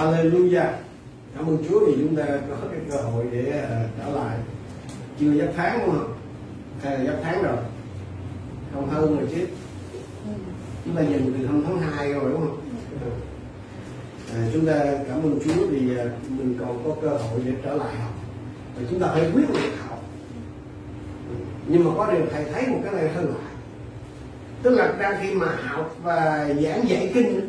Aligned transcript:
Hallelujah. 0.00 0.72
Cảm 1.36 1.46
ơn 1.46 1.58
Chúa 1.68 1.86
vì 1.86 1.92
chúng 2.00 2.16
ta 2.16 2.24
có 2.24 2.56
cái 2.70 2.80
cơ 2.90 2.96
hội 2.96 3.26
để 3.32 3.64
ờ, 3.70 3.88
trở 3.98 4.20
lại. 4.20 4.38
Chưa 5.20 5.34
giáp 5.34 5.48
tháng 5.56 5.78
đúng 5.78 5.94
không? 5.94 6.14
Hay 6.82 6.98
là 6.98 7.04
giáp 7.04 7.20
tháng 7.22 7.42
rồi? 7.42 7.56
Không 8.74 8.90
hơn 8.90 9.18
rồi 9.18 9.28
chứ. 9.34 9.46
Chúng 10.84 10.96
ta 10.96 11.02
nhìn 11.02 11.34
từ 11.38 11.44
năm 11.46 11.62
tháng 11.66 11.80
2 11.80 12.12
rồi 12.12 12.30
đúng 12.30 12.40
không? 12.40 12.60
À, 14.34 14.48
chúng 14.52 14.66
ta 14.66 14.84
cảm 15.08 15.22
ơn 15.22 15.38
Chúa 15.44 15.66
vì 15.66 15.96
ờ, 15.96 16.08
mình 16.28 16.56
còn 16.60 16.84
có 16.84 16.96
cơ 17.02 17.08
hội 17.08 17.40
để 17.44 17.52
trở 17.64 17.74
lại 17.74 17.96
học. 17.96 18.14
Và 18.76 18.82
chúng 18.90 19.00
ta 19.00 19.06
phải 19.06 19.30
quyết 19.34 19.48
định 19.48 19.72
học. 19.88 20.04
Nhưng 21.66 21.84
mà 21.84 21.90
có 21.96 22.12
điều 22.12 22.26
thầy 22.32 22.44
thấy 22.44 22.66
một 22.66 22.78
cái 22.84 22.92
này 22.94 23.08
hơi 23.08 23.24
lạ. 23.24 23.50
Tức 24.62 24.70
là 24.70 24.92
đang 25.00 25.20
khi 25.22 25.34
mà 25.34 25.46
học 25.66 25.96
và 26.02 26.48
giảng 26.62 26.88
dạy 26.88 27.10
kinh 27.14 27.48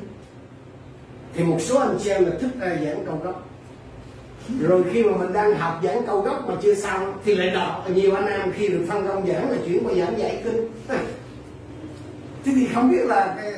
thì 1.34 1.44
một 1.44 1.58
số 1.60 1.80
anh 1.80 1.98
chị 2.04 2.10
em 2.10 2.26
là 2.26 2.32
thích 2.42 2.52
ra 2.60 2.78
giảng 2.86 3.06
câu 3.06 3.20
gốc. 3.24 3.48
Rồi 4.62 4.84
khi 4.92 5.04
mà 5.04 5.18
mình 5.18 5.34
đang 5.34 5.56
học 5.56 5.80
giảng 5.84 6.06
câu 6.08 6.22
gốc 6.22 6.48
mà 6.48 6.56
chưa 6.62 6.76
xong 6.76 7.14
thì 7.26 7.36
lại 7.36 7.50
đọc. 7.50 7.86
Nhiều 7.94 8.16
anh 8.16 8.28
em 8.28 8.52
khi 8.52 8.68
được 8.68 8.86
phân 8.90 9.08
công 9.08 9.28
giảng 9.28 9.52
là 9.52 9.58
chuyển 9.66 9.88
qua 9.88 9.94
giảng 9.94 10.20
dạy 10.20 10.42
kinh. 10.44 10.68
Thế 12.46 12.52
thì 12.56 12.68
không 12.74 12.92
biết 12.92 13.06
là 13.06 13.36
cái 13.38 13.54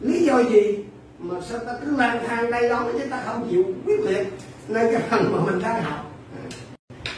lý 0.00 0.24
do 0.24 0.38
gì 0.38 0.84
mà 1.18 1.34
sao 1.48 1.58
ta 1.58 1.72
cứ 1.80 1.96
lang 1.96 2.24
thang 2.26 2.50
đây 2.50 2.68
đó 2.68 2.84
chứ 2.92 3.04
ta 3.10 3.22
không 3.26 3.48
chịu 3.50 3.64
quyết 3.84 4.00
liệt 4.00 4.26
nơi 4.68 4.92
cái 4.92 5.02
phần 5.10 5.32
mà 5.32 5.52
mình 5.52 5.62
đang 5.62 5.82
học? 5.82 6.04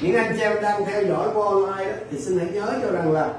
Những 0.01 0.15
anh 0.15 0.33
chị 0.37 0.43
em 0.43 0.63
đang 0.63 0.85
theo 0.85 1.05
dõi 1.05 1.29
qua 1.35 1.45
online 1.45 1.93
đó, 1.93 1.99
thì 2.11 2.19
xin 2.19 2.39
hãy 2.39 2.49
nhớ 2.53 2.73
cho 2.83 2.91
rằng 2.91 3.13
là 3.13 3.33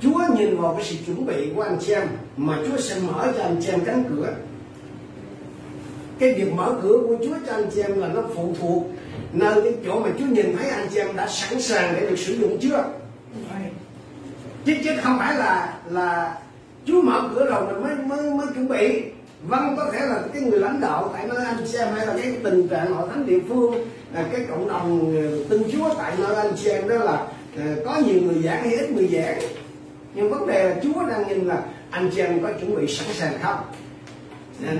Chúa 0.00 0.20
nhìn 0.36 0.60
vào 0.60 0.74
cái 0.74 0.84
sự 0.84 0.96
chuẩn 1.06 1.26
bị 1.26 1.50
của 1.56 1.62
anh 1.62 1.78
chị 1.80 1.92
em 1.92 2.08
mà 2.36 2.58
Chúa 2.66 2.76
sẽ 2.76 2.96
mở 3.06 3.32
cho 3.36 3.42
anh 3.42 3.56
chị 3.60 3.68
em 3.68 3.80
cánh 3.84 4.04
cửa. 4.08 4.34
Cái 6.18 6.34
việc 6.34 6.52
mở 6.52 6.74
cửa 6.82 6.98
của 7.08 7.16
Chúa 7.24 7.34
cho 7.46 7.52
anh 7.52 7.70
chị 7.74 7.80
em 7.80 8.00
là 8.00 8.08
nó 8.08 8.22
phụ 8.34 8.54
thuộc 8.60 8.86
nơi 9.32 9.62
cái 9.62 9.72
chỗ 9.86 10.00
mà 10.00 10.08
Chúa 10.18 10.26
nhìn 10.26 10.56
thấy 10.56 10.68
anh 10.70 10.88
chị 10.92 10.98
em 10.98 11.16
đã 11.16 11.28
sẵn 11.28 11.60
sàng 11.60 11.94
để 11.96 12.06
được 12.10 12.18
sử 12.18 12.34
dụng 12.34 12.58
chưa? 12.60 12.84
Chứ 14.64 14.74
chứ 14.84 14.90
không 15.02 15.18
phải 15.18 15.34
là 15.34 15.74
là 15.90 16.38
Chúa 16.86 17.02
mở 17.02 17.28
cửa 17.34 17.46
rồi 17.46 17.72
mình 17.72 17.82
mới 17.82 17.96
mới 17.96 18.30
mới 18.30 18.46
chuẩn 18.54 18.68
bị. 18.68 19.02
Vâng 19.48 19.74
có 19.76 19.90
thể 19.92 20.00
là 20.00 20.22
cái 20.32 20.42
người 20.42 20.60
lãnh 20.60 20.80
đạo 20.80 21.10
tại 21.12 21.26
nơi 21.28 21.44
anh 21.46 21.56
chị 21.72 21.78
em 21.78 21.88
hay 21.94 22.06
là 22.06 22.14
cái 22.22 22.32
tình 22.44 22.68
trạng 22.68 22.94
hội 22.94 23.08
thánh 23.10 23.26
địa 23.26 23.38
phương 23.48 23.74
là 24.14 24.24
cái 24.32 24.40
cộng 24.50 24.68
đồng 24.68 25.16
ờ, 25.16 25.38
tin 25.48 25.62
Chúa 25.72 25.94
tại 25.98 26.12
nơi 26.18 26.36
anh 26.36 26.52
chị 26.56 26.70
em 26.70 26.88
đó 26.88 26.96
là 26.96 27.26
ờ, 27.56 27.64
có 27.86 27.96
nhiều 28.06 28.22
người 28.22 28.42
giảng 28.42 28.62
hay 28.62 28.76
ít 28.76 28.90
người 28.90 29.08
giảng 29.12 29.38
nhưng 30.14 30.30
vấn 30.30 30.46
đề 30.46 30.68
là 30.68 30.80
Chúa 30.82 31.06
đang 31.06 31.28
nhìn 31.28 31.46
là 31.46 31.62
anh 31.90 32.10
chị 32.14 32.20
em 32.20 32.42
có 32.42 32.52
chuẩn 32.60 32.76
bị 32.76 32.94
sẵn 32.94 33.14
sàng 33.14 33.38
không? 33.42 33.58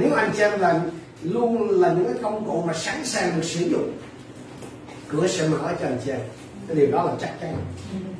Nếu 0.00 0.14
anh 0.14 0.30
chị 0.36 0.42
em 0.42 0.60
là 0.60 0.80
luôn 1.22 1.68
là 1.70 1.92
những 1.92 2.04
cái 2.04 2.22
công 2.22 2.44
cụ 2.46 2.62
mà 2.66 2.72
sẵn 2.72 3.04
sàng 3.04 3.32
được 3.36 3.44
sử 3.44 3.60
dụng 3.70 3.92
cửa 5.08 5.26
sẽ 5.26 5.48
mở 5.48 5.74
cho 5.80 5.86
anh 5.86 5.98
chị 6.04 6.10
em. 6.10 6.20
Cái 6.68 6.76
điều 6.76 6.90
đó 6.90 7.04
là 7.04 7.12
chắc 7.20 7.40
chắn. 7.40 7.56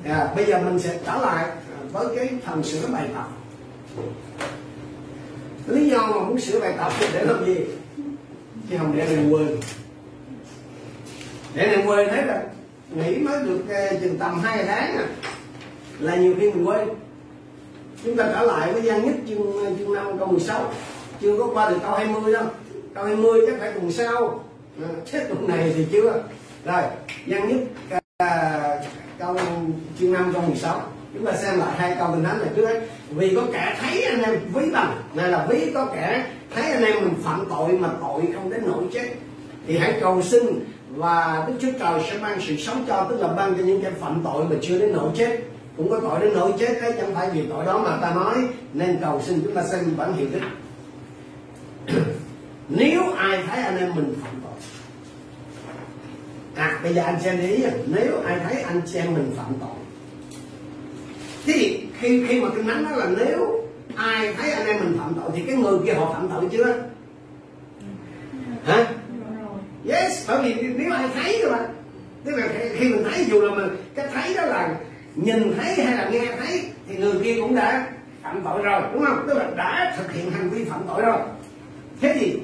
À, 0.05 0.33
bây 0.37 0.45
giờ 0.45 0.59
mình 0.59 0.79
sẽ 0.79 0.99
trở 1.07 1.17
lại 1.17 1.49
với 1.93 2.17
cái 2.17 2.29
phần 2.47 2.63
sửa 2.63 2.87
bài 2.87 3.09
tập. 3.15 3.29
Lý 5.67 5.91
do 5.91 5.99
mà 5.99 6.19
muốn 6.19 6.41
sửa 6.41 6.61
bài 6.61 6.75
tập 6.79 6.93
thì 6.99 7.07
để 7.13 7.25
làm 7.25 7.45
gì? 7.47 7.57
Chứ 8.71 8.77
không 8.79 8.97
để 8.97 9.09
mình 9.09 9.33
quên. 9.33 9.57
Để 11.55 11.77
mình 11.77 11.89
quên 11.89 12.09
thấy 12.11 12.27
là 12.27 12.43
nghỉ 12.91 13.19
mới 13.19 13.43
được 13.43 13.69
à, 13.69 13.91
chừng 14.01 14.19
tầm 14.19 14.41
hai 14.41 14.65
tháng 14.65 14.97
à 14.97 15.07
là 15.99 16.17
nhiều 16.17 16.35
khi 16.41 16.51
mình 16.51 16.69
quên 16.69 16.89
chúng 18.05 18.17
ta 18.17 18.25
trở 18.33 18.43
lại 18.43 18.73
với 18.73 18.83
gian 18.83 19.05
nhất 19.05 19.15
chương 19.29 19.77
chương 19.79 19.95
năm 19.95 20.19
câu 20.19 20.29
16 20.29 20.71
chưa 21.21 21.39
có 21.39 21.47
qua 21.55 21.71
được 21.71 21.77
câu 21.83 21.95
20 21.95 22.33
đâu. 22.33 22.45
Câu 22.95 23.05
20 23.05 23.41
chắc 23.47 23.57
phải 23.61 23.73
tuần 23.73 23.93
sau. 23.93 24.45
À, 25.13 25.21
tuần 25.29 25.49
này 25.49 25.73
thì 25.77 25.87
chưa. 25.93 26.23
Rồi 26.65 26.83
gian 27.27 27.49
nhất 27.49 27.59
à, 28.19 28.61
câu 29.19 29.37
chương 30.01 30.13
năm 30.13 30.31
câu 30.33 30.43
16 30.43 30.81
chúng 31.15 31.27
ta 31.27 31.33
xem 31.33 31.59
lại 31.59 31.69
hai 31.77 31.97
câu 31.99 32.09
kinh 32.15 32.25
thánh 32.25 32.39
này 32.39 32.49
trước 32.57 32.65
ấy. 32.65 32.81
Vì 33.11 33.35
có 33.37 33.43
kẻ 33.53 33.77
thấy 33.81 34.03
anh 34.03 34.23
em 34.23 34.41
ví 34.55 34.71
bằng 34.71 34.97
này 35.15 35.29
là 35.29 35.47
ví 35.49 35.71
có 35.75 35.87
kẻ 35.87 36.27
thấy 36.55 36.73
anh 36.73 36.85
em 36.85 36.95
mình 37.05 37.15
phạm 37.23 37.47
tội 37.51 37.73
mà 37.73 37.89
tội 38.01 38.23
không 38.35 38.51
đến 38.51 38.63
nỗi 38.67 38.85
chết. 38.93 39.09
Thì 39.67 39.79
hãy 39.79 39.99
cầu 40.01 40.23
xin 40.23 40.43
và 40.91 41.45
Đức 41.49 41.55
Chúa 41.61 41.79
Trời 41.81 42.01
sẽ 42.11 42.19
ban 42.23 42.41
sự 42.41 42.57
sống 42.57 42.85
cho 42.89 43.07
tức 43.11 43.21
là 43.21 43.29
ban 43.29 43.55
cho 43.55 43.65
những 43.65 43.83
kẻ 43.83 43.91
phạm 44.01 44.21
tội 44.25 44.45
mà 44.45 44.57
chưa 44.63 44.79
đến 44.79 44.93
nỗi 44.93 45.11
chết 45.17 45.41
cũng 45.77 45.91
có 45.91 46.01
tội 46.01 46.21
đến 46.21 46.35
nỗi 46.35 46.53
chết 46.59 46.79
đấy 46.83 46.93
chẳng 46.97 47.15
phải 47.15 47.31
vì 47.31 47.47
tội 47.49 47.65
đó 47.65 47.79
mà 47.79 47.99
ta 48.03 48.15
nói. 48.15 48.35
Nên 48.73 48.99
cầu 49.01 49.23
xin 49.27 49.41
chúng 49.45 49.55
ta 49.55 49.63
xem 49.65 49.97
bản 49.97 50.17
hiệu 50.17 50.29
đức. 50.33 50.41
Nếu 52.69 53.03
ai 53.17 53.43
thấy 53.49 53.63
anh 53.63 53.79
em 53.79 53.95
mình 53.95 54.15
phạm 54.23 54.41
tội 54.43 54.55
à 56.55 56.81
bây 56.83 56.95
giờ 56.95 57.03
anh 57.03 57.21
xem 57.23 57.41
ý 57.41 57.65
nếu 57.87 58.21
ai 58.27 58.39
thấy 58.49 58.63
anh 58.63 58.81
chị 58.87 58.99
em 58.99 59.15
mình 59.15 59.33
phạm 59.37 59.53
tội, 59.61 59.77
thì 61.45 61.87
khi 61.99 62.27
khi 62.29 62.41
mà 62.41 62.49
kinh 62.55 62.67
thánh 62.67 62.85
đó 62.85 62.91
là 62.97 63.07
nếu 63.19 63.65
ai 63.97 64.35
thấy 64.35 64.51
anh 64.51 64.67
em 64.67 64.81
mình 64.81 64.99
phạm 64.99 65.15
tội, 65.15 65.31
thì 65.37 65.43
cái 65.47 65.57
người 65.57 65.79
kia 65.87 65.93
họ 65.93 66.13
phạm 66.13 66.29
tội 66.29 66.49
chưa? 66.53 66.83
Hả? 68.65 68.87
Yes, 69.89 70.29
bởi 70.29 70.43
vì 70.43 70.63
nếu 70.63 70.93
ai 70.93 71.09
thấy 71.15 71.41
rồi 71.43 71.53
mà. 71.53 71.69
Tức 72.25 72.37
là 72.37 72.49
khi 72.75 72.89
mình 72.89 73.05
thấy, 73.05 73.25
dù 73.25 73.41
là 73.41 73.55
mình, 73.55 73.77
cái 73.95 74.07
thấy 74.15 74.35
đó 74.35 74.47
là 74.47 74.75
nhìn 75.17 75.55
thấy 75.57 75.75
hay 75.75 75.97
là 75.97 76.09
nghe 76.11 76.37
thấy, 76.39 76.65
thì 76.89 76.97
người 76.97 77.15
kia 77.23 77.37
cũng 77.41 77.55
đã 77.55 77.87
phạm 78.23 78.41
tội 78.45 78.63
rồi, 78.63 78.83
đúng 78.93 79.05
không? 79.05 79.25
Tức 79.29 79.35
là 79.35 79.51
đã 79.57 79.95
thực 79.99 80.13
hiện 80.13 80.31
hành 80.31 80.51
vi 80.51 80.65
phạm 80.65 80.81
tội 80.89 81.03
rồi. 81.03 81.19
Thế 82.01 82.17
thì, 82.21 82.39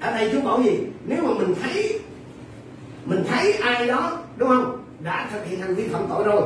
ở 0.00 0.10
đây 0.10 0.30
chú 0.32 0.40
bảo 0.40 0.62
gì? 0.62 0.78
Nếu 1.06 1.22
mà 1.22 1.34
mình 1.34 1.54
thấy 1.62 2.00
mình 3.04 3.24
thấy 3.28 3.52
ai 3.52 3.86
đó, 3.86 4.18
đúng 4.36 4.48
không? 4.48 4.84
Đã 5.00 5.28
thực 5.32 5.46
hiện 5.46 5.60
hành 5.60 5.74
vi 5.74 5.88
phạm 5.88 6.02
tội 6.08 6.24
rồi, 6.24 6.42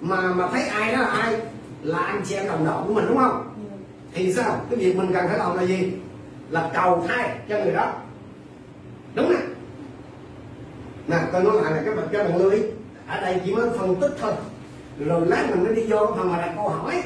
mà 0.00 0.20
mà 0.20 0.48
thấy 0.52 0.62
ai 0.62 0.92
đó 0.92 0.98
là 0.98 1.08
ai? 1.08 1.36
Là 1.82 1.98
anh 1.98 2.22
chị 2.24 2.34
em 2.34 2.46
đồng 2.46 2.64
đội 2.64 2.84
của 2.86 2.94
mình, 2.94 3.04
đúng 3.08 3.18
không? 3.18 3.54
Thì 4.14 4.32
sao? 4.32 4.60
Cái 4.70 4.78
việc 4.78 4.96
mình 4.96 5.12
cần 5.12 5.28
phải 5.28 5.38
làm 5.38 5.56
là 5.56 5.62
gì? 5.62 5.92
Là 6.50 6.70
cầu 6.74 7.04
thay 7.08 7.30
cho 7.48 7.58
người 7.58 7.72
đó. 7.72 7.92
Đúng 9.14 9.30
nè. 9.30 9.36
Nè, 11.08 11.16
tôi 11.32 11.42
nói 11.44 11.52
lại 11.62 11.72
là 11.72 11.82
các 11.86 11.96
bạn 11.96 12.06
các 12.12 12.28
bạn 12.28 12.36
lưu 12.36 12.50
ý. 12.50 12.62
Ở 13.06 13.20
đây 13.20 13.40
chỉ 13.44 13.54
mới 13.54 13.70
phân 13.78 13.96
tích 14.00 14.12
thôi 14.20 14.32
rồi 14.98 15.26
lát 15.26 15.46
mình 15.50 15.64
mới 15.64 15.74
đi 15.74 15.82
vô 15.88 16.06
phần 16.16 16.32
mà 16.32 16.38
đặt 16.38 16.52
câu 16.56 16.68
hỏi. 16.68 17.02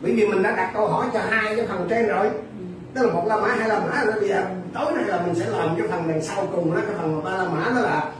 Bởi 0.00 0.12
vì 0.12 0.26
mình 0.26 0.42
đã 0.42 0.56
đặt 0.56 0.70
câu 0.74 0.86
hỏi 0.86 1.06
cho 1.12 1.20
hai 1.30 1.56
cái 1.56 1.66
phần 1.66 1.86
trên 1.90 2.06
rồi. 2.06 2.30
Tức 2.94 3.06
là 3.06 3.12
một 3.12 3.24
la 3.26 3.36
mã 3.36 3.48
hai 3.48 3.68
la 3.68 3.80
mã 3.80 4.04
rồi 4.04 4.14
bây 4.20 4.28
giờ 4.28 4.44
tối 4.74 4.92
nay 4.92 5.04
là 5.06 5.22
mình 5.26 5.34
sẽ 5.34 5.46
làm 5.48 5.76
cái 5.78 5.88
phần 5.88 6.08
đằng 6.08 6.22
sau 6.22 6.46
cùng 6.52 6.74
đó 6.74 6.80
cái 6.86 6.96
phần 6.98 7.24
ba 7.24 7.30
la 7.30 7.44
mã 7.44 7.70
đó 7.74 7.80
là 7.80 8.12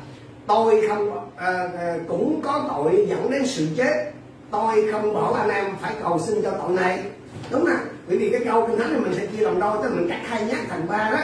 tôi 0.47 0.89
không 0.89 1.29
à, 1.37 1.69
à, 1.79 1.97
cũng 2.09 2.41
có 2.45 2.65
tội 2.69 3.07
dẫn 3.09 3.31
đến 3.31 3.47
sự 3.47 3.69
chết. 3.77 4.13
Tôi 4.51 4.93
không 4.93 5.15
bảo 5.15 5.33
anh 5.33 5.49
em 5.49 5.67
phải 5.81 5.95
cầu 6.03 6.19
xin 6.19 6.43
cho 6.43 6.51
tội 6.51 6.71
này. 6.71 7.03
Đúng 7.51 7.65
không? 7.67 7.87
bởi 8.09 8.17
vì 8.17 8.31
cái 8.31 8.41
câu 8.45 8.67
kinh 8.67 8.79
thánh 8.79 8.93
này 8.93 9.01
mình 9.01 9.15
sẽ 9.15 9.27
chia 9.27 9.45
làm 9.45 9.61
đôi 9.61 9.77
tức 9.83 9.89
là 9.89 9.95
mình 9.95 10.09
cắt 10.09 10.21
hai 10.25 10.45
nhát 10.45 10.61
thành 10.69 10.89
ba 10.89 11.11
đó. 11.13 11.19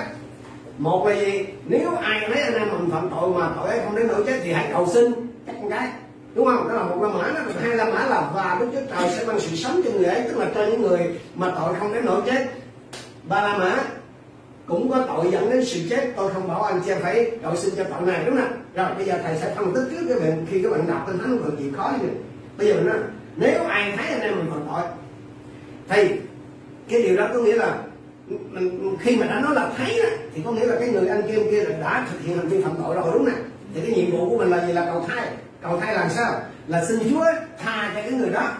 Một 0.78 1.06
là 1.06 1.14
gì? 1.14 1.46
Nếu 1.64 1.90
ai 1.94 2.28
lấy 2.28 2.42
anh 2.42 2.54
em 2.54 2.68
mình 2.70 2.90
phạm 2.90 3.08
tội 3.10 3.30
mà 3.30 3.50
tội 3.56 3.68
ấy 3.68 3.80
không 3.84 3.96
đến 3.96 4.08
nỗi 4.08 4.22
chết 4.26 4.40
thì 4.42 4.52
hãy 4.52 4.68
cầu 4.72 4.86
xin. 4.86 5.12
Chắc 5.46 5.56
con 5.60 5.70
cái 5.70 5.88
đúng 6.38 6.46
không? 6.46 6.68
Đó 6.68 6.74
là 6.74 6.82
một 6.82 7.02
la 7.02 7.08
mã 7.08 7.28
đó. 7.34 7.40
Hai 7.62 7.76
la 7.76 7.84
mã 7.84 8.06
là 8.06 8.30
và 8.34 8.56
đức 8.60 8.66
chúa 8.72 8.80
trời 8.90 9.10
sẽ 9.16 9.24
ban 9.24 9.40
sự 9.40 9.56
sống 9.56 9.80
cho 9.84 9.90
người 9.90 10.04
ấy 10.04 10.22
tức 10.28 10.38
là 10.38 10.46
cho 10.54 10.66
những 10.66 10.82
người 10.82 11.20
mà 11.34 11.52
tội 11.58 11.74
không 11.78 11.94
đến 11.94 12.04
nỗi 12.04 12.20
chết. 12.26 12.46
Ba 13.28 13.42
la 13.42 13.58
mã 13.58 13.84
cũng 14.66 14.90
có 14.90 15.04
tội 15.08 15.30
dẫn 15.32 15.50
đến 15.50 15.64
sự 15.64 15.80
chết. 15.90 16.12
Tôi 16.16 16.32
không 16.32 16.48
bảo 16.48 16.62
anh 16.62 16.80
chị 16.84 16.90
em 16.90 16.98
phải 17.02 17.30
cầu 17.42 17.56
xin 17.56 17.74
cho 17.76 17.84
tội 17.84 18.00
này 18.06 18.24
đúng 18.26 18.36
không 18.36 18.52
rồi 18.74 18.94
bây 18.96 19.06
giờ 19.06 19.18
thầy 19.22 19.36
sẽ 19.40 19.54
phân 19.54 19.74
tích 19.74 19.84
trước 19.90 20.06
các 20.08 20.20
bạn 20.20 20.46
khi 20.50 20.62
các 20.62 20.70
bạn 20.70 20.86
đọc 20.88 21.04
kinh 21.06 21.18
thánh 21.18 21.38
còn 21.38 21.56
chịu 21.56 21.70
khó 21.76 21.92
gì 22.02 22.08
bây 22.58 22.66
giờ 22.66 22.74
nó 22.84 22.92
nếu 23.36 23.64
ai 23.64 23.94
thấy 23.96 24.06
anh 24.06 24.20
em 24.20 24.36
mình 24.36 24.50
phạm 24.50 24.60
tội 24.68 24.82
thì 25.88 26.08
cái 26.88 27.02
điều 27.02 27.16
đó 27.16 27.28
có 27.34 27.40
nghĩa 27.40 27.56
là 27.56 27.78
khi 29.00 29.16
mà 29.16 29.26
đã 29.26 29.40
nói 29.40 29.54
là 29.54 29.70
thấy 29.76 30.00
đó, 30.02 30.08
thì 30.34 30.42
có 30.44 30.52
nghĩa 30.52 30.66
là 30.66 30.76
cái 30.80 30.88
người 30.88 31.08
anh 31.08 31.22
kia 31.22 31.38
kia 31.50 31.62
là 31.62 31.78
đã 31.78 32.06
thực 32.10 32.20
hiện 32.20 32.36
hành 32.36 32.48
vi 32.48 32.62
phạm 32.62 32.72
tội 32.82 32.94
rồi 32.94 33.04
đúng 33.12 33.24
không 33.24 33.34
thì 33.74 33.80
cái 33.80 33.96
nhiệm 33.96 34.10
vụ 34.10 34.30
của 34.30 34.38
mình 34.38 34.50
là 34.50 34.66
gì? 34.66 34.72
Là 34.72 34.84
cầu 34.84 35.04
thay 35.08 35.26
cầu 35.62 35.80
thay 35.80 35.94
làm 35.94 36.10
sao? 36.10 36.40
Là 36.66 36.84
xin 36.84 36.98
Chúa 37.10 37.24
tha 37.58 37.90
cho 37.94 38.00
cái 38.02 38.12
người 38.12 38.30
đó. 38.30 38.50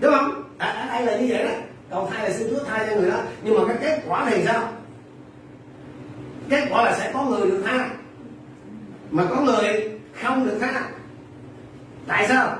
Đúng 0.00 0.14
không? 0.14 0.42
Ở, 0.58 0.72
ở 0.72 0.86
đây 0.86 1.06
là 1.06 1.16
như 1.16 1.26
vậy 1.28 1.44
đó. 1.44 1.50
Cầu 1.90 2.10
thay 2.12 2.28
là 2.30 2.36
xin 2.36 2.48
Chúa 2.50 2.64
tha 2.64 2.86
cho 2.90 2.96
người 2.96 3.10
đó. 3.10 3.20
Nhưng 3.42 3.54
mà 3.58 3.68
cái 3.68 3.76
kết 3.82 4.02
quả 4.08 4.30
thì 4.30 4.44
sao? 4.44 4.72
Kết 6.50 6.66
quả 6.70 6.84
là 6.84 6.96
sẽ 6.98 7.10
có 7.14 7.24
người 7.24 7.50
được 7.50 7.62
tha. 7.66 7.90
Mà 9.10 9.24
có 9.30 9.40
người 9.40 9.90
không 10.22 10.46
được 10.46 10.58
tha. 10.60 10.82
Tại 12.06 12.28
sao? 12.28 12.56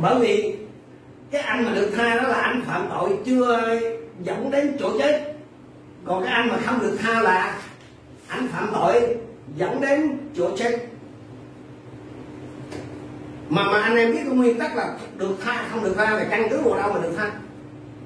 Bởi 0.00 0.14
vì 0.20 0.56
cái 1.30 1.42
anh 1.42 1.64
mà 1.64 1.72
được 1.74 1.90
tha 1.96 2.14
đó 2.14 2.28
là 2.28 2.40
anh 2.40 2.62
phạm 2.66 2.88
tội 2.90 3.18
chưa 3.24 3.80
dẫn 4.22 4.50
đến 4.50 4.76
chỗ 4.80 4.98
chết. 4.98 5.34
Còn 6.04 6.24
cái 6.24 6.32
anh 6.32 6.48
mà 6.48 6.56
không 6.64 6.80
được 6.80 6.96
tha 7.02 7.20
là 7.20 7.58
anh 8.28 8.48
phạm 8.48 8.70
tội 8.72 9.16
dẫn 9.56 9.80
đến 9.80 10.18
chỗ 10.36 10.56
chết 10.56 10.86
mà 13.48 13.62
mà 13.64 13.80
anh 13.80 13.96
em 13.96 14.12
biết 14.12 14.20
cái 14.24 14.34
nguyên 14.36 14.58
tắc 14.58 14.76
là 14.76 14.96
được 15.16 15.36
tha 15.44 15.64
không 15.70 15.84
được 15.84 15.94
tha 15.96 16.10
là 16.10 16.26
căn 16.30 16.46
cứ 16.50 16.60
vào 16.60 16.78
đâu 16.78 16.92
mà 16.92 17.00
được 17.02 17.14
tha. 17.16 17.30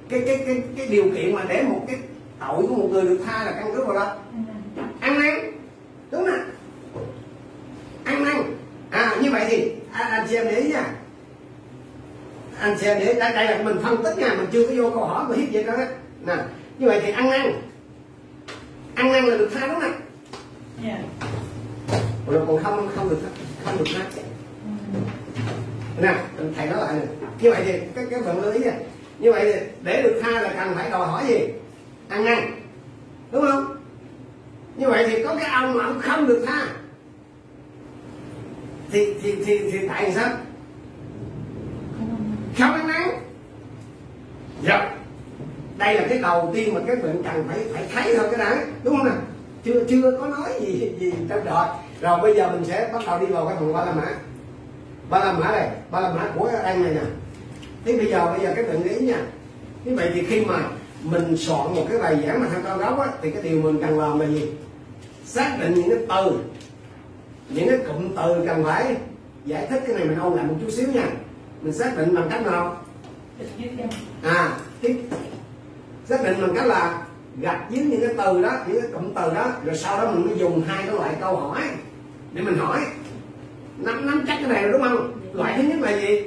Cái 0.09 0.23
cái 0.27 0.43
cái 0.47 0.63
cái 0.77 0.87
điều 0.87 1.05
kiện 1.15 1.35
mà 1.35 1.43
để 1.49 1.63
một 1.63 1.85
cái 1.87 1.97
tội 2.41 2.67
của 2.67 2.75
một 2.75 2.89
người 2.93 3.03
được 3.03 3.21
tha 3.27 3.45
là 3.45 3.53
căn 3.53 3.73
cứ 3.75 3.85
vào 3.85 3.95
đó. 3.95 4.17
Ăn 5.01 5.21
năn 5.21 5.53
đúng 6.11 6.25
không 6.25 6.51
ăn 8.05 8.25
năn. 8.25 8.37
À 8.91 9.17
như 9.23 9.31
vậy 9.31 9.45
thì 9.49 9.73
anh, 9.93 10.11
anh 10.11 10.27
chị 10.31 10.37
em 10.37 10.45
để 10.45 10.57
ý 10.57 10.71
nha. 10.73 10.85
Anh 12.61 12.77
chị 12.81 12.87
em 12.87 12.99
để 13.01 13.15
đây, 13.15 13.33
đây 13.33 13.45
là 13.45 13.63
mình 13.63 13.77
phân 13.83 14.03
tích 14.03 14.19
nha 14.19 14.35
mình 14.39 14.47
chưa 14.53 14.67
có 14.67 14.73
vô 14.77 14.91
câu 14.91 15.05
hỏi 15.05 15.25
của 15.29 15.35
hiếp 15.35 15.51
gì 15.51 15.63
đó 15.63 15.73
nè 16.27 16.37
như 16.79 16.87
vậy 16.87 17.01
thì 17.05 17.13
ăn 17.13 17.31
năn. 17.31 17.53
Ăn 18.95 19.13
năn 19.13 19.25
là 19.25 19.37
được 19.37 19.51
tha 19.55 19.67
đúng 19.67 19.81
không 19.81 19.93
Dạ. 20.85 20.99
rồi 22.27 22.43
còn 22.47 22.65
không 22.65 22.89
không 22.97 23.09
được 23.09 23.19
không 23.65 23.79
được 23.79 23.85
tha 23.95 24.05
nè 26.01 26.15
thầy 26.57 26.67
nói 26.67 26.79
lại 26.81 26.95
nè. 26.95 27.07
Như 27.41 27.51
vậy 27.51 27.63
thì 27.65 27.73
cái 27.95 28.07
cái 28.11 28.21
phần 28.25 28.43
lưu 28.43 28.53
ý 28.53 28.65
nè 28.65 28.73
như 29.19 29.33
vậy 29.33 29.53
thì 29.53 29.61
để 29.83 30.03
được 30.03 30.21
tha 30.23 30.41
là 30.41 30.49
cần 30.49 30.75
phải 30.75 30.91
đòi 30.91 31.07
hỏi 31.07 31.25
gì? 31.29 31.49
Ăn 32.09 32.25
năn 32.25 32.39
đúng 33.33 33.45
không? 33.51 33.77
Như 34.77 34.89
vậy 34.89 35.07
thì 35.09 35.25
có 35.25 35.35
cái 35.35 35.51
ông 35.51 35.75
mà 35.75 35.85
ông 35.85 36.01
không 36.01 36.27
được 36.27 36.45
tha, 36.47 36.67
thì 38.93 39.15
thì 39.23 39.37
thì 39.45 39.71
thì 39.73 39.89
tại 39.89 40.13
sao? 40.15 40.29
Không 42.59 42.73
ăn 42.73 42.89
năn 42.89 43.03
dạ. 44.63 44.95
Đây 45.79 45.95
là 45.95 46.07
cái 46.09 46.19
đầu 46.19 46.51
tiên 46.55 46.75
mà 46.75 46.81
các 46.87 47.03
bạn 47.03 47.23
cần 47.23 47.49
phải 47.49 47.59
phải 47.73 47.85
thấy 47.93 48.17
thôi 48.17 48.29
cái 48.31 48.39
đã, 48.39 48.65
đúng 48.85 48.97
không 48.97 49.07
nào? 49.07 49.17
Chưa 49.65 49.85
chưa 49.89 50.19
có 50.21 50.27
nói 50.27 50.61
gì 50.61 50.93
gì 50.99 51.13
trong 51.29 51.45
rồi 51.45 51.67
rồi 52.01 52.19
bây 52.23 52.37
giờ 52.37 52.51
mình 52.51 52.65
sẽ 52.65 52.91
bắt 52.93 53.03
đầu 53.07 53.21
đi 53.21 53.27
vào 53.27 53.47
cái 53.47 53.57
phần 53.61 53.73
ba 53.73 53.85
la 53.85 53.93
mã 53.93 54.07
ba 55.11 55.19
la 55.19 55.33
mã 55.33 55.51
này, 55.53 55.71
ba 55.91 56.01
la 56.01 56.13
mã 56.13 56.31
của 56.37 56.51
anh 56.63 56.83
này 56.83 56.95
nè. 56.95 57.01
Thế 57.85 57.97
bây 57.97 58.07
giờ 58.07 58.27
bây 58.27 58.41
giờ 58.41 58.53
các 58.57 58.69
bạn 58.69 58.81
để 58.85 58.91
ý 58.91 59.07
nha. 59.07 59.23
Như 59.85 59.97
vậy 59.97 60.11
thì 60.15 60.23
khi 60.27 60.45
mà 60.45 60.59
mình 61.03 61.37
soạn 61.37 61.75
một 61.75 61.87
cái 61.89 61.99
bài 61.99 62.23
giảng 62.27 62.41
mà 62.41 62.47
theo 62.53 62.61
cao 62.65 62.79
gốc 62.79 62.99
á, 62.99 63.09
thì 63.23 63.31
cái 63.31 63.43
điều 63.43 63.63
mình 63.63 63.81
cần 63.81 63.99
làm 64.01 64.21
là 64.21 64.27
gì? 64.27 64.53
Xác 65.25 65.57
định 65.61 65.75
những 65.75 65.91
cái 65.91 65.99
từ. 66.09 66.39
Những 67.49 67.69
cái 67.69 67.79
cụm 67.87 68.17
từ 68.17 68.45
cần 68.47 68.65
phải 68.65 68.97
giải 69.45 69.67
thích 69.67 69.83
cái 69.87 69.97
này 69.97 70.05
mình 70.05 70.19
ôn 70.19 70.33
lại 70.33 70.45
một 70.45 70.55
chút 70.61 70.71
xíu 70.71 70.89
nha. 70.89 71.07
Mình 71.63 71.73
xác 71.73 71.97
định 71.97 72.15
bằng 72.15 72.29
cách 72.31 72.47
nào? 72.47 72.77
À 74.23 74.57
tiếp. 74.81 75.03
Xác 76.05 76.25
định 76.25 76.41
bằng 76.41 76.55
cách 76.55 76.67
là 76.67 77.03
gạch 77.41 77.71
dưới 77.71 77.85
những 77.85 78.01
cái 78.01 78.15
từ 78.19 78.43
đó, 78.43 78.51
những 78.67 78.81
cái 78.81 78.91
cụm 78.93 79.15
từ 79.15 79.35
đó, 79.35 79.53
rồi 79.65 79.77
sau 79.77 79.99
đó 79.99 80.11
mình 80.11 80.27
mới 80.27 80.39
dùng 80.39 80.63
hai 80.67 80.83
cái 80.87 80.95
loại 80.95 81.15
câu 81.21 81.37
hỏi 81.37 81.63
để 82.33 82.43
mình 82.43 82.59
hỏi 82.59 82.81
nắm 83.79 84.07
nắm 84.07 84.25
chắc 84.27 84.39
cái 84.41 84.49
này 84.49 84.63
rồi 84.63 84.73
đúng 84.73 84.83
không? 84.83 85.21
Loại 85.33 85.55
thứ 85.57 85.63
nhất 85.63 85.81
là 85.81 85.97
gì? 86.01 86.23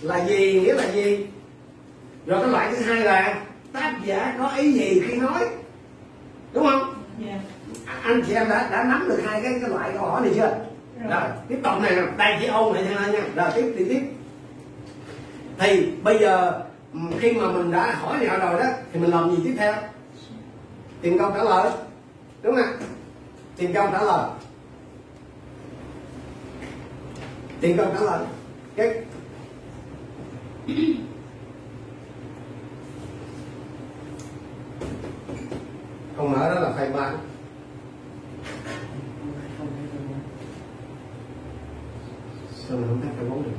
Là 0.00 0.24
gì? 0.24 0.60
Nghĩa 0.60 0.74
là 0.74 0.92
gì? 0.92 1.26
Rồi 2.26 2.40
cái 2.40 2.50
loại 2.50 2.70
thứ 2.70 2.82
hai 2.82 3.00
là 3.00 3.42
tác 3.72 3.94
giả 4.04 4.36
có 4.38 4.48
ý 4.56 4.72
gì 4.72 5.02
khi 5.08 5.16
nói? 5.16 5.44
Đúng 6.52 6.66
không? 6.66 6.94
Dạ. 7.18 7.40
À, 7.86 7.94
anh 8.02 8.22
chị 8.26 8.34
em 8.34 8.48
đã 8.48 8.68
đã 8.70 8.84
nắm 8.84 9.08
được 9.08 9.20
hai 9.24 9.40
cái 9.42 9.52
cái 9.60 9.70
loại 9.70 9.90
câu 9.92 10.02
hỏi 10.02 10.20
này 10.20 10.30
chưa? 10.34 10.58
Rồi. 11.00 11.10
rồi 11.10 11.30
tiếp 11.48 11.58
tục 11.62 11.72
này 11.82 11.96
đây 12.16 12.36
chỉ 12.40 12.46
ôn 12.46 12.74
lại 12.74 12.84
nha 12.84 13.06
nha. 13.06 13.20
Rồi 13.34 13.50
tiếp 13.54 13.74
tiếp 13.78 13.86
tiếp. 13.88 14.02
Thì 15.58 15.92
bây 16.02 16.18
giờ 16.18 16.60
ừm, 16.92 17.10
khi 17.18 17.32
mà 17.32 17.48
mình 17.52 17.70
đã 17.70 17.94
hỏi 18.00 18.16
này 18.16 18.26
rồi 18.26 18.60
đó 18.60 18.66
thì 18.92 19.00
mình 19.00 19.10
làm 19.10 19.30
gì 19.30 19.42
tiếp 19.44 19.54
theo? 19.58 19.74
Tìm 21.02 21.18
câu 21.18 21.30
trả 21.30 21.42
lời. 21.42 21.70
Đúng 22.42 22.56
không 22.56 22.88
tìm 23.56 23.72
câu 23.72 23.88
trả 23.92 24.02
lời 24.02 24.28
thì 27.60 27.74
cần 27.76 27.88
trả 27.94 28.00
lời 28.00 28.26
cái 28.76 29.04
câu 36.16 36.28
nói 36.28 36.54
đó 36.54 36.60
là 36.60 36.72
phase 36.72 36.90
bán 36.92 37.18
sao 42.68 42.78
mình 42.78 42.86
không 42.88 43.00
thấy 43.02 43.10
phase 43.16 43.28
bốn 43.28 43.42
được 43.42 43.50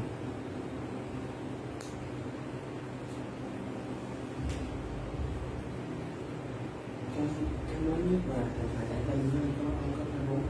Thank 7.15 7.37
you 7.41 7.57
đó 7.87 7.93
nhất 8.11 8.19
là 8.29 8.43
phải 8.75 8.85
tại 8.89 8.99
đây 9.07 9.17
nó 9.33 9.39
có 9.59 9.69
có 9.97 10.03
cái 10.11 10.21
bốn 10.29 10.41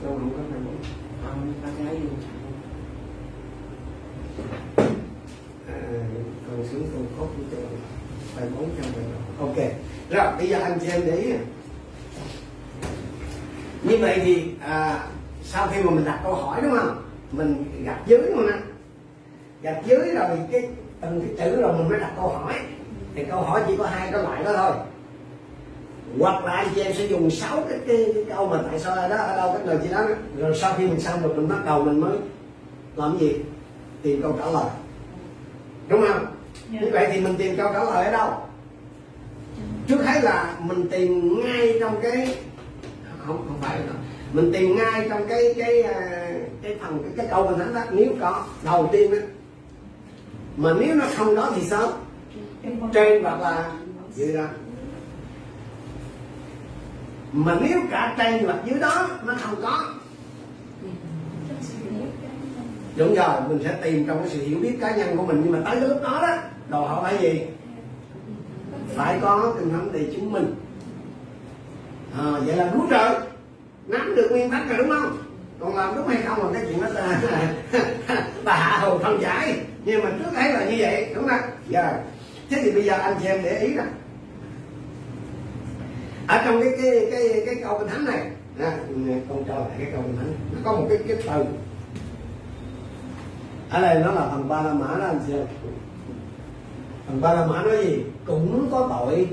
sao 0.00 0.18
mình 0.18 0.20
không 0.20 0.32
có 0.36 0.42
phase 0.50 0.64
bốn 0.64 0.76
không 1.24 1.52
có 1.62 1.68
cái 1.78 1.94
luôn 1.94 2.14
à, 5.66 5.76
còn 6.46 6.66
xuống 6.70 6.86
phân 6.92 7.06
khúc 7.18 7.28
của 7.36 7.42
cho 7.50 7.58
phase 8.34 8.50
bốn 8.50 8.70
trong 8.76 8.92
phase 8.92 9.08
ba 9.12 9.44
ok 9.46 9.56
rồi 10.10 10.36
bây 10.38 10.48
giờ 10.48 10.58
anh 10.58 10.73
chị 10.84 10.90
em 10.92 11.02
để 11.06 11.16
ý 11.16 11.32
nè. 11.32 11.38
như 13.82 13.98
vậy 14.00 14.20
thì 14.24 14.50
à, 14.60 15.06
sau 15.42 15.68
khi 15.72 15.82
mà 15.82 15.90
mình 15.90 16.04
đặt 16.04 16.20
câu 16.22 16.34
hỏi 16.34 16.60
đúng 16.62 16.72
không? 16.78 17.02
Mình 17.32 17.64
gạch 17.84 18.00
dưới 18.06 18.22
không 18.34 18.46
ạ 18.46 18.58
gạch 19.62 19.82
dưới 19.86 20.14
rồi 20.14 20.38
cái 20.52 20.68
từng 21.00 21.20
cái 21.20 21.50
chữ 21.50 21.60
rồi 21.60 21.72
mình 21.72 21.88
mới 21.88 22.00
đặt 22.00 22.12
câu 22.16 22.28
hỏi. 22.28 22.54
Thì 23.14 23.24
câu 23.24 23.42
hỏi 23.42 23.62
chỉ 23.68 23.76
có 23.76 23.86
hai 23.86 24.12
cái 24.12 24.22
loại 24.22 24.44
đó 24.44 24.52
thôi. 24.56 24.72
Hoặc 26.18 26.44
là 26.44 26.52
anh 26.52 26.68
chị 26.74 26.80
em 26.80 26.92
sẽ 26.94 27.06
dùng 27.06 27.30
sáu 27.30 27.62
cái, 27.68 27.78
cái, 27.86 28.12
cái 28.14 28.24
câu 28.36 28.48
mà 28.48 28.60
tại 28.70 28.80
sao 28.80 28.96
ở 28.96 29.08
đó 29.08 29.16
ở 29.16 29.36
đâu 29.36 29.52
cái 29.52 29.66
lời 29.66 29.78
gì 29.82 29.88
đó. 29.88 30.02
Rồi 30.38 30.58
sau 30.60 30.74
khi 30.78 30.86
mình 30.86 31.00
xong 31.00 31.22
rồi 31.22 31.34
mình 31.34 31.48
bắt 31.48 31.64
đầu 31.66 31.84
mình 31.84 32.00
mới 32.00 32.18
làm 32.96 33.18
gì? 33.18 33.34
Tìm 34.02 34.22
câu 34.22 34.36
trả 34.38 34.46
lời. 34.46 34.70
Đúng 35.88 36.04
không? 36.08 36.26
Dạ. 36.72 36.80
như 36.80 36.88
vậy 36.92 37.08
thì 37.12 37.20
mình 37.20 37.34
tìm 37.38 37.56
câu 37.56 37.72
trả 37.72 37.84
lời 37.84 38.04
ở 38.04 38.12
đâu 38.12 38.43
trước 39.86 40.04
hết 40.04 40.20
là 40.22 40.54
mình 40.60 40.88
tìm 40.90 41.40
ngay 41.44 41.76
trong 41.80 42.00
cái 42.02 42.36
không 43.18 43.44
không 43.48 43.58
phải 43.60 43.78
đâu. 43.78 43.96
Mình 44.32 44.52
tìm 44.52 44.76
ngay 44.76 45.06
trong 45.08 45.28
cái 45.28 45.54
cái 45.58 45.82
à, 45.82 46.30
cái 46.62 46.76
phần 46.80 46.98
cái, 47.02 47.12
cái 47.16 47.26
câu 47.30 47.46
mình 47.46 47.58
thánh 47.58 47.74
đó 47.74 47.80
nếu 47.90 48.12
có 48.20 48.44
đầu 48.64 48.88
tiên 48.92 49.10
đó 49.10 49.18
mà 50.56 50.70
nếu 50.80 50.94
nó 50.94 51.04
không 51.16 51.34
đó 51.34 51.52
thì 51.56 51.62
sao 51.62 51.92
trên 52.92 53.22
hoặc 53.22 53.40
là 53.40 53.72
dưới 54.14 54.36
đó. 54.36 54.46
Mà 57.32 57.56
nếu 57.60 57.78
cả 57.90 58.14
trên 58.18 58.44
hoặc 58.44 58.58
dưới 58.64 58.80
đó 58.80 59.08
nó 59.24 59.34
không 59.40 59.54
có. 59.62 59.94
Đúng 62.96 63.14
rồi 63.14 63.40
mình 63.48 63.58
sẽ 63.64 63.78
tìm 63.82 64.06
trong 64.06 64.18
cái 64.18 64.28
sự 64.28 64.42
hiểu 64.42 64.58
biết 64.58 64.76
cá 64.80 64.96
nhân 64.96 65.16
của 65.16 65.26
mình 65.26 65.40
nhưng 65.44 65.52
mà 65.52 65.58
tới 65.64 65.80
cái 65.80 65.88
lúc 65.88 66.02
đó 66.02 66.18
đó 66.22 66.36
đòi 66.68 66.88
hỏi 66.88 67.02
phải 67.02 67.22
gì? 67.22 67.40
Phải 68.96 69.18
có 69.22 69.54
kinh 69.58 69.70
thánh 69.70 69.88
để 69.92 70.10
chứng 70.12 70.32
minh. 70.32 70.54
À, 72.18 72.24
vậy 72.46 72.56
là 72.56 72.70
đúng 72.74 72.88
rồi. 72.88 73.10
Nắm 73.86 74.14
được 74.16 74.28
nguyên 74.30 74.50
tắc 74.50 74.68
rồi 74.68 74.78
đúng 74.78 74.88
không? 74.88 75.18
Còn 75.60 75.76
làm 75.76 75.94
đúng 75.96 76.08
hay 76.08 76.22
không 76.22 76.42
là 76.42 76.48
cái 76.52 76.66
chuyện 76.68 76.82
đó 76.82 76.88
là 76.88 77.20
bà 78.44 78.54
hạ 78.54 78.78
hầu 78.78 78.98
phân 78.98 79.22
giải. 79.22 79.58
Nhưng 79.84 80.04
mà 80.04 80.10
trước 80.18 80.30
thấy 80.34 80.52
là 80.52 80.64
như 80.64 80.76
vậy 80.78 81.12
đúng 81.14 81.28
không? 81.28 81.40
Giờ 81.68 81.92
thế 82.50 82.60
thì 82.64 82.70
bây 82.70 82.84
giờ 82.84 82.98
anh 82.98 83.16
chị 83.22 83.26
em 83.26 83.42
để 83.42 83.58
ý 83.58 83.74
nè. 83.74 83.84
Ở 86.26 86.42
trong 86.44 86.62
cái 86.62 86.72
cái 86.82 87.08
cái 87.10 87.42
cái 87.46 87.54
câu 87.64 87.78
kinh 87.78 87.88
thánh 87.88 88.04
này 88.04 88.20
nè, 88.58 88.70
con 89.28 89.44
cho 89.48 89.54
lại 89.54 89.68
cái 89.78 89.88
câu 89.92 90.02
kinh 90.02 90.16
thánh. 90.16 90.34
Nó 90.52 90.58
có 90.64 90.72
một 90.72 90.86
cái 90.88 90.98
cái 91.08 91.16
từ. 91.16 91.44
Ở 93.70 93.82
đây 93.82 93.94
nó 94.04 94.12
là 94.12 94.28
phần 94.30 94.48
ba 94.48 94.62
la 94.62 94.72
mã 94.72 94.86
đó 94.98 95.04
anh 95.04 95.20
chị 95.26 95.32
em 95.32 95.46
phần 97.06 97.20
ba 97.20 97.32
la 97.32 97.46
mã 97.46 97.62
nói 97.62 97.86
gì? 97.86 98.04
Cũng 98.24 98.68
có 98.70 98.86
tội. 98.90 99.28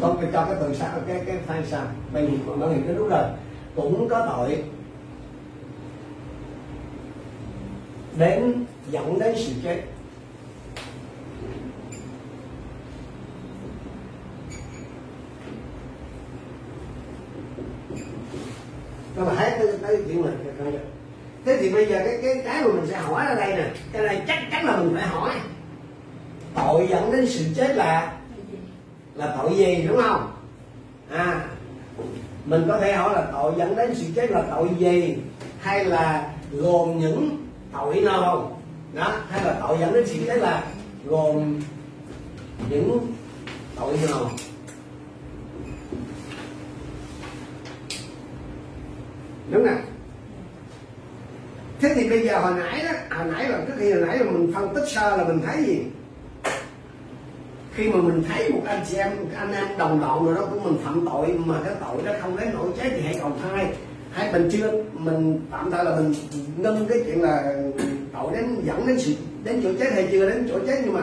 Không 0.00 0.16
phải 0.16 0.28
cho 0.32 0.44
cái 0.44 0.56
từ 0.60 0.74
sao 0.74 1.00
cái 1.06 1.22
cái 1.26 1.36
phan 1.46 1.66
sao 1.66 1.86
bây 2.12 2.26
giờ 2.26 2.32
còn 2.46 2.60
nói 2.60 2.74
hiện 2.74 2.82
cái 2.86 2.94
đúng 2.94 3.08
rồi. 3.08 3.24
Cũng 3.76 4.08
có 4.08 4.26
tội. 4.26 4.64
Đến 8.16 8.64
dẫn 8.90 9.18
đến 9.18 9.34
sự 9.38 9.52
chết. 9.62 9.82
Các 19.16 19.24
bạn 19.24 19.36
thấy 19.36 19.50
cái 19.50 19.66
cái 19.82 19.96
chuyện 20.06 20.22
này. 20.22 20.32
Không 20.58 20.72
thế 21.44 21.56
thì 21.60 21.70
bây 21.70 21.86
giờ 21.86 21.98
cái 22.04 22.18
cái 22.22 22.42
cái 22.44 22.62
mà 22.64 22.72
mình 22.72 22.86
sẽ 22.90 22.96
hỏi 22.96 23.26
ở 23.26 23.34
đây 23.34 23.56
nè. 23.56 23.70
Cái 23.92 24.02
này 24.02 24.22
chắc 24.26 24.38
chắn 24.50 24.64
là 24.64 24.76
mình 24.76 24.94
phải 24.94 25.08
hỏi. 25.08 25.30
Tội 26.54 26.86
dẫn 26.90 27.12
đến 27.12 27.26
sự 27.28 27.44
chết 27.56 27.76
là 27.76 28.12
là 29.14 29.36
tội 29.38 29.56
gì, 29.56 29.84
đúng 29.88 30.02
không? 30.02 30.32
À 31.10 31.44
mình 32.44 32.64
có 32.68 32.78
thể 32.80 32.92
hỏi 32.92 33.14
là 33.14 33.28
tội 33.32 33.52
dẫn 33.58 33.76
đến 33.76 33.94
sự 33.94 34.06
chết 34.14 34.30
là 34.30 34.42
tội 34.50 34.68
gì? 34.78 35.16
Hay 35.60 35.84
là 35.84 36.30
gồm 36.52 36.98
những 36.98 37.46
tội 37.72 38.00
nào 38.00 38.20
không? 38.20 38.60
Đó, 38.94 39.12
hay 39.30 39.44
là 39.44 39.56
tội 39.60 39.76
dẫn 39.80 39.92
đến 39.92 40.06
sự 40.06 40.18
chết 40.26 40.36
là 40.36 40.64
gồm 41.04 41.60
những 42.70 43.14
tội 43.76 43.96
nào? 44.08 44.30
Đúng 49.50 49.66
nè 49.66 49.72
thế 51.82 51.94
thì 51.94 52.08
bây 52.08 52.26
giờ 52.26 52.38
hồi 52.38 52.52
nãy 52.58 52.84
đó, 52.84 53.16
hồi 53.16 53.26
nãy 53.32 53.48
là 53.48 53.58
trước 53.66 53.74
khi 53.78 53.92
hồi 53.92 54.02
nãy 54.06 54.18
là 54.18 54.24
mình 54.24 54.52
phân 54.54 54.74
tích 54.74 54.84
sơ 54.88 55.16
là 55.16 55.24
mình 55.24 55.40
thấy 55.46 55.64
gì? 55.64 55.78
Khi 57.74 57.88
mà 57.88 57.96
mình 57.96 58.22
thấy 58.28 58.52
một 58.52 58.60
anh 58.66 58.84
chị 58.90 58.96
em 58.96 59.10
một 59.20 59.28
anh 59.36 59.52
em 59.52 59.64
đồng 59.78 60.00
đội 60.00 60.20
nào 60.22 60.34
đó 60.34 60.48
của 60.50 60.60
mình 60.60 60.78
phạm 60.84 61.06
tội 61.10 61.28
mà 61.44 61.54
cái 61.64 61.74
tội 61.80 62.02
đó 62.04 62.12
không 62.20 62.36
đến 62.36 62.48
nỗi 62.54 62.68
chết 62.82 62.90
thì 62.96 63.02
hãy 63.02 63.16
cầu 63.20 63.32
thai. 63.42 63.66
Hay 64.12 64.32
mình 64.32 64.48
chưa, 64.52 64.84
mình 64.92 65.40
tạm 65.50 65.70
thời 65.70 65.84
là 65.84 65.96
mình 65.96 66.14
ngưng 66.56 66.86
cái 66.88 66.98
chuyện 67.06 67.22
là 67.22 67.54
tội 68.12 68.32
đến 68.32 68.56
dẫn 68.64 68.86
đến 68.86 68.98
sự, 69.00 69.14
đến 69.44 69.60
chỗ 69.62 69.70
chết 69.78 69.92
hay 69.92 70.08
chưa, 70.12 70.30
đến 70.30 70.48
chỗ 70.52 70.58
chết. 70.66 70.80
Nhưng 70.84 70.94
mà 70.94 71.00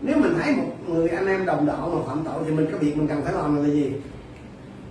nếu 0.00 0.16
mình 0.18 0.34
thấy 0.42 0.54
một 0.56 0.64
người 0.88 1.08
anh 1.08 1.26
em 1.26 1.46
đồng 1.46 1.66
đội 1.66 1.94
mà 1.94 2.06
phạm 2.06 2.24
tội 2.24 2.42
thì 2.46 2.52
mình 2.52 2.66
có 2.72 2.78
việc 2.78 2.96
mình 2.96 3.08
cần 3.08 3.22
phải 3.24 3.32
làm 3.32 3.62
là 3.62 3.70
gì? 3.70 3.92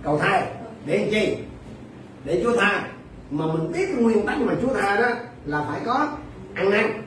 Cầu 0.02 0.18
thai. 0.18 0.42
Để 0.86 0.98
làm 0.98 1.08
chi? 1.10 1.36
Để 2.24 2.40
chúa 2.42 2.56
tha 2.56 2.91
mà 3.32 3.46
mình 3.46 3.72
biết 3.72 3.88
nguyên 3.98 4.26
tắc 4.26 4.38
mà 4.40 4.54
chúa 4.62 4.74
tha 4.74 4.96
đó 4.96 5.08
là 5.44 5.64
phải 5.68 5.80
có 5.84 6.08
ăn 6.54 6.70
năn. 6.70 7.02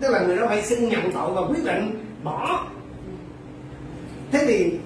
Tức 0.00 0.10
là 0.10 0.20
người 0.20 0.36
đó 0.36 0.46
phải 0.48 0.62
xin 0.62 0.88
nhận 0.88 1.12
tội 1.12 1.32
và 1.32 1.40
quyết 1.40 1.64
định 1.64 2.04
bỏ. 2.24 2.66
Thế 4.32 4.44
thì 4.46 4.78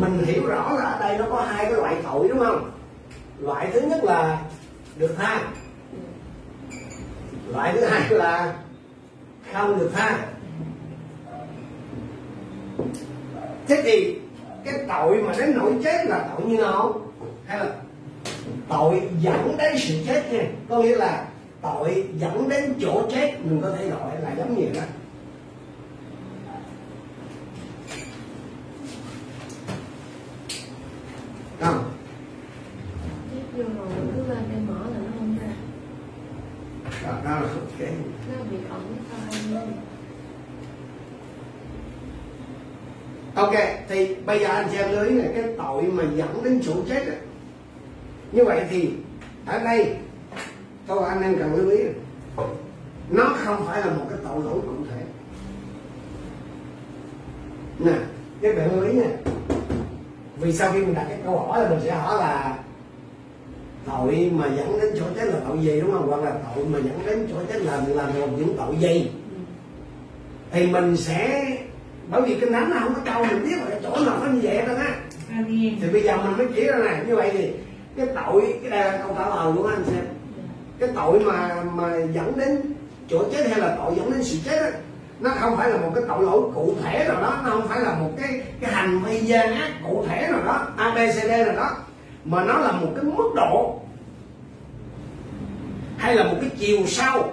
mình 0.00 0.24
hiểu 0.24 0.46
rõ 0.46 0.72
là 0.72 0.84
ở 0.84 1.00
đây 1.00 1.18
nó 1.18 1.24
có 1.30 1.40
hai 1.40 1.64
cái 1.64 1.74
loại 1.74 1.96
tội, 2.04 2.28
đúng 2.28 2.38
không? 2.38 2.70
Loại 3.38 3.70
thứ 3.72 3.80
nhất 3.80 4.04
là 4.04 4.38
được 4.96 5.14
tha. 5.18 5.40
Loại 7.48 7.72
thứ 7.72 7.84
hai 7.84 8.10
là 8.10 8.54
không 9.52 9.78
được 9.78 9.90
tha. 9.94 10.18
Thế 13.66 13.82
thì 13.84 14.18
cái 14.64 14.74
tội 14.88 15.22
mà 15.22 15.32
đến 15.38 15.52
nỗi 15.56 15.72
chết 15.84 16.06
là 16.06 16.28
tội 16.32 16.46
như 16.46 16.56
nào? 16.56 17.00
Hay 17.52 17.60
là 17.60 17.72
tội 18.68 19.02
dẫn 19.20 19.56
đến 19.58 19.76
sự 19.78 19.94
chết 20.06 20.32
nha. 20.32 20.44
Có 20.68 20.82
nghĩa 20.82 20.96
là 20.96 21.26
tội 21.62 22.04
dẫn 22.18 22.48
đến 22.48 22.74
chỗ 22.80 23.08
chết 23.10 23.36
mình 23.44 23.60
có 23.62 23.70
thể 23.76 23.88
gọi 23.88 24.20
là 24.22 24.34
giống 24.38 24.58
như 24.58 24.66
đó. 24.74 24.82
Không. 31.60 31.90
Tiếp 33.30 33.42
vô 33.56 33.62
rồi 33.62 33.88
nó 33.96 34.12
cứ 34.16 34.22
lên 34.28 34.44
đây 34.52 34.60
mở 34.68 34.84
là 34.92 34.98
nó 34.98 35.12
không 35.18 35.38
ra. 35.40 35.52
Đó, 37.02 37.18
đó 37.24 37.40
là 37.40 37.48
ok 37.48 37.88
Nó 38.28 38.44
bị 38.50 38.56
ẩn 38.70 39.02
ok 43.34 43.54
thì 43.88 44.14
bây 44.14 44.40
giờ 44.40 44.46
anh 44.48 44.70
xem 44.70 44.90
lưu 44.92 45.04
ý 45.04 45.14
là 45.14 45.28
cái 45.34 45.44
tội 45.58 45.82
mà 45.82 46.04
dẫn 46.16 46.44
đến 46.44 46.60
chỗ 46.64 46.72
chết 46.88 47.06
á 47.06 47.14
như 48.32 48.44
vậy 48.44 48.64
thì 48.70 48.90
ở 49.46 49.58
đây 49.64 49.96
tôi 50.86 51.08
anh 51.08 51.22
em 51.22 51.36
cần 51.38 51.54
lưu 51.54 51.70
ý 51.70 51.78
nó 53.10 53.24
không 53.44 53.66
phải 53.66 53.80
là 53.80 53.86
một 53.86 54.04
cái 54.10 54.18
tội 54.24 54.42
lỗi 54.44 54.60
cụ 54.62 54.84
thể. 54.90 55.02
Nè 57.78 57.98
các 58.40 58.56
bạn 58.56 58.74
lưu 58.74 58.84
ý 58.84 58.92
nha. 58.92 59.08
Vì 60.36 60.52
sau 60.52 60.72
khi 60.72 60.78
mình 60.78 60.94
đặt 60.94 61.06
cái 61.08 61.18
câu 61.24 61.38
hỏi 61.38 61.62
là 61.62 61.70
mình 61.70 61.80
sẽ 61.84 61.94
hỏi 61.94 62.18
là 62.18 62.58
tội 63.86 64.30
mà 64.32 64.46
dẫn 64.56 64.78
đến 64.80 64.94
chỗ 64.98 65.04
chết 65.16 65.24
là 65.24 65.40
tội 65.48 65.58
gì 65.58 65.80
đúng 65.80 65.92
không? 65.92 66.08
Hoặc 66.08 66.22
là 66.22 66.32
tội 66.54 66.64
mà 66.64 66.78
dẫn 66.78 66.98
đến 67.06 67.26
chỗ 67.30 67.36
chết 67.52 67.62
là 67.62 67.82
là 67.88 68.06
một 68.06 68.28
những 68.38 68.56
tội 68.56 68.76
gì? 68.76 69.10
Thì 70.50 70.66
mình 70.66 70.96
sẽ 70.96 71.46
bởi 72.10 72.22
vì 72.22 72.34
cái 72.34 72.50
nắm 72.50 72.70
nó 72.70 72.76
không 72.80 72.94
có 72.94 73.00
câu 73.04 73.24
mình 73.24 73.42
biết 73.42 73.56
là 73.56 73.64
cái 73.68 73.80
chỗ 73.82 74.04
nào 74.04 74.18
nó 74.20 74.32
như 74.32 74.40
vậy 74.42 74.66
đó 74.66 74.74
á 74.74 74.94
thì 75.80 75.88
bây 75.92 76.02
giờ 76.02 76.16
mình 76.16 76.36
mới 76.38 76.46
chỉ 76.56 76.64
ra 76.64 76.78
này 76.78 77.04
như 77.08 77.16
vậy 77.16 77.30
thì 77.32 77.52
cái 77.96 78.06
tội 78.14 78.58
cái 78.62 78.70
đây 78.70 78.92
là 78.92 78.98
câu 78.98 79.16
trả 79.18 79.28
lời 79.28 79.52
của 79.56 79.68
anh 79.68 79.84
xem. 79.84 80.04
Cái 80.78 80.88
tội 80.94 81.20
mà 81.20 81.62
mà 81.74 81.96
dẫn 82.12 82.32
đến 82.36 82.60
chỗ 83.08 83.24
chết 83.32 83.50
hay 83.50 83.60
là 83.60 83.76
tội 83.78 83.94
dẫn 83.96 84.12
đến 84.12 84.24
sự 84.24 84.36
chết 84.44 84.62
đó, 84.62 84.78
nó 85.20 85.30
không 85.40 85.56
phải 85.56 85.70
là 85.70 85.76
một 85.76 85.92
cái 85.94 86.04
tội 86.08 86.22
lỗi 86.22 86.40
cụ 86.54 86.74
thể 86.82 87.04
nào 87.08 87.22
đó 87.22 87.40
nó 87.44 87.50
không 87.50 87.68
phải 87.68 87.80
là 87.80 87.94
một 87.94 88.10
cái 88.20 88.42
cái 88.60 88.72
hành 88.72 89.00
vi 89.04 89.18
gian 89.18 89.54
ác 89.54 89.70
cụ 89.88 90.04
thể 90.08 90.28
nào 90.30 90.42
đó 90.44 90.66
abcd 90.76 91.28
nào 91.28 91.56
đó 91.56 91.70
mà 92.24 92.44
nó 92.44 92.58
là 92.58 92.72
một 92.72 92.88
cái 92.96 93.04
mức 93.04 93.30
độ 93.34 93.80
hay 95.96 96.14
là 96.14 96.24
một 96.24 96.36
cái 96.40 96.50
chiều 96.58 96.78
sâu. 96.86 97.32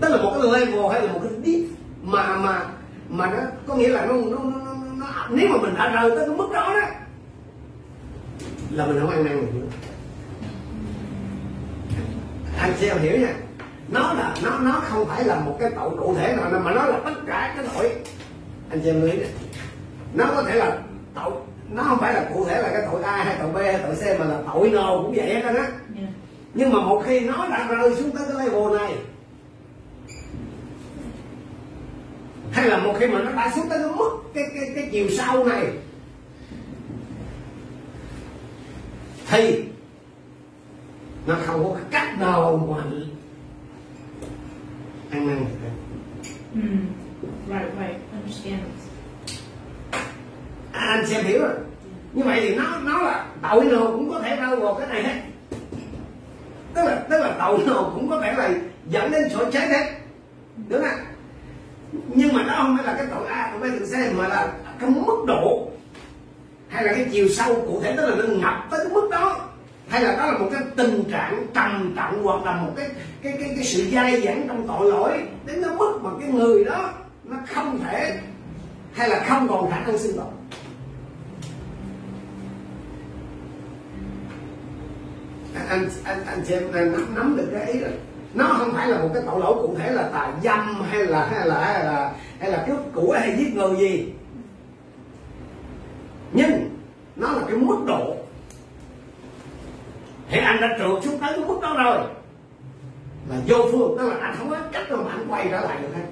Tức 0.00 0.08
là 0.08 0.22
một 0.22 0.32
cái 0.34 0.60
level 0.60 0.92
hay 0.92 1.02
là 1.02 1.12
một 1.12 1.20
cái 1.22 1.32
deep 1.44 1.70
mà 2.02 2.36
mà 2.36 2.62
mà 3.08 3.30
nó 3.30 3.38
có 3.66 3.74
nghĩa 3.74 3.88
là 3.88 4.06
nó 4.06 4.12
nó, 4.12 4.38
nó, 4.42 4.50
nó, 4.50 4.74
nó 4.96 5.06
nếu 5.30 5.48
mà 5.48 5.56
mình 5.62 5.74
đã 5.78 5.88
rơi 5.88 6.10
tới 6.10 6.28
cái 6.28 6.36
mức 6.36 6.48
đó 6.52 6.74
đó 6.80 6.88
là 8.70 8.86
mình 8.86 9.00
không 9.00 9.10
ăn 9.10 9.24
năn 9.24 9.40
được 9.40 9.54
nữa 9.54 9.66
anh 12.60 12.72
xem 12.76 12.98
hiểu 12.98 13.20
nha. 13.20 13.34
Nó 13.88 14.12
là 14.12 14.36
nó 14.42 14.58
nó 14.58 14.80
không 14.84 15.06
phải 15.08 15.24
là 15.24 15.40
một 15.40 15.56
cái 15.60 15.70
tội 15.76 15.90
cụ 15.98 16.14
thể 16.18 16.36
nào 16.36 16.60
mà 16.64 16.70
nó 16.70 16.86
là 16.86 17.00
tất 17.04 17.14
cả 17.26 17.54
cái 17.56 17.66
tội. 17.74 17.92
Anh 18.70 18.82
xem 18.84 19.02
lý 19.02 19.16
này 19.16 19.30
nó 20.14 20.26
có 20.36 20.42
thể 20.42 20.54
là 20.54 20.78
tội 21.14 21.32
nó 21.70 21.82
không 21.82 21.98
phải 21.98 22.14
là 22.14 22.30
cụ 22.34 22.44
thể 22.44 22.62
là 22.62 22.68
cái 22.68 22.82
tội 22.92 23.02
A 23.02 23.24
hay 23.24 23.36
tội 23.38 23.52
B 23.52 23.56
hay 23.56 23.80
tội 23.82 23.94
C 23.94 24.20
mà 24.20 24.26
là 24.26 24.42
tội 24.52 24.70
nào 24.70 25.02
cũng 25.02 25.14
vậy 25.16 25.34
hết 25.34 25.42
á. 25.42 25.52
Yeah. 25.52 26.10
nhưng 26.54 26.72
mà 26.72 26.80
một 26.80 27.02
khi 27.06 27.20
nó 27.20 27.48
đã 27.48 27.66
rơi 27.68 27.96
xuống 27.96 28.10
tới 28.10 28.26
cái 28.26 28.46
level 28.46 28.78
này 28.78 28.94
hay 32.52 32.68
là 32.68 32.78
một 32.78 32.94
khi 32.98 33.06
mà 33.06 33.18
nó 33.22 33.32
đã 33.32 33.52
xuống 33.56 33.68
tới 33.68 33.78
cái 33.78 33.90
mức 33.96 34.10
cái 34.34 34.44
cái 34.54 34.70
cái 34.74 34.88
chiều 34.92 35.06
sâu 35.18 35.44
này 35.44 35.66
thì 39.36 39.64
nó 41.26 41.34
không 41.46 41.64
có 41.64 41.80
cách 41.90 42.20
nào 42.20 42.66
mà 42.70 42.82
ăn 45.10 45.26
năn 45.26 45.44
được. 45.62 45.68
Mm. 46.54 46.86
Right, 47.48 47.72
right. 47.78 47.96
Understand. 48.12 48.60
à, 50.72 50.86
anh 50.86 51.06
xem 51.06 51.24
hiểu 51.24 51.40
rồi 51.40 51.54
như 52.12 52.22
vậy 52.22 52.40
thì 52.40 52.54
nó 52.54 52.64
nó 52.84 53.02
là 53.02 53.26
tội 53.42 53.64
nào 53.64 53.86
cũng 53.86 54.10
có 54.10 54.20
thể 54.20 54.36
rơi 54.36 54.56
vào 54.56 54.74
cái 54.74 54.88
này 54.88 55.02
hết 55.02 55.20
tức 56.74 56.84
là 56.84 57.06
tức 57.10 57.18
là 57.18 57.36
tội 57.38 57.58
nào 57.66 57.92
cũng 57.94 58.08
có 58.08 58.20
thể 58.20 58.32
là 58.32 58.50
dẫn 58.88 59.10
đến 59.10 59.22
chỗ 59.32 59.50
chết 59.50 59.68
hết 59.68 59.84
đúng 60.68 60.82
không 60.82 60.98
nhưng 62.14 62.32
mà 62.32 62.42
nó 62.46 62.54
không 62.56 62.76
phải 62.76 62.86
là 62.86 62.94
cái 62.98 63.06
tội 63.14 63.28
a 63.28 63.52
tội 63.52 63.70
b 63.70 63.72
tội 63.78 63.88
c 63.88 64.16
mà 64.16 64.28
là 64.28 64.52
cái 64.78 64.90
mức 64.90 65.24
độ 65.26 65.70
hay 66.76 66.84
là 66.84 66.92
cái 66.92 67.06
chiều 67.12 67.28
sâu 67.28 67.54
cụ 67.54 67.80
thể 67.82 67.94
tức 67.96 68.06
là 68.06 68.16
nó 68.16 68.34
ngập 68.34 68.66
tới 68.70 68.80
cái 68.84 68.92
mức 68.92 69.08
đó. 69.10 69.40
Hay 69.88 70.02
là 70.02 70.16
đó 70.16 70.26
là 70.26 70.38
một 70.38 70.48
cái 70.52 70.62
tình 70.76 71.04
trạng 71.10 71.46
trầm 71.54 71.92
trọng 71.96 72.22
hoặc 72.22 72.44
là 72.44 72.52
một 72.56 72.72
cái 72.76 72.88
cái 73.22 73.32
cái 73.40 73.52
cái 73.54 73.64
sự 73.64 73.84
dai 73.92 74.20
dẳng 74.20 74.44
trong 74.48 74.68
tội 74.68 74.90
lỗi. 74.90 75.22
Đến 75.46 75.62
cái 75.62 75.74
mức 75.74 75.98
mà 76.02 76.10
cái 76.20 76.28
người 76.28 76.64
đó 76.64 76.92
nó 77.24 77.36
không 77.54 77.78
thể 77.84 78.20
hay 78.92 79.08
là 79.08 79.24
không 79.28 79.48
còn 79.48 79.70
khả 79.70 79.80
năng 79.80 79.98
sinh 79.98 80.16
tồn. 80.16 80.26
Anh 85.68 85.88
anh 86.04 86.24
anh 86.26 86.44
xem 86.44 86.62
anh 86.74 86.92
nắm, 86.92 87.14
nắm 87.14 87.36
được 87.36 87.48
cái 87.52 87.72
ý 87.72 87.80
rồi 87.80 87.90
nó 88.34 88.44
không 88.58 88.72
phải 88.72 88.88
là 88.88 88.98
một 88.98 89.10
cái 89.14 89.22
tội 89.26 89.40
lỗi 89.40 89.54
cụ 89.54 89.76
thể 89.78 89.90
là 89.90 90.02
tà 90.02 90.32
dâm 90.44 90.82
hay 90.90 91.06
là 91.06 91.26
hay 91.30 91.46
là 91.46 91.64
hay 91.64 91.84
là 91.84 92.12
hay 92.40 92.50
là 92.50 92.64
cướp 92.66 92.78
của 92.94 93.16
hay 93.20 93.36
giết 93.38 93.54
người 93.54 93.76
gì 93.78 94.12
nhưng 96.36 96.70
nó 97.16 97.32
là 97.32 97.42
cái 97.48 97.56
mức 97.56 97.76
độ. 97.86 98.16
Thì 100.28 100.38
anh 100.38 100.60
đã 100.60 100.68
trượt 100.78 101.04
xuống 101.04 101.18
tới 101.20 101.32
cái 101.36 101.44
mức 101.48 101.58
đó 101.62 101.74
rồi. 101.84 101.98
Là 103.28 103.36
vô 103.46 103.56
phương 103.72 103.98
tức 103.98 104.08
là 104.08 104.16
anh 104.20 104.34
không 104.38 104.50
có 104.50 104.58
cách 104.72 104.90
nào 104.90 105.02
mà 105.04 105.10
anh 105.10 105.26
quay 105.28 105.48
trở 105.50 105.60
lại 105.60 105.78
được 105.82 105.94
hết. 105.94 106.02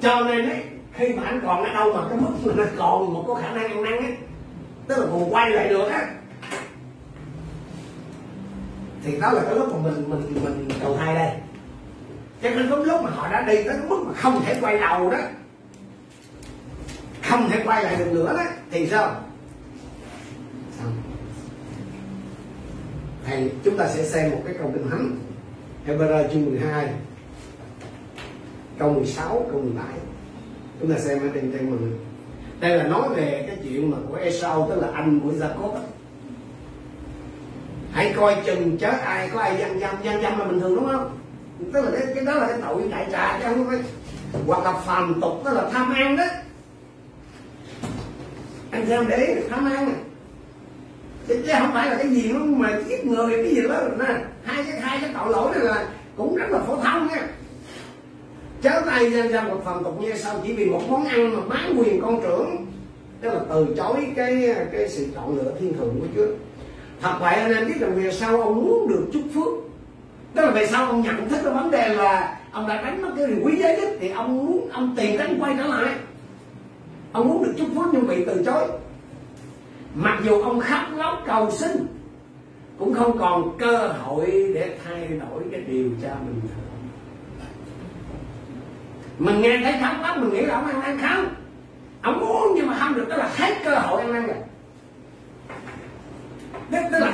Cho 0.00 0.20
nên 0.20 0.48
ấy, 0.48 0.62
khi 0.92 1.08
mà 1.14 1.22
anh 1.22 1.40
còn 1.46 1.64
ở 1.64 1.72
đâu 1.74 1.92
mà 1.92 2.08
cái 2.08 2.18
mức 2.18 2.30
mà 2.44 2.52
nó 2.56 2.64
còn 2.78 3.14
một 3.14 3.24
có 3.26 3.34
khả 3.34 3.52
năng 3.52 3.68
ăn 3.68 3.82
năn 3.82 3.96
ấy, 3.96 4.16
tức 4.86 4.98
là 4.98 5.06
còn 5.10 5.34
quay 5.34 5.50
lại 5.50 5.68
được 5.68 5.88
á. 5.88 6.10
Thì 9.04 9.20
đó 9.20 9.32
là 9.32 9.42
cái 9.42 9.54
lúc 9.54 9.68
mà 9.72 9.78
mình 9.82 10.10
mình 10.10 10.44
mình 10.44 10.68
cầu 10.82 10.96
thai 10.96 11.14
đây. 11.14 11.30
Cho 12.42 12.50
nên 12.50 12.70
có 12.70 12.76
lúc 12.76 13.02
mà 13.02 13.10
họ 13.10 13.28
đã 13.32 13.42
đi 13.42 13.54
tới 13.54 13.76
cái 13.78 13.88
mức 13.88 14.04
mà 14.06 14.12
không 14.14 14.42
thể 14.44 14.58
quay 14.60 14.78
đầu 14.78 15.10
đó 15.10 15.18
không 17.28 17.50
thể 17.50 17.62
quay 17.64 17.84
lại 17.84 17.96
được 17.96 18.12
nữa 18.12 18.34
đó. 18.36 18.44
Thì 18.70 18.86
sao? 18.86 19.14
Thầy 23.26 23.50
chúng 23.64 23.76
ta 23.78 23.88
sẽ 23.88 24.02
xem 24.02 24.30
một 24.30 24.42
cái 24.44 24.54
câu 24.58 24.70
kinh 24.74 24.90
thánh. 24.90 25.16
Hebrew 25.86 26.28
chương 26.32 26.44
12 26.44 26.88
câu 28.78 28.92
16 28.92 29.46
câu 29.52 29.60
17 29.60 29.84
chúng 30.80 30.92
ta 30.92 30.98
xem 30.98 31.20
ở 31.20 31.28
trên 31.34 31.52
trang 31.52 31.70
mình 31.70 31.98
đây 32.60 32.78
là 32.78 32.84
nói 32.84 33.08
về 33.16 33.44
cái 33.46 33.56
chuyện 33.62 33.90
mà 33.90 33.96
của 34.08 34.16
Esau 34.16 34.66
tức 34.70 34.80
là 34.82 34.88
anh 34.94 35.20
của 35.20 35.30
Jacob 35.30 35.78
hãy 37.92 38.14
coi 38.16 38.36
chừng 38.46 38.78
chớ 38.78 38.88
ai 38.88 39.30
có 39.32 39.40
ai 39.40 39.56
gian 39.58 39.80
dâm 39.80 39.94
gian 40.02 40.22
dâm 40.22 40.38
là 40.38 40.44
bình 40.44 40.60
thường 40.60 40.74
đúng 40.74 40.86
không? 40.86 41.18
Tức 41.72 41.84
là 41.84 41.90
cái, 41.90 42.14
cái 42.14 42.24
đó 42.24 42.34
là 42.34 42.46
cái 42.46 42.58
tội 42.62 42.88
đại 42.90 43.06
trà 43.12 43.38
chứ 43.38 43.44
không 43.48 43.66
phải. 43.68 43.78
Hoặc 44.46 44.64
là 44.64 44.72
phàm 44.72 45.20
tục 45.20 45.32
tức 45.44 45.54
là 45.54 45.70
tham 45.72 45.94
ăn 45.94 46.16
đó 46.16 46.24
anh 48.76 48.86
xem 48.88 49.08
để 49.08 49.16
ý 49.16 49.34
tham 49.50 49.64
ăn. 49.64 49.86
Này. 49.86 49.94
chứ, 51.28 51.52
không 51.58 51.70
phải 51.72 51.90
là 51.90 51.96
cái 51.96 52.08
gì 52.08 52.32
nó 52.32 52.38
mà 52.38 52.80
giết 52.88 53.06
người 53.06 53.44
cái 53.44 53.54
gì 53.54 53.62
đó 53.62 53.80
nè 53.98 54.14
hai 54.44 54.64
cái 54.64 54.80
hai 54.80 54.98
cái 55.00 55.10
tội 55.14 55.32
lỗi 55.32 55.54
này 55.54 55.64
là 55.64 55.86
cũng 56.16 56.36
rất 56.36 56.50
là 56.50 56.58
phổ 56.58 56.76
thông 56.76 57.06
nha. 57.06 57.28
Chớ 58.62 58.82
tay 58.86 59.10
ra 59.10 59.26
ra 59.26 59.42
một 59.42 59.62
phần 59.64 59.84
tục 59.84 60.00
như 60.00 60.12
sau 60.16 60.40
chỉ 60.44 60.52
vì 60.52 60.64
một 60.64 60.80
món 60.88 61.04
ăn 61.04 61.36
mà 61.36 61.40
bán 61.48 61.76
quyền 61.78 62.00
con 62.00 62.22
trưởng. 62.22 62.66
Tức 63.20 63.28
là 63.28 63.40
từ 63.48 63.66
chối 63.76 64.12
cái 64.16 64.54
cái 64.72 64.88
sự 64.88 65.06
chọn 65.14 65.36
lựa 65.36 65.52
thiên 65.60 65.78
thượng 65.78 66.00
của 66.00 66.06
Chúa. 66.16 66.26
Thật 67.02 67.12
vậy 67.20 67.34
anh 67.34 67.54
em 67.54 67.66
biết 67.66 67.80
rằng 67.80 67.94
về 67.94 68.12
sau 68.12 68.42
ông 68.42 68.64
muốn 68.64 68.88
được 68.88 69.06
chúc 69.12 69.22
phước. 69.34 69.52
Tức 70.34 70.42
là 70.42 70.50
về 70.50 70.66
sau 70.66 70.86
ông 70.86 71.02
nhận 71.02 71.28
thức 71.28 71.38
cái 71.44 71.52
vấn 71.52 71.70
đề 71.70 71.88
là 71.88 72.38
ông 72.52 72.68
đã 72.68 72.82
đánh 72.82 73.02
mất 73.02 73.10
cái 73.16 73.26
điều 73.26 73.36
quý 73.42 73.56
giá 73.56 73.76
nhất 73.76 73.88
thì 74.00 74.10
ông 74.10 74.36
muốn 74.36 74.68
ông 74.72 74.94
tìm 74.96 75.18
cách 75.18 75.30
quay 75.40 75.54
trở 75.58 75.66
lại 75.66 75.94
ông 77.16 77.28
muốn 77.28 77.44
được 77.44 77.52
chúc 77.58 77.68
phước 77.74 77.86
nhưng 77.92 78.06
bị 78.06 78.24
từ 78.26 78.42
chối. 78.46 78.68
Mặc 79.94 80.18
dù 80.24 80.42
ông 80.42 80.60
khóc 80.60 80.82
lóc 80.96 81.22
cầu 81.26 81.50
xin 81.50 81.86
cũng 82.78 82.94
không 82.94 83.18
còn 83.18 83.58
cơ 83.58 83.88
hội 83.88 84.52
để 84.54 84.78
thay 84.84 85.08
đổi 85.08 85.42
cái 85.50 85.60
điều 85.60 85.90
cha 86.02 86.14
mình 86.26 86.40
mình 89.18 89.40
nghe 89.40 89.60
thấy 89.64 89.74
khóc 89.80 89.96
lóc 90.02 90.16
mình 90.18 90.32
nghĩ 90.32 90.40
là 90.40 90.54
ông 90.54 90.66
ăn 90.66 90.80
năn 90.80 90.98
không 90.98 91.34
ông 92.02 92.20
muốn 92.20 92.52
nhưng 92.56 92.66
mà 92.66 92.76
không 92.80 92.94
được 92.94 93.06
tức 93.10 93.16
là 93.16 93.30
hết 93.36 93.54
cơ 93.64 93.74
hội 93.74 94.00
ăn 94.00 94.12
năn 94.12 94.26
rồi. 94.26 94.36
Tức, 96.70 96.78
tức 96.92 96.98
là 96.98 97.12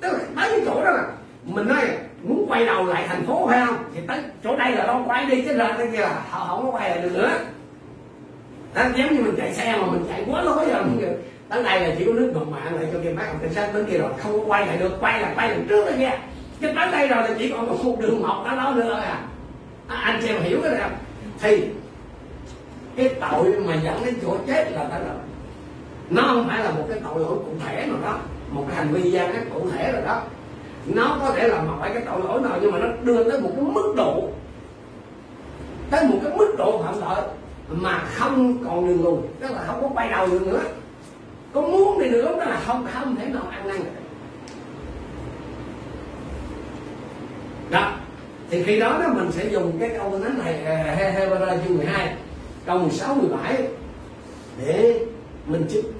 tức 0.00 0.12
là 0.12 0.18
tới 0.36 0.50
cái 0.50 0.60
chỗ 0.66 0.84
đó 0.84 0.90
là 0.90 1.06
mình 1.44 1.68
nói 1.68 1.84
muốn 2.22 2.46
quay 2.48 2.66
đầu 2.66 2.86
lại 2.86 3.04
thành 3.08 3.26
phố 3.26 3.46
phải 3.48 3.66
không? 3.66 3.76
Thì 3.94 4.00
tới 4.08 4.22
chỗ 4.44 4.56
đây 4.56 4.72
là 4.72 4.86
đâu 4.86 5.02
quay 5.06 5.26
đi 5.26 5.42
chứ 5.42 5.56
ra 5.56 5.74
cái 5.78 5.88
kia 5.92 6.00
là 6.00 6.22
họ 6.30 6.46
không 6.46 6.64
có 6.64 6.78
quay 6.78 6.90
lại 6.90 7.02
được 7.02 7.12
nữa 7.14 7.30
đó, 8.74 8.82
giống 8.96 9.14
như 9.14 9.22
mình 9.22 9.34
chạy 9.36 9.54
xe 9.54 9.76
mà 9.76 9.86
mình 9.86 10.04
chạy 10.08 10.24
quá 10.30 10.42
lối 10.42 10.66
rồi 10.72 10.84
mình 10.84 11.00
đến 11.50 11.64
đây 11.64 11.80
là 11.80 11.94
chỉ 11.98 12.04
có 12.04 12.12
nước 12.12 12.32
ngọt 12.34 12.44
mạng 12.50 12.74
lại 12.74 12.86
cho 12.92 12.98
kia 13.04 13.12
bác 13.12 13.26
học 13.26 13.36
cảnh 13.42 13.54
sát 13.54 13.70
đến 13.74 13.86
kia 13.90 13.98
rồi 13.98 14.10
không 14.18 14.38
có 14.38 14.44
quay 14.46 14.66
lại 14.66 14.76
được 14.76 15.00
quay 15.00 15.20
là 15.20 15.32
quay 15.36 15.48
lần 15.48 15.66
trước 15.68 15.84
đó 15.86 15.92
nha, 15.96 16.18
chứ 16.60 16.66
đến 16.66 16.90
đây 16.90 17.08
rồi 17.08 17.22
là 17.22 17.30
chỉ 17.38 17.50
còn 17.50 17.66
một 17.84 17.96
đường 18.00 18.22
mọc 18.22 18.44
đó 18.44 18.56
đó 18.56 18.72
nữa 18.76 18.92
à. 18.92 19.20
à 19.86 19.96
anh 19.96 20.22
xem 20.22 20.42
hiểu 20.42 20.58
cái 20.62 20.70
này 20.72 20.80
không? 20.80 20.92
Thì 21.40 21.64
cái 22.96 23.08
tội 23.20 23.54
mà 23.66 23.74
dẫn 23.84 24.04
đến 24.04 24.14
chỗ 24.22 24.36
chết 24.46 24.72
là 24.72 24.82
đó. 24.82 24.96
Rồi 25.06 25.16
nó 26.10 26.22
không 26.22 26.48
phải 26.48 26.64
là 26.64 26.70
một 26.70 26.84
cái 26.88 26.98
tội 27.04 27.20
lỗi 27.20 27.36
cụ 27.38 27.52
thể 27.66 27.86
nào 27.86 27.96
đó 28.02 28.18
một 28.50 28.64
cái 28.68 28.76
hành 28.76 28.88
vi 28.92 29.10
gian 29.10 29.32
ác 29.32 29.42
cụ 29.54 29.70
thể 29.70 29.92
rồi 29.92 30.02
đó. 30.06 30.22
Nó 30.86 31.18
có 31.20 31.30
thể 31.30 31.48
là 31.48 31.62
một 31.62 31.76
cái 31.82 32.02
tội 32.06 32.20
lỗi 32.24 32.40
nào 32.40 32.58
nhưng 32.62 32.72
mà 32.72 32.78
nó 32.78 32.86
đưa 33.02 33.30
tới 33.30 33.40
một 33.40 33.50
cái 33.56 33.64
mức 33.64 33.92
độ 33.96 34.28
tới 35.90 36.04
một 36.04 36.18
cái 36.24 36.36
mức 36.36 36.54
độ 36.58 36.82
phạm 36.82 36.94
tội 37.00 37.24
mà 37.70 37.98
không 38.14 38.64
còn 38.64 38.88
đường 38.88 39.04
lùi 39.04 39.18
tức 39.40 39.50
là 39.50 39.64
không 39.66 39.82
có 39.82 39.88
quay 39.94 40.08
đầu 40.08 40.26
được 40.26 40.46
nữa. 40.46 40.62
Có 41.52 41.60
muốn 41.60 41.98
thì 42.00 42.10
được 42.10 42.22
đó 42.24 42.44
là 42.44 42.60
không 42.66 42.86
không 42.92 43.16
thể 43.16 43.26
nào 43.26 43.42
ăn 43.50 43.68
năn. 43.68 43.80
Đó 47.70 47.92
thì 48.50 48.62
khi 48.62 48.80
đó 48.80 48.98
đó 49.02 49.12
mình 49.14 49.32
sẽ 49.32 49.48
dùng 49.48 49.76
cái 49.80 49.90
câu 49.98 50.20
thánh 50.24 50.38
này 50.38 50.64
à, 50.64 51.14
Hebrew 51.18 51.58
chương 51.64 51.76
12 51.76 52.14
câu 52.66 52.78
16 52.78 53.14
17 53.14 53.68
để 54.66 55.00
mình 55.46 55.66
chứng 55.70 55.92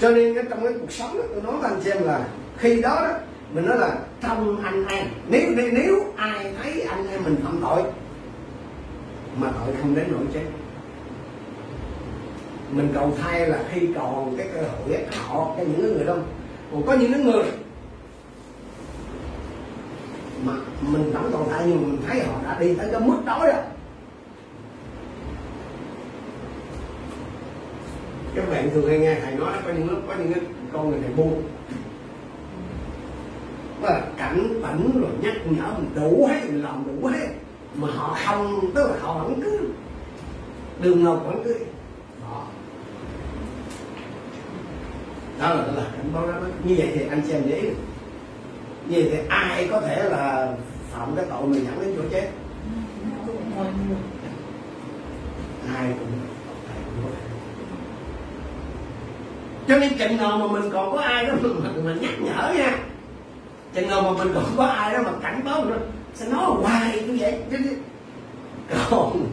cho 0.00 0.10
nên 0.10 0.34
cái 0.34 0.44
trong 0.50 0.64
cái 0.64 0.72
cuộc 0.80 0.92
sống 0.92 1.18
đó, 1.18 1.24
tôi 1.32 1.42
nói 1.42 1.56
với 1.60 1.70
anh 1.70 1.82
xem 1.82 2.02
là 2.02 2.26
khi 2.58 2.82
đó 2.82 3.00
đó 3.02 3.18
mình 3.54 3.66
nói 3.66 3.78
là 3.78 3.98
trong 4.22 4.60
anh 4.64 4.86
em. 4.86 5.06
Nếu 5.28 5.50
nếu 5.72 6.04
ai 6.16 6.52
thấy 6.62 6.80
anh 6.80 7.10
em 7.10 7.24
mình 7.24 7.36
phạm 7.44 7.58
tội 7.60 7.82
mà 9.36 9.50
tội 9.50 9.74
không 9.80 9.94
đến 9.94 10.06
nỗi 10.10 10.24
chết. 10.34 10.44
Mình 12.70 12.88
cầu 12.94 13.12
thay 13.22 13.48
là 13.48 13.64
khi 13.70 13.88
còn 13.94 14.34
cái 14.38 14.48
cơ 14.54 14.60
hội 14.62 14.98
họ 15.28 15.54
cho 15.56 15.62
những 15.62 15.94
người 15.94 16.04
đông 16.04 16.22
còn 16.72 16.86
có 16.86 16.92
những 16.92 17.24
người 17.24 17.44
mà 20.44 20.52
mình 20.80 21.10
vẫn 21.12 21.30
còn 21.32 21.48
tại 21.50 21.64
nhưng 21.66 21.82
mình 21.82 21.98
thấy 22.06 22.20
họ 22.20 22.40
đã 22.44 22.58
đi 22.60 22.74
tới 22.74 22.88
cái 22.92 23.00
mức 23.00 23.16
đó 23.26 23.38
rồi. 23.42 23.62
Các 28.34 28.50
bạn 28.50 28.70
thường 28.70 28.88
hay 28.88 28.98
nghe 28.98 29.20
thầy 29.20 29.34
nói 29.34 29.52
có 29.66 29.72
những 29.72 29.90
lúc, 29.90 29.98
có 30.08 30.14
những 30.14 30.32
cái 30.32 30.42
con 30.72 30.90
người 30.90 30.98
này 31.00 31.10
buông 31.16 31.42
và 33.80 34.02
cảnh 34.16 34.48
tỉnh 34.62 35.00
rồi 35.00 35.10
nhắc 35.20 35.34
nhở 35.44 35.74
mình 35.78 35.90
đủ 35.94 36.26
hết, 36.30 36.40
mình 36.44 36.62
làm 36.62 36.84
đủ 36.86 37.06
hết 37.08 37.28
mà 37.74 37.88
họ 37.96 38.16
không 38.26 38.60
tức 38.74 38.90
là 38.90 38.96
họ 39.00 39.18
vẫn 39.18 39.40
cứ 39.42 39.68
đường 40.80 41.04
nào 41.04 41.14
vẫn 41.16 41.42
cứ. 41.44 41.56
Đó. 42.22 42.44
Đó 45.40 45.48
là 45.48 45.66
là 45.66 45.84
cảnh 45.92 46.10
báo 46.12 46.26
đó. 46.26 46.32
Như 46.64 46.74
vậy 46.78 46.90
thì 46.94 47.06
anh 47.10 47.26
xem 47.26 47.42
dễ 47.48 47.62
như 48.88 48.96
vậy 48.96 49.08
thì 49.10 49.18
ai 49.28 49.68
có 49.70 49.80
thể 49.80 50.02
là 50.02 50.54
phạm 50.92 51.16
cái 51.16 51.24
tội 51.30 51.46
mình 51.46 51.64
dẫn 51.64 51.80
đến 51.80 51.94
chỗ 51.96 52.02
chết? 52.12 52.30
Ai 55.74 55.92
cũng 55.98 56.08
cho 59.68 59.76
nên 59.76 59.98
chừng 59.98 60.16
nào 60.16 60.38
mà 60.38 60.46
mình 60.46 60.70
còn 60.72 60.92
có 60.92 61.00
ai 61.00 61.26
đó 61.26 61.34
mà, 61.42 61.70
mà 61.84 61.94
nhắc 62.00 62.10
nhở 62.20 62.52
nha. 62.56 62.78
Chừng 63.74 63.88
nào 63.88 64.02
mà 64.02 64.24
mình 64.24 64.34
còn 64.34 64.44
có 64.56 64.64
ai 64.64 64.94
đó 64.94 64.98
mà 65.04 65.10
cảnh 65.22 65.40
báo 65.44 65.60
mình 65.64 65.78
sẽ 66.14 66.26
nói 66.28 66.44
hoài 66.44 67.00
như 67.00 67.16
vậy 67.20 67.34
chứ 67.50 67.58
còn 68.90 69.26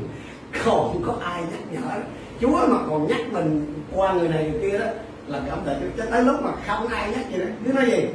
còn 0.65 1.03
có 1.05 1.15
ai 1.23 1.41
nhắc 1.41 1.59
nhở? 1.71 1.99
Chúa 2.41 2.67
mà 2.67 2.77
còn 2.89 3.07
nhắc 3.07 3.21
mình 3.31 3.73
qua 3.95 4.13
người 4.13 4.27
này 4.27 4.49
người 4.51 4.71
kia 4.71 4.77
đó, 4.77 4.85
là 5.27 5.41
cảm 5.49 5.59
tạ 5.65 5.71
cho 5.97 6.05
tới 6.11 6.23
lúc 6.23 6.35
mà 6.43 6.51
không 6.67 6.87
ai 6.87 7.11
nhắc 7.11 7.25
gì 7.31 7.37
đó 7.37 7.45
cứ 7.65 7.73
nói 7.73 7.85
gì? 7.85 8.05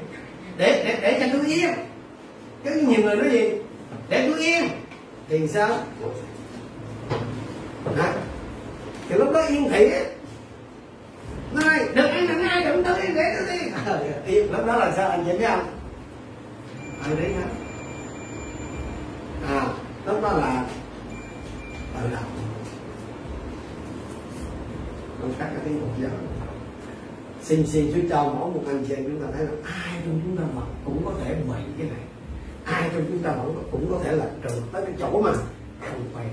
Để 0.59 0.85
để 0.85 0.99
để 1.03 1.21
cho 1.21 1.39
tôi 1.39 1.47
yên. 1.47 1.71
Cứ 2.65 2.71
nhiều 2.89 3.03
người 3.03 3.17
nói 3.17 3.31
gì? 3.31 3.51
Để 4.09 4.29
tôi 4.31 4.41
yên. 4.41 4.69
Thì 5.29 5.49
sao? 5.49 5.69
Hả? 7.97 8.13
thì 9.09 9.17
lúc 9.17 9.33
đó 9.33 9.43
yên 9.49 9.69
thị 9.71 9.91
á. 9.91 10.01
Nói, 11.53 11.79
đừng 11.95 12.11
ăn, 12.11 12.27
đừng 12.29 12.43
ai, 12.43 12.65
đừng 12.65 12.85
tới, 12.85 13.01
để 13.15 13.37
tôi 13.39 13.59
đi. 13.59 13.67
Ờ, 13.87 14.05
yên. 14.27 14.53
Lúc 14.53 14.67
đó 14.67 14.77
là 14.77 14.93
sao? 14.97 15.11
Anh 15.11 15.25
chị 15.25 15.39
biết 15.39 15.47
không? 15.49 15.67
Anh 17.03 17.17
đấy 17.17 17.33
hả 17.33 17.66
à 19.47 19.69
lúc 20.07 20.23
đó 20.23 20.33
là 20.33 20.67
tự 21.95 22.11
động. 22.13 22.25
Con 25.23 25.33
cắt 25.39 25.51
cái 25.55 25.61
tiếng 25.65 25.81
một 25.81 25.95
giờ. 26.03 26.09
Xin 27.43 27.67
xin 27.67 27.93
Chúa 27.95 28.09
cho 28.11 28.25
mỗi 28.25 28.51
một 28.51 28.63
anh 28.67 28.85
chị 28.89 28.95
em 28.95 29.05
chúng 29.05 29.23
ta 29.23 29.27
thấy 29.37 29.45
là 29.45 29.53
ai 29.63 30.01
trong 30.05 30.21
chúng 30.25 30.37
ta 30.37 30.43
mà 30.57 30.63
cũng 30.85 31.03
có 31.05 31.13
thể 31.25 31.35
bị 31.35 31.63
cái 31.79 31.89
này. 31.89 32.01
Ai 32.65 32.91
trong 32.93 33.05
chúng 33.09 33.19
ta 33.19 33.33
vẫn 33.33 33.63
cũng 33.71 33.91
có 33.91 34.01
thể 34.05 34.13
là 34.13 34.31
trượt 34.43 34.63
tới 34.73 34.85
cái 34.87 34.95
chỗ 34.99 35.23
mà 35.23 35.33
không 35.81 36.05
quay 36.15 36.27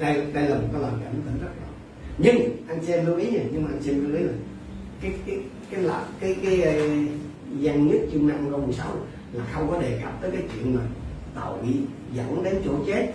đây 0.00 0.26
đây 0.32 0.48
là 0.48 0.56
một 0.56 0.68
cái 0.72 0.82
lần 0.82 1.00
cảnh 1.04 1.14
tỉnh 1.26 1.38
rất 1.42 1.48
rõ. 1.60 1.66
Nhưng 2.18 2.66
anh 2.68 2.78
chị 2.86 2.92
em 2.92 3.06
lưu 3.06 3.16
ý 3.16 3.30
nha 3.30 3.40
nhưng 3.52 3.64
mà 3.64 3.70
anh 3.70 3.80
chị 3.84 3.90
em 3.90 4.04
lưu 4.04 4.16
ý 4.16 4.22
là 4.22 4.32
cái 5.00 5.12
cái 5.26 5.38
cái 5.70 5.82
là 5.82 6.04
cái 6.20 6.36
cái, 6.42 6.60
cái 6.62 7.08
văn 7.60 7.88
nhất 7.88 7.98
chương 8.12 8.28
năm 8.28 8.50
câu 8.50 8.60
16 8.60 8.86
là 9.32 9.44
không 9.52 9.70
có 9.70 9.78
đề 9.78 10.00
cập 10.02 10.22
tới 10.22 10.30
cái 10.30 10.42
chuyện 10.52 10.76
mà 10.76 10.82
tội 11.34 11.58
dẫn 12.12 12.44
đến 12.44 12.62
chỗ 12.64 12.72
chết. 12.86 13.12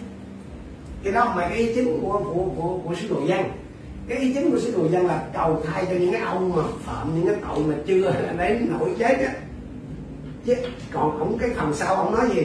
Cái 1.04 1.14
đó 1.14 1.34
mà 1.36 1.50
cái 1.50 1.58
ý 1.58 1.76
chính 1.76 2.02
của 2.02 2.22
của 2.24 2.50
của, 2.56 2.80
của 2.84 2.96
sứ 2.96 3.08
đồ 3.10 3.22
văn 3.28 3.52
cái 4.08 4.18
ý 4.18 4.34
chính 4.34 4.52
của 4.52 4.60
sứ 4.60 4.72
đồ 4.72 4.88
văn 4.92 5.08
là 5.08 5.24
cầu 5.34 5.62
thay 5.66 5.86
cho 5.86 5.96
những 5.96 6.12
cái 6.12 6.22
ông 6.22 6.56
mà 6.56 6.64
phạm 6.86 7.16
những 7.16 7.28
cái 7.28 7.36
tội 7.42 7.60
mà 7.60 7.76
chưa 7.88 8.14
đến 8.38 8.68
nổi 8.70 8.96
chết 9.00 9.20
á. 9.20 9.34
Chứ 10.46 10.56
còn 10.92 11.20
ông 11.20 11.38
cái 11.38 11.50
phần 11.56 11.74
sau 11.74 11.96
ông 11.96 12.16
nói 12.16 12.30
gì? 12.36 12.42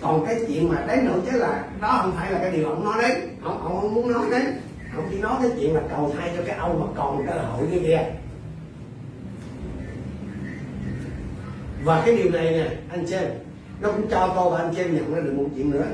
Còn 0.00 0.26
cái 0.26 0.40
chuyện 0.48 0.68
mà 0.68 0.84
đến 0.88 1.04
nổi 1.04 1.18
chết 1.26 1.34
là 1.34 1.64
đó 1.80 1.98
không 2.02 2.12
phải 2.16 2.32
là 2.32 2.38
cái 2.38 2.50
điều 2.50 2.68
ông 2.68 2.84
nói 2.84 2.94
đến. 3.02 3.28
Ông, 3.42 3.62
ông 3.62 3.80
không 3.80 3.94
muốn 3.94 4.12
nói 4.12 4.26
đến. 4.30 4.42
Ông 4.96 5.04
chỉ 5.10 5.18
nói 5.18 5.34
cái 5.42 5.50
chuyện 5.60 5.74
là 5.74 5.82
cầu 5.90 6.14
thay 6.18 6.32
cho 6.36 6.42
cái 6.46 6.56
ông 6.56 6.80
mà 6.80 6.86
còn 6.96 7.26
cơ 7.26 7.32
hội 7.32 7.66
như 7.72 7.78
kia 7.78 8.12
và 11.84 12.02
cái 12.06 12.16
điều 12.16 12.30
này 12.30 12.50
nè 12.50 12.76
anh 12.88 13.06
xem 13.06 13.30
nó 13.80 13.92
cũng 13.92 14.10
cho 14.10 14.32
tôi 14.36 14.50
và 14.50 14.58
anh 14.58 14.74
xem 14.74 14.94
nhận 14.94 15.14
ra 15.14 15.20
được 15.20 15.32
một 15.36 15.46
chuyện 15.56 15.70
nữa. 15.70 15.86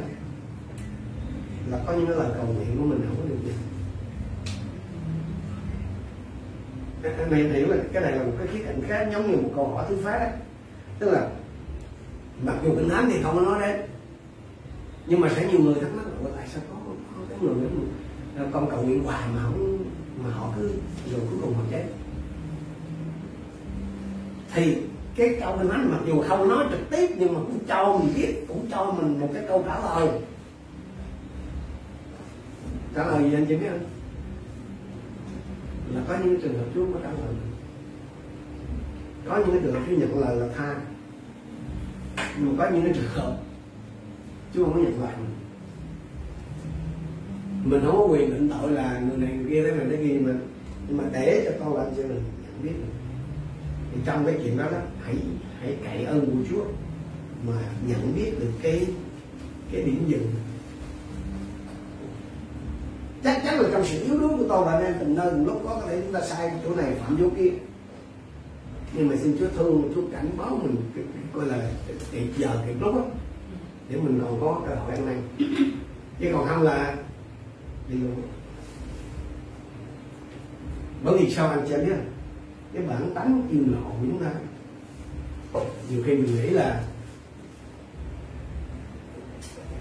Là 1.70 1.78
có 1.86 1.92
những 1.92 2.06
cái 2.06 2.16
lời 2.16 2.28
cầu 2.36 2.44
nguyện 2.44 2.76
của 2.78 2.84
mình 2.84 3.00
không 3.08 3.16
có 3.16 3.28
được 3.28 3.36
gì. 3.44 3.52
Anh 7.02 7.30
em 7.30 7.52
hiểu 7.52 7.68
là 7.68 7.76
cái 7.92 8.02
này 8.02 8.12
là 8.12 8.24
một 8.24 8.32
cái 8.38 8.46
khía 8.46 8.64
cạnh 8.64 8.82
khác 8.88 9.08
giống 9.12 9.30
như 9.30 9.36
một 9.36 9.50
câu 9.56 9.68
hỏi 9.68 9.84
thứ 9.88 9.96
phát 10.04 10.32
tức 10.98 11.10
là 11.10 11.28
mặc 12.42 12.54
dù 12.64 12.74
kinh 12.74 12.88
thánh 12.88 13.10
thì 13.12 13.22
không 13.22 13.36
có 13.36 13.40
nói 13.40 13.60
đến 13.60 13.80
nhưng 15.06 15.20
mà 15.20 15.28
sẽ 15.36 15.46
nhiều 15.46 15.60
người 15.60 15.74
thắc 15.74 15.94
mắc 15.94 16.06
là 16.24 16.30
tại 16.36 16.46
sao 16.52 16.62
có, 16.70 16.76
có 17.16 17.22
cái 17.28 17.38
người 17.42 17.54
mà 18.38 18.44
con 18.52 18.70
cầu 18.70 18.82
nguyện 18.82 19.04
hoài 19.04 19.22
mà 19.34 19.42
không 19.42 19.84
mà 20.24 20.30
họ 20.30 20.52
cứ 20.56 20.70
rồi 21.12 21.20
cuối 21.30 21.38
cùng 21.42 21.54
họ 21.54 21.62
chết? 21.70 21.84
Thì 24.54 24.76
cái 25.16 25.36
câu 25.40 25.56
kinh 25.58 25.68
thánh 25.68 25.90
mặc 25.90 26.00
dù 26.06 26.22
không 26.22 26.48
nói 26.48 26.64
trực 26.70 26.90
tiếp, 26.90 27.10
nhưng 27.18 27.34
mà 27.34 27.40
cũng 27.40 27.58
cho 27.68 27.98
mình 27.98 28.14
biết, 28.16 28.34
cũng 28.48 28.66
cho 28.70 28.92
mình 28.92 29.20
một 29.20 29.28
cái 29.34 29.44
câu 29.48 29.64
trả 29.66 29.78
lời. 29.78 30.08
Trả 32.94 33.06
lời 33.06 33.30
gì 33.30 33.36
anh 33.36 33.46
chị 33.46 33.56
biết 33.56 33.66
không? 33.70 33.84
Là 35.94 36.00
có 36.08 36.14
những 36.24 36.40
trường 36.40 36.54
hợp 36.54 36.64
Chúa 36.74 36.86
có 36.94 37.00
trả 37.02 37.10
lời. 37.10 37.34
Có 39.28 39.36
những 39.36 39.62
trường 39.62 39.74
hợp 39.74 39.80
Chúa 39.88 39.96
nhận 39.96 40.20
lời 40.20 40.36
là 40.36 40.46
tha. 40.56 40.74
Nhưng 42.38 42.56
mà 42.56 42.64
có 42.64 42.70
những 42.70 42.92
trường 42.94 43.08
hợp 43.14 43.36
Chúa 44.54 44.64
không 44.64 44.74
có 44.74 44.80
nhận 44.80 45.02
lời. 45.02 45.12
Mình 47.64 47.80
không 47.84 47.96
có 47.96 48.06
quyền 48.06 48.30
định 48.30 48.48
tội 48.48 48.70
là 48.70 49.00
người 49.08 49.18
này, 49.18 49.36
người 49.36 49.50
kia 49.50 49.62
thế 49.62 49.70
này 49.70 49.86
thế 49.90 49.96
kia 49.96 50.18
mà 50.20 50.32
nhưng 50.88 50.98
mà 50.98 51.04
để 51.12 51.42
cho 51.44 51.64
con 51.64 51.76
làm 51.76 51.86
cho 51.96 52.02
mình 52.02 52.22
nhận 52.42 52.62
biết 52.62 52.72
được 52.78 52.95
thì 53.96 54.02
trong 54.06 54.26
cái 54.26 54.34
chuyện 54.42 54.58
đó 54.58 54.64
đó 54.70 54.78
hãy 55.04 55.16
hãy 55.60 55.76
cậy 55.84 56.04
ơn 56.04 56.26
của 56.26 56.48
Chúa 56.50 56.64
mà 57.46 57.54
nhận 57.86 58.14
biết 58.16 58.32
được 58.40 58.52
cái 58.62 58.86
cái 59.72 59.82
điểm 59.82 60.04
dừng. 60.08 60.32
Chắc 63.24 63.42
chắn 63.44 63.60
là 63.60 63.68
trong 63.72 63.84
sự 63.84 64.04
yếu 64.04 64.20
đuối 64.20 64.38
của 64.38 64.44
tôi 64.48 64.64
và 64.64 64.72
anh 64.72 64.84
em 64.84 64.94
từng 65.00 65.14
nơi 65.14 65.30
từng 65.30 65.46
lúc 65.46 65.62
có 65.64 65.74
có 65.80 65.86
thể 65.86 66.00
chúng 66.04 66.12
ta 66.12 66.20
sai 66.20 66.52
chỗ 66.64 66.74
này 66.74 66.94
phạm 66.94 67.16
chỗ 67.20 67.30
kia. 67.38 67.50
Nhưng 68.92 69.08
mà 69.08 69.16
xin 69.16 69.36
Chúa 69.38 69.48
thương 69.56 69.92
Chúa 69.94 70.02
cảnh 70.12 70.30
báo 70.38 70.60
mình 70.62 70.76
cái, 70.94 71.04
gọi 71.34 71.46
là 71.46 71.70
kịp 72.12 72.28
giờ 72.36 72.62
kịp 72.66 72.74
lúc 72.80 72.94
đó, 72.94 73.04
để 73.88 73.96
mình 73.96 74.20
còn 74.24 74.40
có 74.40 74.62
cơ 74.68 74.74
hội 74.74 74.94
ăn 74.94 75.06
năn. 75.06 75.22
Chứ 76.20 76.28
còn 76.32 76.48
không 76.48 76.62
là 76.62 76.96
đi 77.88 77.96
luôn 77.96 78.22
bởi 81.04 81.18
vì 81.18 81.34
sao 81.34 81.48
anh 81.48 81.66
chưa 81.68 81.84
biết? 81.84 81.96
Cái 82.74 82.82
bản 82.82 83.10
tánh 83.14 83.42
yêu 83.50 83.62
lộ 83.72 83.80
của 83.90 83.96
chúng 84.06 84.24
ta. 84.24 84.30
Nhiều 85.90 86.02
khi 86.06 86.14
mình 86.14 86.34
nghĩ 86.36 86.50
là 86.50 86.82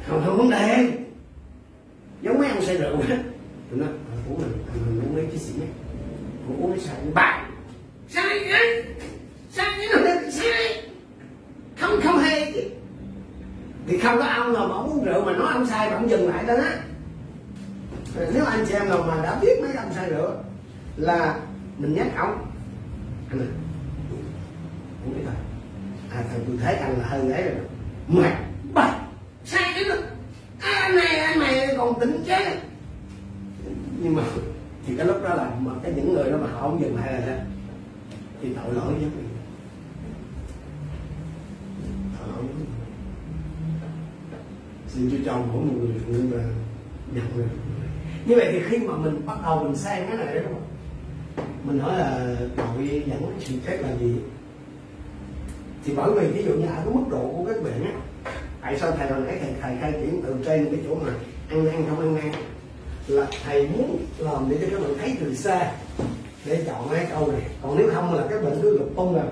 không 0.07 0.21
không 0.25 0.37
vấn 0.37 0.49
đề. 0.49 0.89
Giống 2.21 2.39
mấy 2.39 2.49
ông 2.49 2.61
say 2.65 2.77
rượu 2.77 3.01
á. 3.09 3.17
Tụi 3.69 3.79
nó 3.79 3.85
"Ờ, 3.85 4.17
uống 4.29 4.37
mình 4.41 4.51
mình 4.89 5.01
uống 5.05 5.15
mấy 5.15 5.25
cái 5.25 5.37
xỉn 5.37 5.59
ấy 5.61 5.69
uống 6.49 6.63
uống 6.63 6.71
cái 6.71 6.79
sai 6.79 6.95
bạn 7.13 7.51
sai 8.09 8.39
ấy 8.51 8.83
sai 9.51 9.65
cái 9.77 9.87
nào 10.03 10.31
sai 10.31 10.81
không 11.79 11.99
không 12.03 12.17
hay. 12.17 12.51
Thì, 13.87 13.99
không 13.99 14.17
có 14.17 14.25
ông 14.25 14.53
nào 14.53 14.67
mà 14.67 14.75
uống 14.75 15.05
rượu 15.05 15.25
mà 15.25 15.31
nói 15.33 15.53
ông 15.53 15.65
sai 15.65 15.89
mà 15.89 15.95
ông 15.95 16.09
dừng 16.09 16.29
lại 16.29 16.43
đó 16.47 16.53
á. 16.55 16.79
Ờ, 18.17 18.31
nếu 18.33 18.45
anh 18.45 18.65
chị 18.67 18.73
em 18.73 18.89
nào 18.89 19.03
mà 19.07 19.23
đã 19.23 19.39
biết 19.41 19.61
mấy 19.61 19.73
ông 19.73 19.93
sai 19.95 20.09
rượu 20.09 20.31
là 20.97 21.39
mình 21.77 21.93
nhắc 21.95 22.07
ông 22.17 22.45
anh 23.29 23.39
ơi 23.39 23.47
không 25.03 25.13
biết 25.13 25.21
thôi 25.25 25.33
à 26.11 26.23
thằng 26.29 26.39
tôi 26.47 26.57
thấy 26.63 26.75
anh 26.75 26.99
là 26.99 27.07
hơn 27.07 27.31
ấy 27.31 27.43
rồi. 27.43 27.65
Mày 28.07 28.35
bà 28.73 28.99
sai 29.45 29.71
cái 29.75 29.83
đó 29.83 29.95
à, 30.59 30.71
anh 30.81 30.95
này 30.95 31.15
anh 31.15 31.39
này 31.39 31.67
còn 31.77 31.99
tỉnh 31.99 32.23
chứ, 32.25 32.33
nhưng 34.01 34.15
mà 34.15 34.23
thì 34.88 34.97
cái 34.97 35.05
lúc 35.05 35.23
đó 35.23 35.35
là 35.35 35.51
mà 35.59 35.71
cái 35.83 35.93
những 35.95 36.13
người 36.13 36.31
đó 36.31 36.38
mà 36.38 36.47
họ 36.51 36.61
không 36.61 36.81
dừng 36.81 36.95
lại 36.95 37.13
là 37.13 37.45
thì 38.41 38.53
tội 38.53 38.73
lỗi 38.73 38.93
với 38.93 39.01
mình 39.01 39.29
tội 42.19 42.27
lỗi 42.27 42.38
với 42.38 42.53
mình 42.53 42.65
xin 44.88 45.09
Chúa 45.11 45.17
cho 45.25 45.38
mỗi 45.38 45.65
một 45.65 45.73
người 45.79 46.01
phụ 46.05 46.13
nữ 46.13 46.38
là 46.38 46.43
nhận 47.13 47.38
được. 47.38 47.47
Như 48.25 48.35
vậy 48.35 48.49
thì 48.51 48.59
khi 48.69 48.77
mà 48.77 48.97
mình 48.97 49.25
bắt 49.25 49.38
đầu 49.43 49.63
mình 49.63 49.75
sang 49.75 50.07
cái 50.07 50.17
này 50.17 50.35
đúng 50.35 50.53
không 50.53 50.64
mình 51.63 51.77
nói 51.77 51.97
là 51.99 52.35
tội 52.55 53.03
dẫn 53.05 53.21
đến 53.21 53.39
sự 53.39 53.53
chết 53.67 53.77
là 53.81 53.89
gì? 53.99 54.15
Thì 55.85 55.93
bởi 55.95 56.11
vì 56.11 56.27
ví 56.27 56.43
dụ 56.43 56.53
như 56.53 56.65
ở 56.65 56.81
cái 56.85 56.93
mức 56.93 57.03
độ 57.09 57.33
của 57.37 57.45
các 57.47 57.63
bệnh 57.63 57.83
á, 57.83 57.91
tại 58.61 58.79
sao 58.79 58.91
thầy 58.91 59.09
hồi 59.09 59.21
nãy 59.25 59.37
thầy 59.41 59.53
thầy 59.61 59.77
khai 59.81 59.91
triển 59.91 60.21
từ 60.23 60.35
trên 60.45 60.65
cái 60.65 60.79
chỗ 60.87 60.95
mà 60.95 61.11
ăn 61.49 61.69
ăn 61.69 61.85
không 61.89 61.99
ăn 61.99 62.17
ăn 62.17 62.31
là 63.07 63.27
thầy 63.45 63.67
muốn 63.67 64.05
làm 64.17 64.49
để 64.49 64.57
cho 64.61 64.67
các 64.71 64.83
bạn 64.83 64.97
thấy 64.99 65.15
từ 65.19 65.35
xa, 65.35 65.71
để 66.45 66.63
chọn 66.67 66.87
cái 66.91 67.07
câu 67.11 67.31
này. 67.31 67.41
Còn 67.61 67.77
nếu 67.77 67.89
không 67.93 68.13
là 68.13 68.23
các 68.29 68.43
bệnh 68.43 68.59
cứ 68.61 68.77
lục 68.77 68.91
tung 68.95 69.15
là 69.15 69.23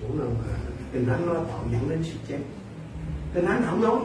chỗ 0.00 0.08
nào 0.14 0.28
mà 0.28 0.54
tình 0.92 1.06
thánh 1.06 1.26
nó 1.26 1.34
tạo 1.34 1.64
dẫn 1.72 1.90
đến 1.90 2.04
sự 2.04 2.18
chết. 2.28 2.38
Tình 3.34 3.46
thánh 3.46 3.62
không 3.66 3.82
nói. 3.82 4.00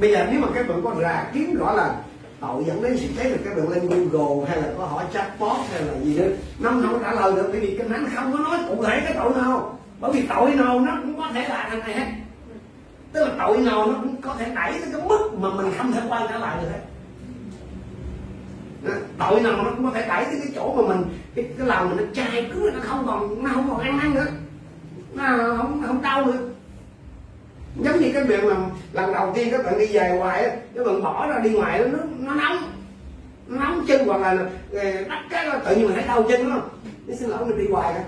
Bây 0.00 0.12
giờ 0.12 0.26
nếu 0.30 0.40
mà 0.40 0.48
các 0.54 0.68
bạn 0.68 0.80
có 0.84 0.94
ra 0.98 1.30
kiếm 1.34 1.54
rõ 1.54 1.72
là 1.72 2.02
tội 2.46 2.64
dẫn 2.66 2.82
đến 2.82 2.96
sự 2.96 3.08
chết 3.16 3.28
được 3.30 3.40
các 3.44 3.56
bạn 3.56 3.68
lên 3.68 3.88
google 3.88 4.48
hay 4.48 4.62
là 4.62 4.68
có 4.78 4.84
hỏi 4.84 5.04
chatbot 5.12 5.56
hay 5.72 5.82
là 5.82 5.92
gì 6.02 6.18
đó. 6.18 6.24
Nó 6.58 6.70
không 6.70 6.98
trả 7.02 7.12
lời 7.12 7.32
được 7.36 7.48
bởi 7.52 7.60
vì 7.60 7.76
kinh 7.78 7.88
thánh 7.88 8.06
không 8.14 8.32
có 8.32 8.38
nói 8.38 8.58
cụ 8.68 8.84
thể 8.84 9.00
cái 9.04 9.14
tội 9.16 9.32
nào. 9.34 9.78
Bởi 10.00 10.12
vì 10.12 10.22
tội 10.26 10.54
nào 10.54 10.80
nó 10.80 10.92
cũng 11.02 11.16
có 11.16 11.30
thể 11.34 11.48
là 11.48 11.66
thằng 11.70 11.80
này 11.80 11.94
hết. 11.94 12.06
Tức 13.12 13.24
là 13.24 13.34
tội 13.38 13.58
nào 13.58 13.86
nó 13.86 13.94
cũng 14.02 14.22
có 14.22 14.34
thể 14.38 14.52
đẩy 14.54 14.72
tới 14.72 14.88
cái 14.92 15.02
mức 15.08 15.30
mà 15.38 15.48
mình 15.50 15.72
không 15.78 15.92
thể 15.92 16.00
quay 16.08 16.26
trở 16.28 16.38
lại 16.38 16.56
được 16.62 16.68
hết. 16.72 16.80
Tội 19.18 19.40
nào 19.40 19.52
nó 19.52 19.70
cũng 19.70 19.84
có 19.84 19.90
thể 19.94 20.08
đẩy 20.08 20.24
tới 20.24 20.34
cái 20.38 20.52
chỗ 20.54 20.74
mà 20.76 20.94
mình 20.94 21.04
cái, 21.34 21.44
cái 21.58 21.66
lòng 21.66 21.88
mình 21.88 22.06
nó 22.06 22.12
chai 22.14 22.50
cứ 22.54 22.70
nó 22.74 22.80
không 22.82 23.06
còn 23.06 23.44
nó 23.44 23.50
không 23.54 23.68
còn 23.70 23.80
ăn 23.80 23.98
năn 23.98 24.14
nữa. 24.14 24.26
Nó 25.12 25.24
không 25.56 25.82
không 25.86 26.02
đau 26.02 26.26
nữa 26.26 26.38
giống 27.80 28.00
như 28.00 28.10
cái 28.14 28.24
việc 28.24 28.44
mà 28.44 28.56
lần 28.92 29.12
đầu 29.12 29.32
tiên 29.34 29.48
các 29.50 29.64
bạn 29.64 29.78
đi 29.78 29.86
về 29.86 30.16
ngoài 30.18 30.44
á 30.44 30.56
các 30.74 30.86
bạn 30.86 31.02
bỏ 31.02 31.26
ra 31.26 31.38
đi 31.38 31.50
ngoài 31.50 31.78
nó 31.78 31.98
nó 32.18 32.34
nóng. 32.34 32.56
Nó 33.48 33.64
nóng 33.64 33.84
chân 33.86 34.06
hoặc 34.06 34.20
là 34.20 34.36
ờ, 34.72 35.02
đắp 35.08 35.18
cái 35.30 35.46
đó 35.46 35.58
tự 35.64 35.76
nhiên 35.76 35.86
mình 35.86 35.94
thấy 35.94 36.04
đau 36.08 36.22
chân 36.22 36.50
đó 36.50 36.62
nó 37.06 37.14
xin 37.14 37.28
lỗi 37.28 37.46
mình 37.46 37.58
đi 37.58 37.66
hoài 37.70 37.94
rồi 37.94 38.02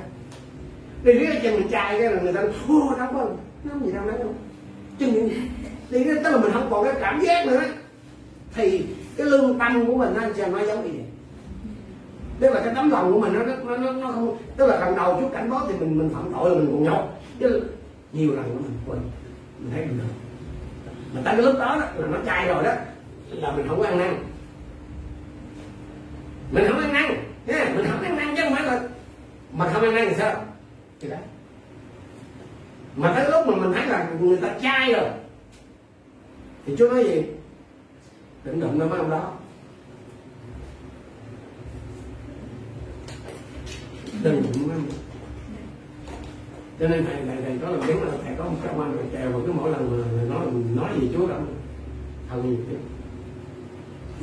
đi 1.04 1.12
riết 1.12 1.26
cái 1.32 1.40
chân 1.42 1.54
mình 1.54 1.68
chai 1.70 1.98
cái 1.98 2.12
là 2.12 2.20
người 2.22 2.32
ta 2.32 2.40
ô 2.68 2.94
đau 2.98 3.08
quá. 3.12 3.24
Nóng 3.64 3.86
gì 3.86 3.92
đâu 3.92 4.04
nóng 4.04 4.18
đâu. 4.18 4.34
Chân 4.98 5.12
mình 5.12 5.28
đi 5.90 6.04
cái 6.04 6.14
tức 6.24 6.30
là 6.30 6.36
mình 6.36 6.52
không 6.52 6.68
còn 6.70 6.84
cái 6.84 6.94
cảm 7.00 7.20
giác 7.20 7.46
nữa. 7.46 7.60
Thì 8.54 8.84
cái 9.16 9.26
lương 9.26 9.58
tâm 9.58 9.86
của 9.86 9.94
mình 9.94 10.14
nó 10.14 10.22
sẽ 10.36 10.48
nói 10.48 10.66
giống 10.66 10.84
như 10.84 10.90
vậy. 10.92 11.04
Tức 12.40 12.54
là 12.54 12.60
cái 12.64 12.74
tấm 12.74 12.90
lòng 12.90 13.12
của 13.12 13.20
mình 13.20 13.32
nó 13.32 13.44
nó 13.44 13.76
nó, 13.76 13.92
nó 13.92 14.12
không 14.12 14.36
tức 14.56 14.66
là 14.66 14.80
lần 14.80 14.96
đầu 14.96 15.20
chút 15.20 15.28
cảnh 15.32 15.50
báo 15.50 15.60
thì 15.68 15.74
mình 15.80 15.98
mình 15.98 16.10
phạm 16.14 16.32
tội 16.32 16.50
là 16.50 16.56
mình 16.56 16.68
còn 16.72 16.84
nhột 16.84 17.04
chứ 17.40 17.62
nhiều 18.12 18.32
lần 18.34 18.44
của 18.44 18.62
mình 18.62 18.78
quên 18.86 18.98
mình 19.66 19.74
thấy 19.74 19.84
được. 19.84 20.04
Mà 21.12 21.20
tới 21.24 21.34
cái 21.36 21.42
lúc 21.42 21.58
đó, 21.58 21.76
đó 21.80 21.86
là 21.96 22.06
nó 22.06 22.18
chai 22.26 22.46
rồi 22.46 22.64
đó 22.64 22.74
là 23.30 23.52
mình 23.52 23.68
không 23.68 23.80
có 23.80 23.86
ăn 23.86 23.98
năn. 23.98 24.24
Mình 26.50 26.64
không 26.68 26.78
ăn 26.78 26.92
năn. 26.92 27.04
Nha 27.46 27.72
mình 27.76 27.86
không 27.90 28.02
ăn 28.02 28.16
năn 28.16 28.36
chứ 28.36 28.42
không 28.44 28.54
phải 28.54 28.64
là 28.64 28.80
mà 29.52 29.72
không 29.72 29.82
ăn 29.82 29.94
năn 29.94 30.06
thì 30.08 30.14
sao? 30.18 30.44
Thì 31.00 31.08
đó 31.08 31.16
mà 32.96 33.12
tới 33.16 33.30
lúc 33.30 33.46
mà 33.46 33.56
mình 33.56 33.72
thấy 33.72 33.86
là 33.86 34.10
người 34.20 34.36
ta 34.36 34.48
chai 34.62 34.92
rồi 34.92 35.10
thì 36.66 36.76
Chúa 36.78 36.88
nói 36.88 37.04
gì? 37.04 37.22
Tỉnh 38.44 38.60
đụng 38.60 38.78
nó 38.78 38.86
mấy 38.86 38.98
ông 38.98 39.10
đó. 39.10 39.32
Đừng 44.22 44.42
đụng 44.42 44.68
mấy 44.68 44.76
ông 44.76 44.86
đó 44.86 45.05
cho 46.80 46.88
nên 46.88 47.04
thầy 47.04 47.16
thầy 47.26 47.36
thầy 47.42 47.58
có 47.62 47.70
làm 47.70 47.80
tiếng 47.86 48.02
là 48.02 48.12
thầy 48.24 48.34
có 48.38 48.44
một 48.44 48.56
anh 48.62 48.96
thầy 48.96 49.06
trèo 49.12 49.32
và 49.32 49.38
cứ 49.46 49.52
mỗi 49.52 49.70
lần 49.70 49.90
mà 49.90 50.04
thầy 50.16 50.28
nói 50.28 50.46
nói 50.74 51.00
gì 51.00 51.10
Chúa 51.14 51.26
đâu. 51.26 51.40
Hầu 52.28 52.42
gì 52.42 52.56
chứ? 52.70 52.76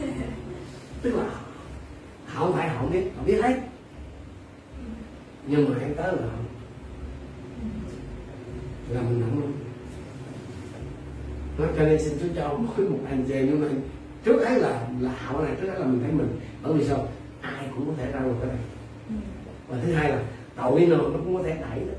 Tức 1.01 1.15
là 1.15 1.25
họ 2.27 2.45
không 2.45 2.53
phải 2.53 2.69
họ 2.69 2.85
biết 2.85 3.03
họ 3.17 3.23
biết 3.25 3.41
hết. 3.41 3.59
Nhưng 5.47 5.69
mà 5.69 5.75
hãy 5.79 5.89
tới 5.97 6.15
là 6.15 6.21
họ 6.21 6.37
là 8.89 9.01
mình 9.01 9.21
nặng 9.21 9.39
luôn. 9.39 9.51
Nó 11.57 11.65
cho 11.77 11.85
nên 11.85 12.01
xin 12.01 12.13
Chúa 12.21 12.27
cho 12.35 12.57
mỗi 12.57 12.89
một 12.89 12.99
anh 13.09 13.25
chị 13.27 13.35
nhưng 13.39 13.61
mà 13.61 13.67
trước 14.23 14.41
ấy 14.41 14.59
là 14.59 14.87
là 14.99 15.11
hảo 15.17 15.41
này 15.41 15.55
trước 15.61 15.67
ấy 15.67 15.79
là 15.79 15.85
mình 15.85 15.99
thấy 16.03 16.11
mình. 16.11 16.39
Bởi 16.63 16.73
vì 16.73 16.85
sao? 16.85 17.07
Ai 17.41 17.67
cũng 17.75 17.87
có 17.87 17.93
thể 17.97 18.11
ra 18.11 18.19
được 18.19 18.33
cái 18.39 18.47
này. 18.47 18.57
Và 19.67 19.77
thứ 19.85 19.93
hai 19.93 20.09
là 20.09 20.23
tội 20.55 20.85
nào 20.85 21.01
nó 21.01 21.19
cũng 21.25 21.37
có 21.37 21.43
thể 21.43 21.57
đẩy 21.61 21.79
đó 21.79 21.93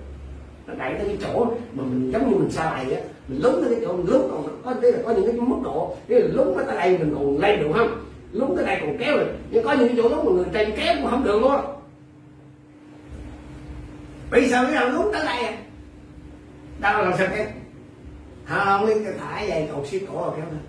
nó 0.67 0.75
đẩy 0.75 0.95
tới 0.95 1.07
cái 1.07 1.17
chỗ 1.23 1.45
mà 1.73 1.85
mình 1.85 2.11
giống 2.13 2.31
như 2.31 2.37
mình 2.37 2.51
xa 2.51 2.77
lầy 2.77 2.95
á. 2.95 3.03
Mình 3.29 3.43
lúng 3.43 3.63
tới 3.63 3.75
cái 3.75 3.85
chỗ, 3.87 3.93
mình 3.93 4.07
lúng, 4.09 4.29
còn 4.31 4.61
có 4.65 4.75
thế 4.83 4.91
là 4.91 4.99
có 5.05 5.11
những 5.11 5.27
cái 5.27 5.41
mức 5.41 5.57
độ 5.65 5.97
thế 6.09 6.21
là 6.21 6.27
lúng 6.33 6.55
tới 6.57 6.77
đây 6.77 6.99
mình 6.99 7.15
còn 7.15 7.39
lên 7.39 7.61
được 7.61 7.69
không? 7.75 8.05
Lúng 8.33 8.57
tới 8.57 8.67
đây 8.67 8.79
còn 8.81 8.99
kéo 8.99 9.17
được. 9.17 9.33
Nhưng 9.51 9.65
có 9.65 9.73
những 9.73 9.89
cái 9.89 9.97
chỗ 9.97 10.09
lúng 10.09 10.25
mà 10.25 10.33
người 10.33 10.45
trên 10.53 10.73
kéo 10.77 10.95
cũng 11.01 11.11
không 11.11 11.25
được 11.25 11.41
luôn 11.41 11.61
bây 14.31 14.49
giờ 14.49 14.65
cái 14.65 14.73
nào 14.73 14.89
lúng 14.89 15.13
tới 15.13 15.25
đây 15.25 15.39
à. 15.39 15.57
Đâu 16.81 17.03
làm 17.03 17.13
sao 17.19 17.27
kéo 17.37 17.47
không 18.45 18.87
cái 18.87 19.15
thả 19.21 19.43
dây 19.43 19.69
còn 19.73 19.87
xíu 19.87 20.01
cổ 20.09 20.21
rồi 20.21 20.31
kéo 20.37 20.45
lên. 20.45 20.61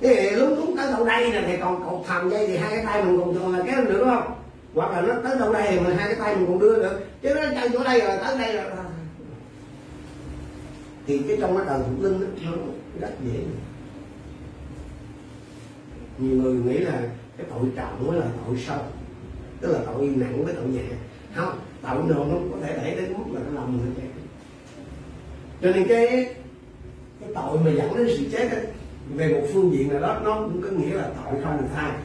Cái 0.00 0.30
lúng 0.32 0.56
túng 0.56 0.76
tới 0.76 0.92
đâu 0.92 1.04
đây 1.04 1.32
là 1.32 1.42
thì 1.46 1.56
còn 1.56 1.84
cột 1.84 2.00
thầm 2.06 2.30
dây 2.30 2.46
thì 2.46 2.56
hai 2.56 2.70
cái 2.70 2.84
tay 2.86 3.04
mình 3.04 3.20
còn 3.20 3.34
thường 3.34 3.56
là 3.56 3.64
kéo 3.66 3.84
được 3.84 4.04
không? 4.04 4.41
Hoặc 4.74 4.90
là 4.90 5.00
nó 5.00 5.14
tới 5.24 5.38
đâu 5.38 5.52
đây 5.52 5.66
thì 5.70 5.80
mình 5.80 5.96
hai 5.96 6.08
cái 6.08 6.16
tay 6.20 6.36
mình 6.36 6.46
còn 6.46 6.58
đưa 6.58 6.82
được 6.82 7.00
chứ 7.22 7.34
nó 7.34 7.42
chân 7.60 7.72
chỗ 7.72 7.84
đây 7.84 8.00
rồi 8.00 8.16
tới 8.24 8.38
đây 8.38 8.56
rồi. 8.56 8.64
À. 8.64 8.84
Thì 11.06 11.18
cái 11.28 11.36
trong 11.40 11.56
cái 11.56 11.66
đời 11.66 11.80
thuộc 11.86 12.04
linh 12.04 12.20
đó, 12.20 12.26
nó 12.44 12.52
rất 13.00 13.12
dễ. 13.24 13.40
Nhiều 16.18 16.36
người 16.42 16.54
nghĩ 16.54 16.78
là 16.78 17.02
cái 17.36 17.46
tội 17.50 17.68
trọng 17.76 18.06
mới 18.06 18.20
là 18.20 18.26
tội 18.46 18.56
sâu. 18.66 18.78
Tức 19.60 19.72
là 19.72 19.78
tội 19.86 20.06
nặng 20.16 20.44
với 20.44 20.54
tội 20.54 20.66
nhẹ. 20.66 20.84
Không 21.34 21.58
tội 21.82 21.94
nào 21.94 22.26
nó 22.30 22.34
có 22.52 22.66
thể 22.66 22.76
để 22.76 22.94
đến 23.00 23.12
mức 23.12 23.24
là 23.34 23.40
nó 23.46 23.60
lòng 23.60 23.78
người 23.78 24.04
cho 25.62 25.70
nên 25.70 25.88
cái 25.88 26.06
cái 27.20 27.30
tội 27.34 27.58
mà 27.64 27.70
dẫn 27.70 27.96
đến 27.96 28.08
sự 28.16 28.24
chết 28.32 28.50
ấy, 28.50 28.66
về 29.14 29.28
một 29.28 29.46
phương 29.52 29.72
diện 29.72 29.88
nào 29.88 30.00
đó 30.00 30.20
nó 30.24 30.34
cũng 30.34 30.62
có 30.62 30.68
nghĩa 30.68 30.94
là 30.94 31.10
tội 31.24 31.42
không 31.44 31.58
được 31.60 31.66
tha 31.74 31.98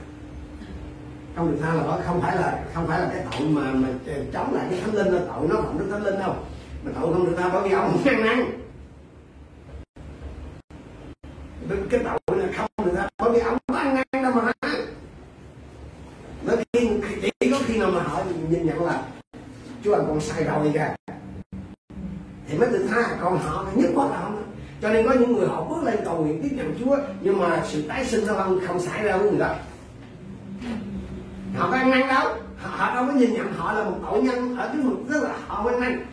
không 1.38 1.52
được 1.52 1.58
tha 1.62 1.73
là 1.73 1.84
đó, 1.84 2.00
không 2.06 2.21
phải 2.21 2.36
là, 2.36 2.63
không 2.73 2.88
phải 2.88 3.02
là 3.02 3.10
cái 3.13 3.23
tội 3.32 3.47
mà 3.47 3.62
mà 3.73 3.88
chống 4.34 4.54
lại 4.54 4.65
cái 4.69 4.80
thánh 4.82 4.95
linh 4.95 5.13
là 5.13 5.21
tội 5.28 5.47
nó 5.50 5.62
phạm 5.62 5.80
đức 5.80 5.86
thánh 5.91 6.04
linh 6.04 6.19
đâu. 6.19 6.36
Mà 6.84 6.91
tội 6.95 7.13
không 7.13 7.26
được 7.26 7.36
tha 7.38 7.50
bởi 7.54 7.69
vì 7.69 7.76
ông 7.76 7.91
không 7.91 8.13
ăn 8.13 8.26
năn 8.26 8.45
cái 11.89 12.00
tội 12.04 12.38
là 12.38 12.47
không 12.58 12.86
được 12.86 12.91
tha 12.95 13.10
bởi 13.17 13.32
vì 13.32 13.39
ông 13.39 13.58
có 13.67 13.76
ăn 13.78 13.95
năn 13.95 14.23
đâu 14.23 14.32
mà. 14.32 14.52
Tha 14.62 16.56
khi 16.73 16.89
chỉ 17.21 17.52
có 17.52 17.58
khi 17.65 17.78
nào 17.78 17.91
mà 17.91 18.04
họ 18.04 18.23
nhìn 18.50 18.65
nhận 18.65 18.86
là 18.86 19.04
chúa 19.84 19.93
anh 19.93 20.06
con 20.08 20.21
sai 20.21 20.43
rồi 20.43 20.71
kìa. 20.73 20.95
Thì 22.47 22.58
mới 22.58 22.69
được 22.69 22.88
tha, 22.89 23.17
còn 23.21 23.38
họ 23.38 23.65
nhất 23.76 23.89
quá 23.95 24.10
là 24.10 24.19
không. 24.21 24.43
Cho 24.82 24.89
nên 24.89 25.08
có 25.08 25.13
những 25.13 25.34
người 25.34 25.47
họ 25.47 25.63
bước 25.63 25.84
lên 25.84 25.95
cầu 26.06 26.17
nguyện 26.17 26.39
tiếp 26.43 26.50
nhận 26.52 26.76
Chúa, 26.80 26.97
nhưng 27.21 27.39
mà 27.39 27.63
sự 27.67 27.88
tái 27.88 28.06
sinh 28.06 28.28
nó 28.28 28.34
không 28.34 28.60
không 28.67 28.80
xảy 28.80 29.04
ra 29.04 29.17
với 29.17 29.30
người 29.30 29.39
đó 29.39 29.56
họ 31.57 31.71
có 31.71 31.77
ăn 31.77 31.91
năn 31.91 32.07
đâu. 32.07 32.27
Họ, 32.61 32.69
họ 32.77 32.95
đâu 32.95 33.05
có 33.07 33.13
nhìn 33.13 33.33
nhận 33.33 33.53
họ 33.53 33.73
là 33.73 33.83
một 33.83 33.97
tội 34.11 34.21
nhân 34.21 34.57
ở 34.57 34.67
cái 34.67 34.77
mực 34.77 34.97
tức 35.09 35.23
là 35.23 35.29
họ 35.47 35.69
ăn 35.69 35.79
năn. 35.79 36.05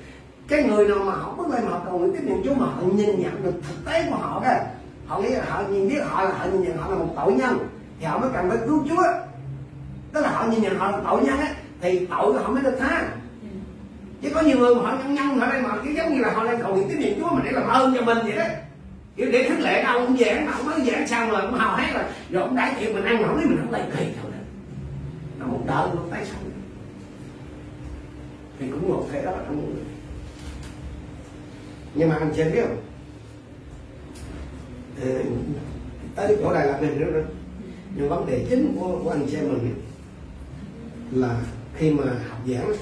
Cái 0.49 0.63
người 0.63 0.89
nào 0.89 0.99
mà 0.99 1.13
họ 1.13 1.35
bước 1.37 1.49
lên 1.51 1.67
họ 1.67 1.81
cầu 1.85 1.99
nguyện 1.99 2.13
tiếp 2.13 2.23
nhận 2.23 2.43
Chúa 2.45 2.55
mà 2.55 2.67
họ 2.67 2.83
nhìn 2.93 3.23
nhận 3.23 3.43
được 3.43 3.53
thực 3.69 3.85
tế 3.85 4.07
của 4.11 4.17
họ 4.17 4.41
đó 4.45 4.51
họ 5.07 5.21
nghĩ 5.21 5.29
là 5.29 5.45
họ 5.49 5.63
nhìn 5.71 5.89
biết 5.89 6.03
họ 6.09 6.25
là 6.25 6.31
họ 6.39 6.45
nhìn 6.45 6.63
nhận 6.63 6.77
họ 6.77 6.91
là 6.91 6.97
một 6.97 7.09
tội 7.17 7.33
nhân 7.33 7.69
thì 8.01 8.07
họ 8.07 8.19
mới 8.19 8.31
cần 8.35 8.51
phải 8.51 8.59
cứu 8.67 8.85
Chúa. 8.89 9.03
Tức 10.13 10.21
là 10.21 10.31
họ 10.31 10.47
nhìn 10.47 10.63
nhận 10.63 10.79
họ 10.79 10.91
là 10.91 10.99
tội 11.05 11.23
nhân 11.23 11.39
á 11.39 11.49
thì 11.81 12.07
tội 12.07 12.43
họ 12.43 12.51
mới 12.51 12.63
được 12.63 12.77
tha. 12.81 13.03
Chứ 14.23 14.31
có 14.35 14.41
nhiều 14.41 14.59
người 14.59 14.75
mà 14.75 14.83
họ 14.83 14.97
nhân 14.99 15.15
nhân 15.15 15.41
ở 15.41 15.51
đây 15.51 15.63
mà 15.63 15.71
cái 15.85 15.95
giống 15.95 16.15
như 16.15 16.21
là 16.21 16.33
họ 16.35 16.43
lên 16.43 16.63
cầu 16.63 16.75
nguyện 16.75 16.89
tiếp 16.89 16.97
nhận 16.99 17.21
Chúa 17.21 17.31
mà 17.35 17.43
để 17.45 17.51
làm 17.51 17.69
ơn 17.69 17.95
cho 17.95 18.03
mình 18.03 18.19
vậy 18.23 18.37
đó. 18.37 18.45
Kiểu 19.17 19.31
để 19.33 19.49
khích 19.49 19.61
lệ 19.61 19.83
đâu 19.83 19.99
ông 19.99 20.17
giảng 20.17 20.47
mà 20.47 20.53
ông 20.53 20.67
mới 20.67 20.91
giảng 20.91 21.09
xong 21.09 21.31
rồi 21.31 21.41
ông 21.41 21.55
hào 21.55 21.77
hét 21.77 21.95
là 21.95 22.09
rồi 22.31 22.43
ông 22.43 22.57
đại 22.57 22.75
chuyện 22.81 22.95
mình 22.95 23.05
ăn 23.05 23.23
mà 23.23 23.29
không 23.29 23.37
biết 23.37 23.47
mình 23.49 23.59
không 23.63 23.73
lấy 23.73 23.83
kỳ 23.97 24.05
thôi 24.23 24.31
nó 25.45 25.53
một 25.53 25.61
đỡ 25.67 25.91
nó 25.95 26.03
tái 26.11 26.27
sống 26.27 26.51
thì 28.59 28.67
cũng 28.71 28.89
một 28.89 29.07
thể 29.13 29.23
đó 29.23 29.33
trong 29.47 29.77
nhưng 31.95 32.09
mà 32.09 32.17
anh 32.17 32.33
chị 32.37 32.43
biết 32.45 32.63
không? 32.63 32.81
Ừ, 35.01 35.23
tới 36.15 36.37
chỗ 36.41 36.53
này 36.53 36.67
là 36.67 36.81
mình 36.81 37.01
nữa 37.01 37.11
rồi 37.11 37.25
nhưng 37.97 38.09
vấn 38.09 38.27
đề 38.27 38.47
chính 38.51 38.77
của, 38.81 39.01
của 39.05 39.11
anh 39.11 39.27
chị 39.31 39.37
mình 39.37 39.75
là 41.13 41.41
khi 41.75 41.91
mà 41.91 42.05
học 42.29 42.39
giảng 42.49 42.73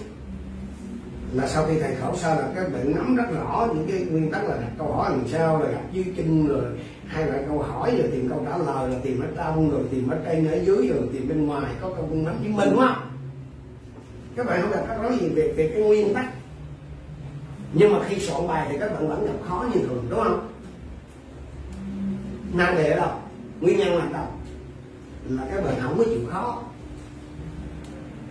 là 1.33 1.49
sau 1.49 1.67
khi 1.67 1.79
thầy 1.81 1.95
khảo 1.95 2.17
sát 2.17 2.35
là 2.35 2.49
các 2.55 2.73
bạn 2.73 2.95
nắm 2.95 3.17
rất 3.17 3.25
rõ 3.35 3.69
những 3.75 3.87
cái 3.89 4.01
nguyên 4.01 4.31
tắc 4.31 4.49
là 4.49 4.57
đặt 4.57 4.71
câu 4.79 4.93
hỏi 4.93 5.11
làm 5.11 5.29
sao 5.29 5.59
rồi 5.59 5.73
đặt 5.73 5.83
dưới 5.93 6.05
chân 6.17 6.47
rồi 6.47 6.65
hay 7.13 7.27
là 7.27 7.39
câu 7.49 7.59
hỏi 7.59 7.95
rồi 7.99 8.09
tìm 8.13 8.29
câu 8.29 8.45
trả 8.45 8.59
lời, 8.59 8.91
rồi 8.91 9.01
tìm 9.03 9.21
ở 9.21 9.27
trong 9.37 9.71
rồi 9.71 9.83
tìm 9.91 10.09
ở 10.09 10.19
trên 10.25 10.51
ở 10.51 10.59
dưới, 10.65 10.89
rồi 10.89 11.09
tìm 11.13 11.29
bên 11.29 11.47
ngoài, 11.47 11.73
có 11.81 11.89
câu 11.89 12.07
cung 12.11 12.25
nắm 12.25 12.35
chứng 12.43 12.57
minh, 12.57 12.69
đúng 12.71 12.81
không? 12.81 13.11
Các 14.37 14.47
bạn 14.47 14.63
không 14.63 14.71
gặp 14.71 14.85
các 14.89 15.03
nói 15.03 15.19
gì 15.21 15.29
về 15.29 15.53
về 15.57 15.71
cái 15.75 15.83
nguyên 15.83 16.15
tắc. 16.15 16.27
Nhưng 17.73 17.93
mà 17.93 17.99
khi 18.09 18.19
soạn 18.19 18.49
bài 18.49 18.67
thì 18.71 18.77
các 18.81 18.93
bạn 18.93 19.09
vẫn 19.09 19.27
gặp 19.27 19.49
khó 19.49 19.67
như 19.75 19.81
thường, 19.81 20.07
đúng 20.11 20.21
không? 20.25 20.49
Năng 22.53 22.77
đề 22.77 22.91
ở 22.91 22.97
đâu? 22.97 23.11
Nguyên 23.61 23.79
nhân 23.79 23.97
là 23.97 24.09
đâu 24.13 24.27
là 25.29 25.43
các 25.55 25.65
bạn 25.65 25.75
không 25.83 25.99
có 25.99 26.05
chịu 26.05 26.21
khó. 26.31 26.63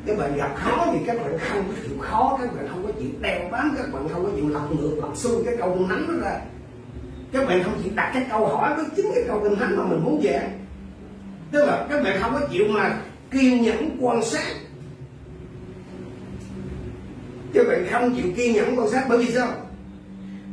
Các 0.06 0.18
bạn 0.18 0.38
gặp 0.38 0.56
khó 0.56 0.88
thì 0.94 1.00
các 1.06 1.18
bạn 1.22 1.38
không 1.40 1.64
có 1.68 1.74
chịu 1.88 1.98
khó, 2.00 2.38
các 2.42 2.56
bạn 2.56 2.68
không 2.72 2.84
có 2.86 2.92
chịu 3.00 3.10
đeo 3.22 3.50
bám, 3.52 3.74
các 3.78 3.94
bạn 3.94 4.10
không 4.10 4.24
có 4.24 4.30
chịu 4.36 4.50
lật 4.50 4.68
ngược, 4.72 4.96
lật 5.02 5.16
xuôi 5.16 5.44
cái 5.46 5.56
câu 5.58 5.76
nắm 5.90 6.06
nó 6.08 6.28
ra 6.28 6.42
các 7.32 7.48
bạn 7.48 7.64
không 7.64 7.82
chịu 7.84 7.92
đặt 7.96 8.12
cái 8.14 8.26
câu 8.30 8.48
hỏi 8.48 8.76
với 8.76 8.86
chính 8.96 9.12
cái 9.16 9.24
câu 9.28 9.42
kinh 9.44 9.56
thánh 9.56 9.78
mà 9.78 9.84
mình 9.84 10.04
muốn 10.04 10.22
giảng. 10.24 10.52
Tức 11.52 11.66
là 11.66 11.88
các 11.90 12.04
bạn 12.04 12.18
không 12.22 12.34
có 12.34 12.48
chịu 12.52 12.66
mà 12.70 12.98
kiên 13.32 13.62
nhẫn 13.62 13.98
quan 14.00 14.24
sát. 14.24 14.54
Các 17.54 17.68
bạn 17.68 17.88
không 17.92 18.16
chịu 18.16 18.26
kiên 18.36 18.54
nhẫn 18.54 18.80
quan 18.80 18.90
sát 18.90 19.06
bởi 19.10 19.18
vì 19.18 19.32
sao? 19.32 19.54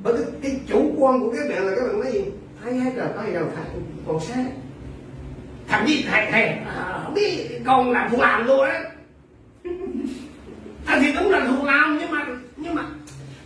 Bởi 0.03 0.15
cái, 0.15 0.25
cái 0.43 0.61
chủ 0.67 0.93
quan 0.99 1.21
của 1.21 1.33
các 1.33 1.49
bạn 1.49 1.67
là 1.67 1.77
các 1.77 1.87
bạn 1.87 2.01
nói 2.01 2.13
gì? 2.13 2.25
Thấy 2.65 2.75
hết 2.75 2.91
rồi 2.97 3.09
thấy 3.17 3.33
rồi 3.33 3.45
thầy 3.57 3.81
quan 4.07 4.21
sát. 4.21 4.45
Thậm 5.69 5.85
chí 5.87 6.05
thầy 6.11 6.27
thầy 6.31 6.43
à, 6.45 7.01
không 7.05 7.15
biết 7.15 7.61
con 7.67 7.91
làm 7.91 8.11
thuộc 8.11 8.21
làm 8.21 8.47
luôn 8.47 8.61
á. 8.61 8.83
À, 10.87 10.99
thì 11.03 11.13
đúng 11.13 11.31
là 11.31 11.47
thuộc 11.49 11.65
làm 11.65 11.99
nhưng 12.01 12.11
mà 12.11 12.27
nhưng 12.57 12.75
mà 12.75 12.85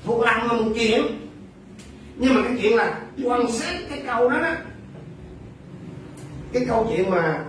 thuộc 0.05 0.21
làm 0.21 0.49
là 0.49 0.53
một 0.53 0.73
chuyện 0.75 1.03
nhưng 2.17 2.35
mà 2.35 2.43
cái 2.45 2.59
chuyện 2.63 2.77
là 2.77 3.01
quan 3.25 3.53
sát 3.53 3.81
cái 3.91 4.03
câu 4.07 4.29
đó 4.29 4.41
đó, 4.41 4.55
cái 6.53 6.65
câu 6.69 6.87
chuyện 6.91 7.11
mà 7.11 7.45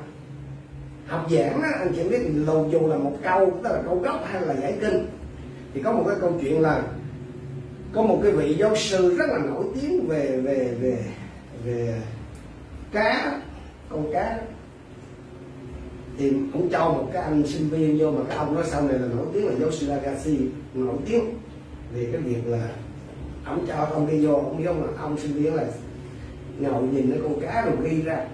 học 1.07 1.27
giảng 1.31 1.61
đó, 1.61 1.67
anh 1.79 1.93
chị 1.95 2.09
biết 2.09 2.19
lầu 2.33 2.69
dù 2.71 2.87
là 2.87 2.97
một 2.97 3.17
câu, 3.23 3.59
tức 3.63 3.69
là 3.69 3.81
câu 3.85 3.99
gốc 3.99 4.23
hay 4.31 4.41
là 4.41 4.53
giải 4.53 4.77
kinh. 4.81 5.07
Thì 5.73 5.81
có 5.81 5.91
một 5.91 6.03
cái 6.07 6.15
câu 6.21 6.39
chuyện 6.41 6.61
là 6.61 6.83
có 7.93 8.01
một 8.01 8.19
cái 8.23 8.31
vị 8.31 8.55
giáo 8.59 8.75
sư 8.75 9.17
rất 9.17 9.25
là 9.29 9.37
nổi 9.37 9.65
tiếng 9.81 10.07
về 10.07 10.39
về 10.43 10.75
về 10.81 11.05
về 11.65 12.01
cá, 12.91 13.41
con 13.89 14.13
cá. 14.13 14.39
Thì 16.17 16.31
cũng 16.53 16.69
cho 16.69 16.89
một 16.89 17.09
cái 17.13 17.23
anh 17.23 17.47
sinh 17.47 17.69
viên 17.69 17.99
vô 17.99 18.11
mà 18.11 18.23
cái 18.29 18.37
ông 18.37 18.55
đó 18.55 18.61
sau 18.65 18.81
này 18.81 18.99
là 18.99 19.07
nổi 19.15 19.25
tiếng 19.33 19.47
là 19.47 19.53
giáo 19.59 19.71
sư 19.71 19.89
Agassi 19.89 20.39
nổi 20.73 20.95
tiếng 21.05 21.23
về 21.93 22.07
cái 22.11 22.21
việc 22.21 22.41
là 22.45 22.69
ông 23.45 23.65
cho 23.67 23.75
ông 23.75 24.07
đi 24.11 24.25
vô 24.25 24.33
ông 24.33 24.63
vô 24.65 24.73
là 24.73 24.87
ông 24.97 25.17
sinh 25.17 25.33
viên 25.33 25.55
là 25.55 25.65
ngồi 26.59 26.83
nhìn 26.83 27.11
cái 27.11 27.19
con 27.23 27.39
cá 27.41 27.65
rồi 27.65 27.89
ghi 27.89 28.01
ra. 28.01 28.25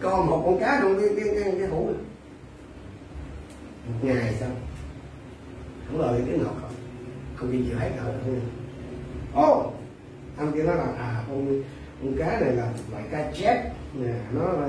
Con 0.00 0.26
một 0.26 0.42
con 0.46 0.60
cá 0.60 0.78
trong 0.82 1.00
cái 1.00 1.08
cái 1.16 1.28
cái, 1.34 1.54
cái 1.58 1.68
hũ 1.68 1.86
này. 1.86 2.02
một 3.88 3.94
ngày 4.02 4.34
xong, 4.40 4.56
không 5.88 6.00
lời 6.00 6.22
cái 6.26 6.38
ngọt 6.38 6.54
không? 6.60 6.70
Không 7.36 7.50
ghi 7.50 7.64
chịu 7.68 7.78
hết 7.78 7.90
rồi 8.04 8.14
ô 9.34 9.72
ông 10.38 10.52
kia 10.52 10.62
nói 10.62 10.76
là 10.76 10.84
à 10.98 11.24
con 11.28 11.62
con 12.02 12.16
cá 12.18 12.40
này 12.40 12.52
là 12.52 12.72
loại 12.90 13.04
cá 13.10 13.32
chép 13.32 13.72
nè 13.94 14.14
nó 14.32 14.52
là 14.52 14.68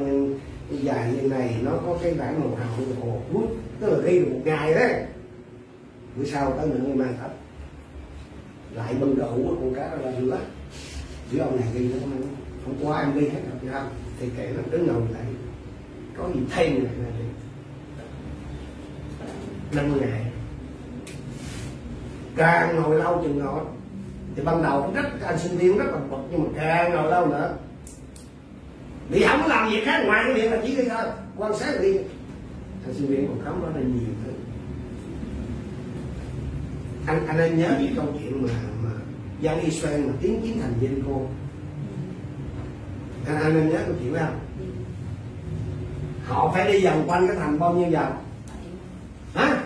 dài 0.72 1.14
như 1.14 1.28
này 1.28 1.56
nó 1.64 1.72
có 1.72 1.98
cái 2.04 2.14
bản 2.14 2.40
màu 2.40 2.50
hồng 2.50 3.02
hồ 3.02 3.22
hút 3.34 3.50
tức 3.80 3.90
là 3.90 3.98
ghi 4.06 4.20
được 4.20 4.28
một 4.32 4.42
ngày 4.46 4.74
đấy. 4.74 5.06
Bữa 6.16 6.26
sau 6.26 6.52
tới 6.52 6.68
nữa 6.68 6.94
mang 6.96 7.14
thấp 7.20 7.32
lại 8.74 8.94
bưng 9.00 9.18
đồ 9.18 9.32
của 9.36 9.56
con 9.56 9.74
cá 9.76 9.90
đó 9.90 9.98
ra 10.04 10.12
giữa 10.20 10.38
giữa 11.32 11.40
ông 11.40 11.60
này 11.60 11.68
ghi 11.74 11.88
nó 11.94 12.00
không 12.00 12.22
không 12.66 12.88
qua 12.88 13.00
em 13.00 13.14
ghi 13.14 13.30
hết 13.30 13.40
rồi 13.50 13.60
chứ 13.62 13.68
không, 13.74 13.90
thì 14.20 14.30
kệ 14.38 14.54
nó, 14.56 14.62
đứng 14.72 14.88
ngồi 14.88 15.02
lại. 15.14 15.24
Có 16.18 16.30
gì 16.36 16.42
thêm 16.56 16.84
này 16.84 16.94
này 17.04 17.12
năm 19.72 20.02
ngày. 20.02 20.32
Càng 22.36 22.76
ngồi 22.76 22.96
lâu 22.96 23.22
chừng 23.24 23.40
ngồi. 23.40 23.62
Thì 24.36 24.44
ban 24.44 24.64
đầu 24.64 24.92
rất, 24.96 25.06
anh 25.26 25.40
sinh 25.40 25.58
viên 25.58 25.78
rất 25.78 25.86
là 25.86 25.98
bực, 25.98 26.18
nhưng 26.32 26.44
mà 26.44 26.50
càng 26.56 26.92
ngồi 26.92 27.12
lâu 27.12 27.28
nữa. 27.28 27.56
Vì 29.10 29.24
không 29.24 29.40
có 29.42 29.48
làm 29.48 29.72
gì 29.72 29.82
khác 29.86 30.04
ngoài 30.06 30.24
cái 30.26 30.34
việc 30.34 30.52
là 30.52 30.62
chỉ 30.66 30.76
đi 30.76 30.84
thôi. 30.90 31.06
Quan 31.38 31.58
sát 31.58 31.82
đi 31.82 31.98
anh 32.86 32.94
sinh 32.94 33.08
viên 33.08 33.28
còn 33.28 33.42
khám 33.46 33.62
đó 33.62 33.68
là 33.76 33.82
nhiều 33.82 34.14
anh 37.08 37.28
anh 37.28 37.38
nên 37.38 37.58
nhớ 37.58 37.78
những 37.80 37.96
câu 37.96 38.06
chuyện 38.20 38.44
mà 38.44 38.54
mà 38.84 38.90
dân 39.42 39.60
Israel 39.60 40.06
mà 40.06 40.14
tiến 40.22 40.42
chiến 40.42 40.62
thành 40.62 40.74
Jericho 40.82 41.26
anh 43.28 43.44
anh 43.44 43.54
nên 43.54 43.70
nhớ 43.70 43.80
câu 43.86 43.96
chuyện 44.00 44.14
đó 44.14 44.20
không? 44.26 44.40
Họ 46.26 46.52
phải 46.54 46.72
đi 46.72 46.86
vòng 46.86 47.04
quanh 47.08 47.28
cái 47.28 47.36
thành 47.36 47.60
bao 47.60 47.74
nhiêu 47.74 47.90
vòng 47.92 48.24
hả? 49.36 49.64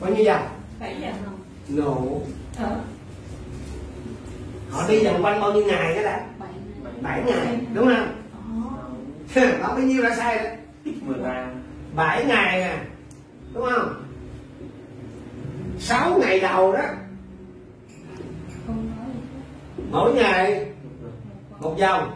Bao 0.00 0.10
nhiêu 0.10 0.24
vòng 0.24 0.48
bảy 0.80 0.96
giờ 1.00 1.12
không 1.24 1.38
no 1.68 1.94
ờ 2.58 2.80
họ 4.70 4.88
đi 4.88 5.04
vòng 5.04 5.24
quanh 5.24 5.40
bao 5.40 5.52
nhiêu 5.52 5.66
ngày 5.66 5.96
đó 5.96 6.02
đã 6.02 6.26
bảy 6.38 6.50
bảy 7.00 7.22
ngày 7.22 7.60
đúng 7.74 7.86
không? 7.86 8.16
Ồ. 9.34 9.40
đó 9.60 9.68
bao 9.68 9.78
nhiêu 9.78 10.02
là 10.02 10.16
sai 10.16 10.38
đó 10.38 10.50
13 11.06 11.46
bảy 11.94 12.24
ngày 12.24 12.60
nè 12.60 12.78
đúng 13.54 13.64
không 13.64 14.09
6 15.80 16.18
ngày 16.18 16.40
đầu 16.40 16.72
đó. 16.72 16.82
Mỗi 19.90 20.14
ngày. 20.14 20.66
Một 21.60 21.76
vòng. 21.80 22.10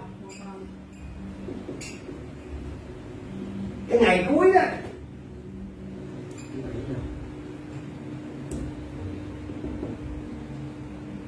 Cái 3.88 3.98
ngày 3.98 4.26
cuối 4.28 4.52
đó. 4.54 4.60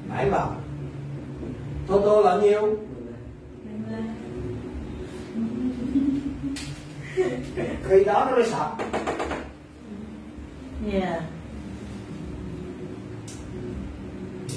Bảy 0.09 0.29
vòng. 0.29 0.61
Tô 1.87 2.01
tô 2.05 2.21
là 2.21 2.37
nhiêu? 2.37 2.77
Khi 7.83 8.03
đó 8.03 8.25
nó 8.29 8.35
mới 8.35 8.45
sập 8.45 8.77
yeah 10.91 11.03
dạ. 11.03 11.36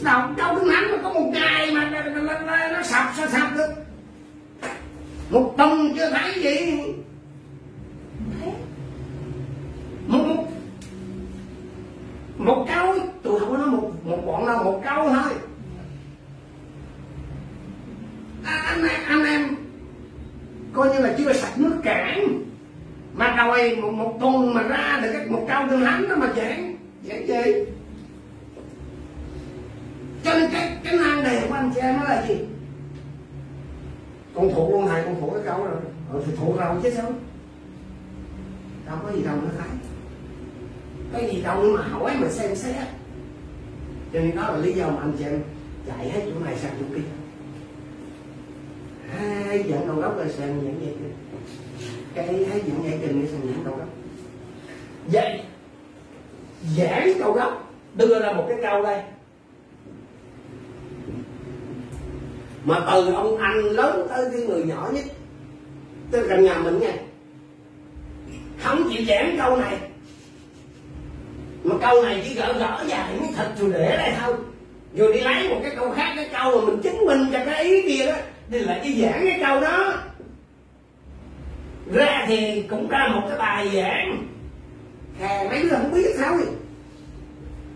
động 0.04 0.34
trong 0.38 0.54
nước 0.56 0.64
nắng 0.72 0.92
mà 0.92 0.98
có 1.02 1.12
một 1.12 1.30
ngày 1.32 1.70
mà 1.70 1.90
nó 2.72 2.82
sập 2.82 3.06
sao 3.16 3.28
sập 3.28 3.56
được. 3.56 3.74
Một 5.30 5.54
tuần 5.58 5.92
chưa 5.96 6.10
thấy 6.10 6.32
gì. 6.42 6.82
Một 10.06 10.24
một 10.26 10.46
một 12.38 12.66
câu. 12.74 12.94
Tôi 13.22 13.40
không 13.40 13.54
nói 13.54 13.66
một 13.66 13.90
một 14.04 14.26
bọn 14.26 14.46
nào 14.46 14.64
một 14.64 14.82
câu 14.84 15.08
thôi. 15.08 15.32
À, 18.44 18.62
anh 18.66 18.88
em 18.88 19.00
anh 19.06 19.24
em 19.24 19.48
coi 20.72 20.88
như 20.88 20.98
là 20.98 21.14
chưa 21.18 21.32
sạch 21.32 21.58
nước 21.58 21.76
cản 21.82 22.44
mà 23.14 23.34
đòi 23.36 23.76
một, 23.76 23.90
một 23.90 24.16
tuần 24.20 24.54
mà 24.54 24.62
ra 24.62 25.00
được 25.02 25.30
một 25.30 25.46
câu 25.48 25.62
tương 25.70 25.80
hắn 25.80 26.08
nó 26.08 26.16
mà 26.16 26.32
dễ 26.34 26.74
dễ 27.02 27.26
gì? 27.26 27.64
Cái 30.90 30.98
nan 30.98 31.24
đề 31.24 31.46
của 31.48 31.54
anh 31.54 31.72
chị 31.74 31.80
em 31.80 31.96
nó 31.96 32.04
là 32.04 32.26
gì? 32.28 32.34
Con 34.34 34.54
thủ 34.54 34.72
luôn 34.72 34.88
này 34.88 35.02
con 35.04 35.20
thủ 35.20 35.30
cái 35.30 35.42
câu 35.44 35.64
rồi. 35.64 35.76
Ờ, 36.12 36.22
thì 36.26 36.32
thuộc 36.36 36.58
rồi 36.58 36.76
chứ 36.82 36.90
sao? 36.96 37.12
Đâu 38.86 38.96
có 39.02 39.12
gì 39.12 39.22
đâu 39.22 39.36
nữa 39.36 39.50
thấy 39.58 41.22
cái 41.22 41.30
gì 41.30 41.42
đâu 41.42 41.62
mà 41.62 41.82
hỏi 41.82 42.16
mà 42.20 42.28
xem 42.28 42.56
xét 42.56 42.86
cho 44.12 44.20
nên 44.20 44.36
đó 44.36 44.42
là 44.50 44.56
lý 44.56 44.72
do 44.72 44.86
mà 44.86 45.00
anh 45.00 45.12
chị 45.18 45.24
em 45.24 45.42
chạy 45.86 46.10
hết 46.10 46.20
chỗ 46.24 46.44
này 46.44 46.56
sang 46.58 46.72
chỗ 46.80 46.86
kia. 46.94 47.02
Hai 49.16 49.64
dẫn 49.68 49.86
đầu 49.86 49.96
gốc 49.96 50.16
rồi 50.16 50.28
sang 50.28 50.62
dẫn 50.62 50.80
dây 50.80 50.94
kinh. 50.98 51.12
Cái 52.14 52.26
hai 52.26 52.60
dẫn 52.66 52.84
dây 52.84 52.98
kinh 53.02 53.26
sang 53.26 53.40
dẫn 53.44 53.64
đầu 53.64 53.76
gốc. 53.76 53.88
Vậy 55.06 55.40
giảng 56.76 57.12
câu 57.18 57.32
gốc 57.32 57.72
đưa 57.94 58.20
ra 58.20 58.32
một 58.32 58.44
cái 58.48 58.58
câu 58.62 58.82
đây. 58.82 59.02
Mà 62.64 62.80
từ 62.86 63.12
ông 63.12 63.36
anh 63.36 63.58
lớn 63.58 64.06
tới 64.08 64.24
cái 64.32 64.40
người 64.40 64.62
nhỏ 64.62 64.88
nhất, 64.92 65.04
tới 66.10 66.22
gần 66.22 66.44
nhà 66.44 66.58
mình 66.58 66.80
nha. 66.80 66.92
Không 68.58 68.90
chịu 68.90 69.04
giảng 69.08 69.36
câu 69.38 69.56
này. 69.56 69.78
Mà 71.64 71.74
câu 71.80 72.02
này 72.02 72.22
chỉ 72.28 72.34
gỡ 72.34 72.52
gỡ 72.58 72.84
dài 72.86 73.14
miếng 73.20 73.32
thịt 73.36 73.46
rồi 73.58 73.70
để 73.72 73.96
đây 73.96 74.12
thôi. 74.20 74.34
Rồi 74.96 75.12
đi 75.12 75.20
lấy 75.20 75.48
một 75.48 75.60
cái 75.62 75.72
câu 75.76 75.90
khác, 75.90 76.12
cái 76.16 76.28
câu 76.32 76.60
mà 76.60 76.66
mình 76.66 76.82
chứng 76.82 77.06
minh 77.06 77.26
cho 77.32 77.38
cái 77.46 77.64
ý 77.64 77.82
kia 77.82 78.06
đó 78.06 78.16
đi 78.48 78.58
lại 78.58 78.80
đi 78.84 79.02
giảng 79.02 79.24
cái 79.28 79.40
câu 79.46 79.60
đó. 79.60 79.94
Ra 81.92 82.24
thì 82.28 82.62
cũng 82.70 82.88
ra 82.88 83.10
một 83.14 83.22
cái 83.28 83.38
bài 83.38 83.70
giảng. 83.74 84.26
Hè 85.20 85.48
mấy 85.48 85.62
đứa 85.62 85.68
không 85.68 85.92
biết 85.92 86.14
thôi 86.18 86.46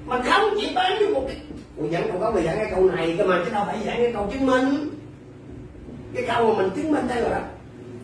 mà 0.07 0.23
không 0.23 0.55
chỉ 0.61 0.73
bán 0.75 0.93
cho 1.01 1.07
một 1.09 1.25
cái 1.29 1.37
Ủa 1.77 1.89
giảng 1.93 2.09
câu 2.13 2.21
đó 2.21 2.31
mà 2.31 2.41
giảng 2.41 2.57
cái 2.57 2.71
câu 2.71 2.85
này 2.85 3.15
cơ 3.19 3.25
mà 3.25 3.43
chứ 3.45 3.51
đâu 3.51 3.65
phải 3.67 3.79
giảng 3.87 3.97
cái 3.97 4.13
câu 4.13 4.31
chứng 4.33 4.47
minh. 4.47 4.89
Cái 6.15 6.25
câu 6.27 6.55
mà 6.55 6.63
mình 6.63 6.71
chứng 6.77 6.93
minh 6.93 7.09
đây 7.09 7.21
là 7.23 7.49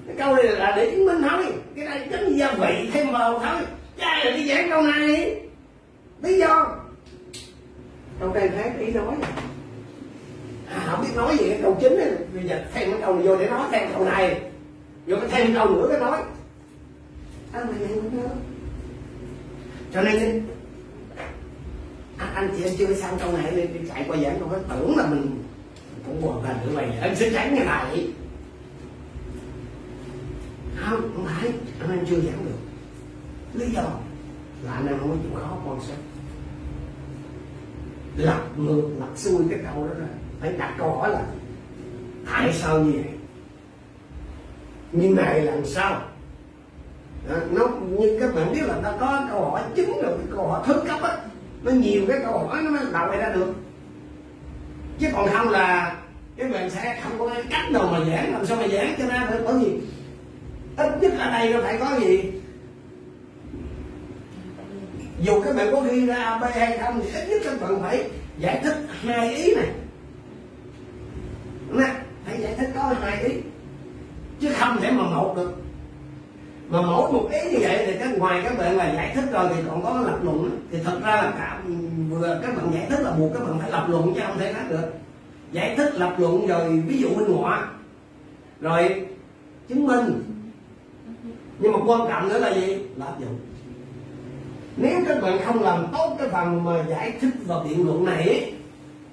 cái 0.07 0.17
câu 0.19 0.35
này 0.35 0.45
là 0.45 0.73
để 0.77 0.91
chứng 0.91 1.07
minh 1.07 1.23
thôi. 1.31 1.47
Cái 1.77 1.85
này 1.85 2.09
giống 2.11 2.39
gia 2.39 2.53
vị 2.53 2.91
thêm 2.93 3.13
vào 3.13 3.39
thôi. 3.39 3.63
Chứ 3.97 4.03
ai 4.03 4.25
là 4.25 4.37
đi 4.37 4.49
giảng 4.49 4.71
câu 4.71 4.83
này? 4.83 5.41
Lý 6.23 6.39
do? 6.39 6.77
Câu 8.21 8.33
đây 8.33 8.49
khác 8.49 8.73
ý 8.79 8.93
nói. 8.93 9.15
À, 10.69 10.87
không 10.87 11.05
biết 11.05 11.13
nói 11.17 11.37
gì 11.39 11.49
cái 11.49 11.59
câu 11.63 11.77
chính 11.81 11.97
này 11.97 12.09
bây 12.35 12.45
giờ 12.49 12.65
thêm 12.75 12.91
cái 12.91 13.01
câu 13.01 13.15
này 13.15 13.27
vô 13.27 13.37
để 13.37 13.49
nói 13.49 13.69
thêm 13.73 13.89
câu 13.95 14.05
này. 14.05 14.41
Vô 15.07 15.17
cái 15.17 15.29
thêm 15.31 15.55
câu 15.55 15.69
nữa 15.69 15.87
cái 15.91 16.01
nói. 16.01 16.19
À, 17.53 17.61
mà 17.65 17.73
vậy 17.79 17.89
nữa 18.13 18.29
cho 19.95 20.03
nên 20.03 20.47
anh, 22.21 22.35
anh 22.35 22.55
chị 22.57 22.65
em 22.65 22.75
chưa 22.79 22.95
xong 22.95 23.19
câu 23.19 23.33
này 23.33 23.53
đi, 23.57 23.63
đi 23.67 23.89
chạy 23.89 24.05
qua 24.09 24.17
giảng 24.17 24.41
không 24.41 24.49
hết 24.49 24.61
tưởng 24.69 24.97
là 24.97 25.07
mình 25.07 25.43
cũng 26.07 26.23
buồn 26.23 26.43
hình 26.43 26.57
như 26.67 26.77
vậy 26.77 26.91
anh 27.01 27.17
xứng 27.17 27.33
tránh 27.35 27.55
như 27.55 27.65
này 27.65 28.07
không 30.77 31.01
không 31.15 31.25
phải 31.27 31.53
anh 31.81 31.91
em 31.91 32.07
chưa 32.07 32.21
giảng 32.21 32.45
được. 32.45 32.59
Lý 33.55 33.71
do 33.71 33.83
là 34.65 34.73
anh 34.73 34.87
em 34.87 34.99
không 34.99 35.11
có 35.11 35.17
chịu 35.23 35.41
khó 35.41 35.57
quan 35.67 35.81
sát. 35.81 35.97
Lặp 38.17 38.59
ngược 38.59 38.89
lặp 39.01 39.09
xuôi 39.17 39.43
cái 39.51 39.59
câu 39.65 39.89
đó 39.89 39.95
ra. 40.01 40.07
Phải 40.41 40.53
đặt 40.53 40.75
câu 40.79 40.97
hỏi 40.97 41.11
là 41.11 41.23
tại 42.33 42.53
sao 42.53 42.81
như 42.81 42.93
vậy? 42.93 43.13
Như 44.93 45.15
này 45.15 45.41
làm 45.41 45.65
sao? 45.65 46.03
Đó, 47.29 47.37
nó 47.51 47.69
như 47.99 48.19
các 48.21 48.35
bạn 48.35 48.53
biết 48.53 48.63
là 48.63 48.81
nó 48.83 48.93
có 49.01 49.27
câu 49.31 49.51
hỏi 49.51 49.63
chính 49.75 49.89
rồi 50.03 50.19
cái 50.19 50.27
câu 50.37 50.49
hỏi 50.49 50.63
thứ 50.67 50.83
cấp 50.89 51.03
á 51.03 51.17
nó 51.63 51.73
nhiều 51.73 52.03
cái 52.09 52.19
câu 52.25 52.39
hỏi 52.39 52.63
nó 52.63 52.71
mới 52.71 52.81
đọc 52.93 53.11
ra 53.19 53.33
được. 53.35 53.55
Chứ 54.99 55.09
còn 55.13 55.29
không 55.33 55.49
là 55.49 55.97
cái 56.37 56.49
bạn 56.49 56.71
sẽ 56.71 57.01
không 57.03 57.19
có 57.19 57.29
cái 57.29 57.43
cách 57.51 57.71
nào 57.71 57.89
mà 57.93 58.01
giảng 58.05 58.33
làm 58.33 58.47
sao 58.47 58.57
mà 58.57 58.69
giảng 58.69 58.95
cho 58.99 59.05
nên 59.05 59.23
phải 59.29 59.39
bởi 59.45 59.55
vì 59.59 59.81
ít 60.77 60.91
nhất 61.01 61.13
ở 61.19 61.31
đây 61.31 61.53
nó 61.53 61.61
phải 61.63 61.77
có 61.79 61.99
gì? 62.01 62.33
Dù 65.21 65.43
các 65.43 65.57
bạn 65.57 65.69
có 65.73 65.81
ghi 65.81 66.07
ra 66.07 66.15
A, 66.15 66.39
B 66.39 66.43
hay 66.55 66.79
không 66.79 67.01
thì 67.03 67.21
ít 67.21 67.29
nhất 67.29 67.43
các 67.45 67.61
bạn 67.61 67.81
phải 67.83 68.11
giải 68.39 68.61
thích 68.63 68.77
hai 69.03 69.35
ý 69.35 69.55
này. 69.55 69.69
Nè 71.71 71.95
phải 72.27 72.41
giải 72.41 72.55
thích 72.59 72.71
có 72.75 72.95
hai 73.01 73.25
ý. 73.25 73.35
Chứ 74.41 74.49
không 74.59 74.81
thể 74.81 74.91
mà 74.91 75.03
một 75.03 75.37
được 75.37 75.53
mà 76.71 76.83
mỗi 76.83 77.13
một 77.13 77.29
ý 77.31 77.51
như 77.51 77.59
vậy 77.61 77.85
thì 77.87 77.99
cái 77.99 78.09
ngoài 78.09 78.41
các 78.45 78.59
bạn 78.59 78.77
mà 78.77 78.93
giải 78.95 79.13
thích 79.15 79.25
rồi 79.33 79.49
thì 79.55 79.63
còn 79.69 79.83
có 79.85 80.01
lập 80.07 80.19
luận 80.23 80.61
thì 80.71 80.79
thật 80.85 81.01
ra 81.05 81.17
là 81.17 81.33
cả 81.39 81.63
vừa 82.11 82.41
các 82.43 82.57
bạn 82.57 82.75
giải 82.75 82.87
thích 82.91 83.01
là 83.01 83.11
buộc 83.11 83.33
các 83.35 83.41
bạn 83.41 83.59
phải 83.59 83.71
lập 83.71 83.87
luận 83.89 84.13
chứ 84.15 84.21
không 84.27 84.39
thể 84.39 84.53
khác 84.53 84.65
được. 84.71 84.93
Giải 85.53 85.75
thích, 85.77 85.95
lập 85.95 86.15
luận 86.19 86.47
rồi 86.47 86.83
ví 86.87 86.99
dụ 86.99 87.09
minh 87.09 87.33
họa 87.33 87.69
rồi 88.61 89.07
chứng 89.69 89.87
minh. 89.87 90.23
Nhưng 91.59 91.73
mà 91.73 91.79
quan 91.87 92.01
trọng 92.09 92.29
nữa 92.29 92.39
là 92.39 92.55
gì? 92.55 92.79
Là 92.97 93.07
áp 93.07 93.21
dụng. 93.21 93.39
Nếu 94.77 95.01
các 95.09 95.23
bạn 95.23 95.39
không 95.45 95.63
làm 95.63 95.87
tốt 95.93 96.17
cái 96.19 96.29
phần 96.29 96.65
mà 96.65 96.85
giải 96.89 97.13
thích 97.21 97.35
và 97.47 97.63
biện 97.65 97.87
luận 97.87 98.05
này, 98.05 98.53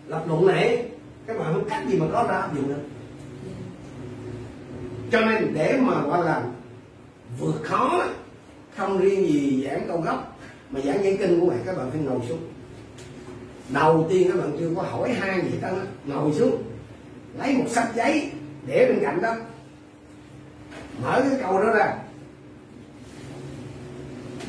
lập 0.07 0.23
luận 0.27 0.45
này, 0.45 0.85
các 1.27 1.39
bạn 1.39 1.53
không 1.53 1.69
cách 1.69 1.83
gì 1.87 1.99
mà 1.99 2.05
có 2.13 2.25
ra 2.29 2.35
áp 2.35 2.55
dụng 2.55 2.67
được. 2.67 2.81
Cho 5.11 5.21
nên 5.21 5.53
để 5.53 5.79
mà 5.81 6.01
gọi 6.01 6.25
là 6.25 6.43
vượt 7.39 7.61
khó, 7.63 8.03
không 8.77 8.97
riêng 8.97 9.27
gì 9.27 9.63
giảng 9.63 9.87
câu 9.87 10.01
gốc 10.01 10.39
mà 10.69 10.79
giảng 10.79 11.03
giảng 11.03 11.17
kinh 11.17 11.39
của 11.39 11.45
bạn 11.45 11.63
các 11.65 11.77
bạn 11.77 11.91
phải 11.91 11.99
ngồi 12.01 12.19
xuống. 12.29 12.39
Đầu 13.69 14.07
tiên 14.09 14.31
các 14.31 14.39
bạn 14.39 14.55
chưa 14.59 14.69
có 14.75 14.81
hỏi 14.81 15.13
hai 15.13 15.41
gì 15.41 15.57
ta 15.61 15.71
ngồi 16.05 16.33
xuống, 16.33 16.63
lấy 17.39 17.53
một 17.53 17.65
sách 17.69 17.91
giấy 17.95 18.31
để 18.65 18.85
bên 18.89 18.99
cạnh 19.01 19.21
đó. 19.21 19.35
Mở 21.03 21.21
cái 21.29 21.39
câu 21.41 21.63
đó 21.63 21.69
ra. 21.73 21.97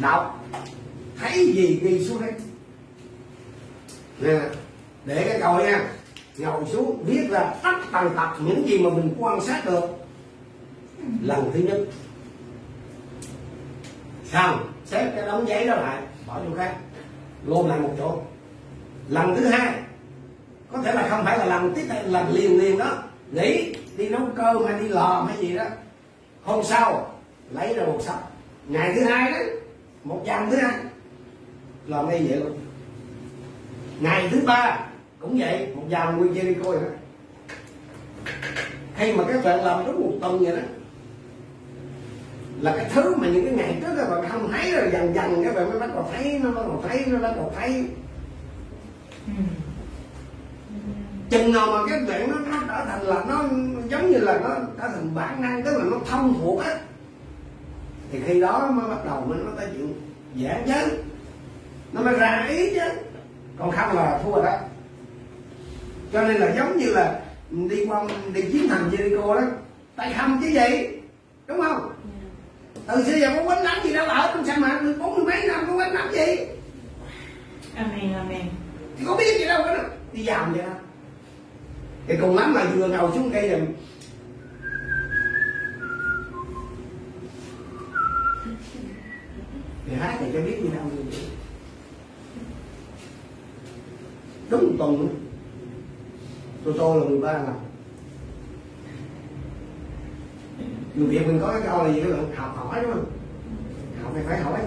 Đọc, 0.01 0.49
thấy 1.19 1.53
gì 1.53 1.81
ghi 1.83 2.05
xuống 2.05 2.19
hết. 2.19 2.33
Nè, 4.21 4.41
để 5.05 5.25
cái 5.29 5.41
câu 5.41 5.59
nha. 5.59 5.91
Ngồi 6.39 6.65
xuống, 6.73 7.05
viết 7.07 7.29
ra 7.31 7.55
tất 7.63 7.75
tần 7.93 8.11
tật 8.17 8.37
những 8.45 8.69
gì 8.69 8.79
mà 8.79 8.91
mình 8.91 9.15
quan 9.19 9.41
sát 9.41 9.67
được. 9.67 9.85
Lần 11.23 11.51
thứ 11.55 11.61
nhất 11.61 11.81
xong 14.33 14.73
xếp 14.85 15.13
cái 15.17 15.27
đống 15.27 15.49
giấy 15.49 15.67
đó 15.67 15.75
lại, 15.75 16.03
bỏ 16.27 16.41
chỗ 16.49 16.57
khác 16.57 16.75
lôn 17.47 17.69
lại 17.69 17.79
một 17.81 17.95
chỗ. 17.99 18.21
Lần 19.09 19.37
thứ 19.37 19.47
hai, 19.47 19.75
có 20.73 20.83
thể 20.83 20.93
là 20.93 21.09
không 21.09 21.25
phải 21.25 21.39
là 21.39 21.45
lần 21.45 21.75
tiếp 21.75 21.85
theo, 21.89 22.03
lần 22.07 22.33
liền 22.33 22.61
liền 22.61 22.79
đó. 22.79 23.03
Nghỉ 23.33 23.75
đi 23.97 24.09
nấu 24.09 24.21
cơm 24.37 24.65
hay 24.65 24.81
đi 24.81 24.89
lò 24.89 25.27
hay 25.29 25.37
gì 25.37 25.57
đó. 25.57 25.65
Hôm 26.43 26.65
sau, 26.65 27.15
lấy 27.51 27.75
ra 27.75 27.85
một 27.85 27.99
sắp. 28.01 28.19
Ngày 28.69 28.93
thứ 28.95 29.05
hai 29.05 29.33
đó, 29.33 29.39
một 30.05 30.23
dòng 30.27 30.51
thứ 30.51 30.57
hai, 30.57 30.75
làm 31.87 32.09
ngay 32.09 32.27
vậy 32.29 32.39
luôn. 32.39 32.59
Ngày 34.01 34.29
thứ 34.31 34.41
ba, 34.47 34.79
cũng 35.21 35.39
vậy, 35.39 35.69
một 35.75 35.85
dòng 35.89 36.19
nguyên 36.19 36.35
chơi 36.35 36.45
đi 36.45 36.55
coi 36.65 36.77
nữa. 36.77 36.91
Hay 38.95 39.13
mà 39.13 39.25
các 39.29 39.45
bạn 39.45 39.65
làm 39.65 39.87
đúng 39.87 40.01
một 40.01 40.13
tuần 40.21 40.39
vậy 40.39 40.57
đó 40.57 40.63
là 42.61 42.77
cái 42.77 42.87
thứ 42.95 43.15
mà 43.15 43.29
những 43.29 43.45
cái 43.45 43.55
ngày 43.55 43.79
trước 43.81 43.95
các 43.97 44.11
bạn 44.11 44.25
không 44.29 44.53
thấy 44.53 44.73
rồi, 44.73 44.91
dần 44.93 45.15
dần 45.15 45.45
các 45.45 45.55
bạn 45.55 45.71
mới 45.71 45.81
bắt 45.81 45.91
đầu 45.95 46.11
thấy 46.13 46.41
nó, 46.43 46.51
bắt 46.51 46.63
đầu 46.67 46.85
thấy 46.89 47.05
nó, 47.07 47.19
bắt 47.19 47.33
đầu 47.37 47.53
thấy. 47.59 47.85
Chừng 51.31 51.53
nào 51.53 51.67
mà 51.67 51.79
cái 51.89 52.01
chuyện 52.07 52.31
nó 52.31 52.37
nó 52.39 52.63
trở 52.69 52.85
thành 52.85 53.03
là 53.03 53.25
nó 53.29 53.45
giống 53.89 54.11
như 54.11 54.19
là 54.19 54.39
nó 54.39 54.49
trở 54.79 54.89
thành 54.89 55.15
bản 55.15 55.43
năng, 55.43 55.63
tức 55.63 55.79
là 55.79 55.85
nó 55.85 55.97
thông 56.07 56.39
thuộc 56.41 56.65
á, 56.65 56.75
thì 58.13 58.21
khi 58.27 58.41
đó 58.41 58.71
mới 58.71 58.89
bắt 58.89 59.05
đầu 59.05 59.21
mới 59.21 59.39
nó 59.45 59.51
tới 59.57 59.67
chuyện 59.73 59.95
dễ 60.35 60.63
chứ 60.67 60.99
nó 61.93 62.03
mới 62.03 62.15
ra 62.15 62.47
ý 62.49 62.71
chứ. 62.75 62.81
Còn 63.59 63.71
không 63.71 63.97
là 63.97 64.21
thua 64.25 64.33
rồi 64.33 64.45
đó. 64.45 64.59
Cho 66.13 66.23
nên 66.23 66.37
là 66.37 66.55
giống 66.57 66.79
như 66.79 66.87
là 66.87 67.21
đi 67.51 67.87
qua, 67.87 68.05
đi 68.35 68.43
chiến 68.43 68.69
thành 68.69 68.91
Jericho 68.91 69.35
đó, 69.35 69.43
tay 69.97 70.15
không 70.19 70.41
chứ 70.43 70.49
gì, 70.49 70.89
đúng 71.47 71.61
không? 71.61 71.93
Từ 72.89 73.05
xưa 73.05 73.17
giờ 73.17 73.33
có 73.37 73.45
quánh 73.45 73.65
nắm 73.65 73.77
gì 73.85 73.93
đâu 73.93 74.07
ở 74.07 74.31
trong 74.35 74.47
sa 74.47 74.57
mạc 74.57 74.81
được 74.83 74.97
bốn 74.99 75.15
mươi 75.15 75.25
mấy 75.25 75.47
năm 75.47 75.65
có 75.67 75.75
quánh 75.75 75.95
nắm 75.95 76.13
gì? 76.13 76.37
Amen, 77.75 78.13
amen. 78.13 78.47
thì 78.99 79.05
có 79.07 79.17
biết 79.17 79.39
gì 79.39 79.45
đâu 79.45 79.63
có 79.65 79.77
đi 80.13 80.25
dòm 80.25 80.53
vậy 80.53 80.63
đó. 80.63 80.73
Thì 82.07 82.15
cùng 82.21 82.37
lắm 82.37 82.55
mà 82.55 82.65
vừa 82.65 82.89
ngồi 82.89 83.11
xuống 83.15 83.31
cây 83.33 83.49
rồi 83.49 83.61
thì 89.87 89.97
hát 90.01 90.17
thì 90.21 90.27
cho 90.33 90.41
biết 90.41 90.59
gì 90.63 90.69
đâu 90.75 90.85
đúng 94.51 94.65
một 94.65 94.75
tuần. 94.79 94.99
Nữa 94.99 95.09
tôi 96.65 96.75
tôi 96.79 97.01
là 97.01 97.05
13 97.05 97.33
năm 97.33 97.55
người 100.95 101.07
Việt 101.07 101.27
mình 101.27 101.41
có 101.41 101.53
cái 101.53 101.63
câu 101.67 101.85
là 101.85 101.93
gì 101.93 102.01
các 102.01 102.37
học 102.37 102.57
hỏi 102.57 102.81
đúng 102.83 102.93
không? 102.93 103.05
Học 104.03 104.13
thì 104.15 104.21
phải 104.29 104.41
hỏi. 104.41 104.61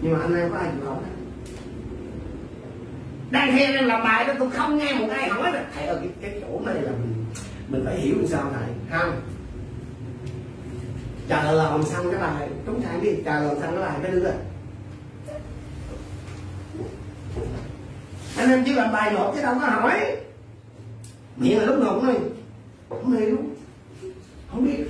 Nhưng 0.00 0.12
mà 0.12 0.18
anh 0.20 0.36
em 0.36 0.50
có 0.50 0.56
ai 0.58 0.70
chịu 0.72 0.90
hỏi 0.90 0.98
đang 3.30 3.52
theo 3.52 3.72
em 3.72 3.84
làm 3.84 4.04
bài 4.04 4.24
đó 4.24 4.34
tôi 4.38 4.50
không 4.50 4.78
nghe 4.78 4.94
một 4.94 5.06
ai 5.10 5.28
hỏi 5.28 5.52
là 5.52 5.64
thầy 5.74 5.86
ơi 5.86 5.96
cái, 6.00 6.10
cái 6.20 6.40
chỗ 6.40 6.60
này 6.66 6.74
là 6.74 6.90
mình 6.90 7.24
mình 7.68 7.82
phải 7.84 8.00
hiểu 8.00 8.14
làm 8.16 8.26
sao 8.26 8.50
thầy. 8.54 8.98
Không. 9.00 9.20
Chờ 11.28 11.52
làm 11.52 11.82
xong 11.82 12.10
cái 12.10 12.20
bài 12.20 12.48
chúng 12.66 12.82
thầy 12.82 13.00
đi. 13.00 13.22
Chờ 13.24 13.40
làm 13.40 13.60
xong 13.60 13.76
cái 13.76 13.84
bài 13.84 13.98
cái 14.02 14.12
đưa 14.12 14.30
anh 18.36 18.50
em 18.50 18.62
chỉ 18.66 18.72
làm 18.72 18.92
bài 18.92 19.12
nộp 19.12 19.34
chứ 19.34 19.42
đâu 19.42 19.54
có 19.60 19.66
hỏi. 19.66 20.16
Miệng 21.36 21.58
là 21.58 21.64
lúc 21.64 21.78
nào 21.78 21.94
cũng 21.94 22.06
nói 22.06 22.16
không 22.88 23.16
hiểu 23.16 23.38
không 24.52 24.64
biết. 24.64 24.84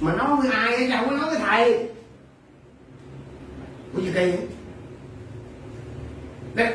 Mà 0.00 0.14
nói 0.14 0.36
với 0.36 0.50
ai 0.50 0.88
đâu 0.88 1.04
có 1.04 1.16
nói 1.16 1.30
với 1.30 1.38
thầy. 1.38 1.88
Của 3.94 4.00
gì 4.02 4.12
đây. 4.12 4.38
Đấy 6.54 6.74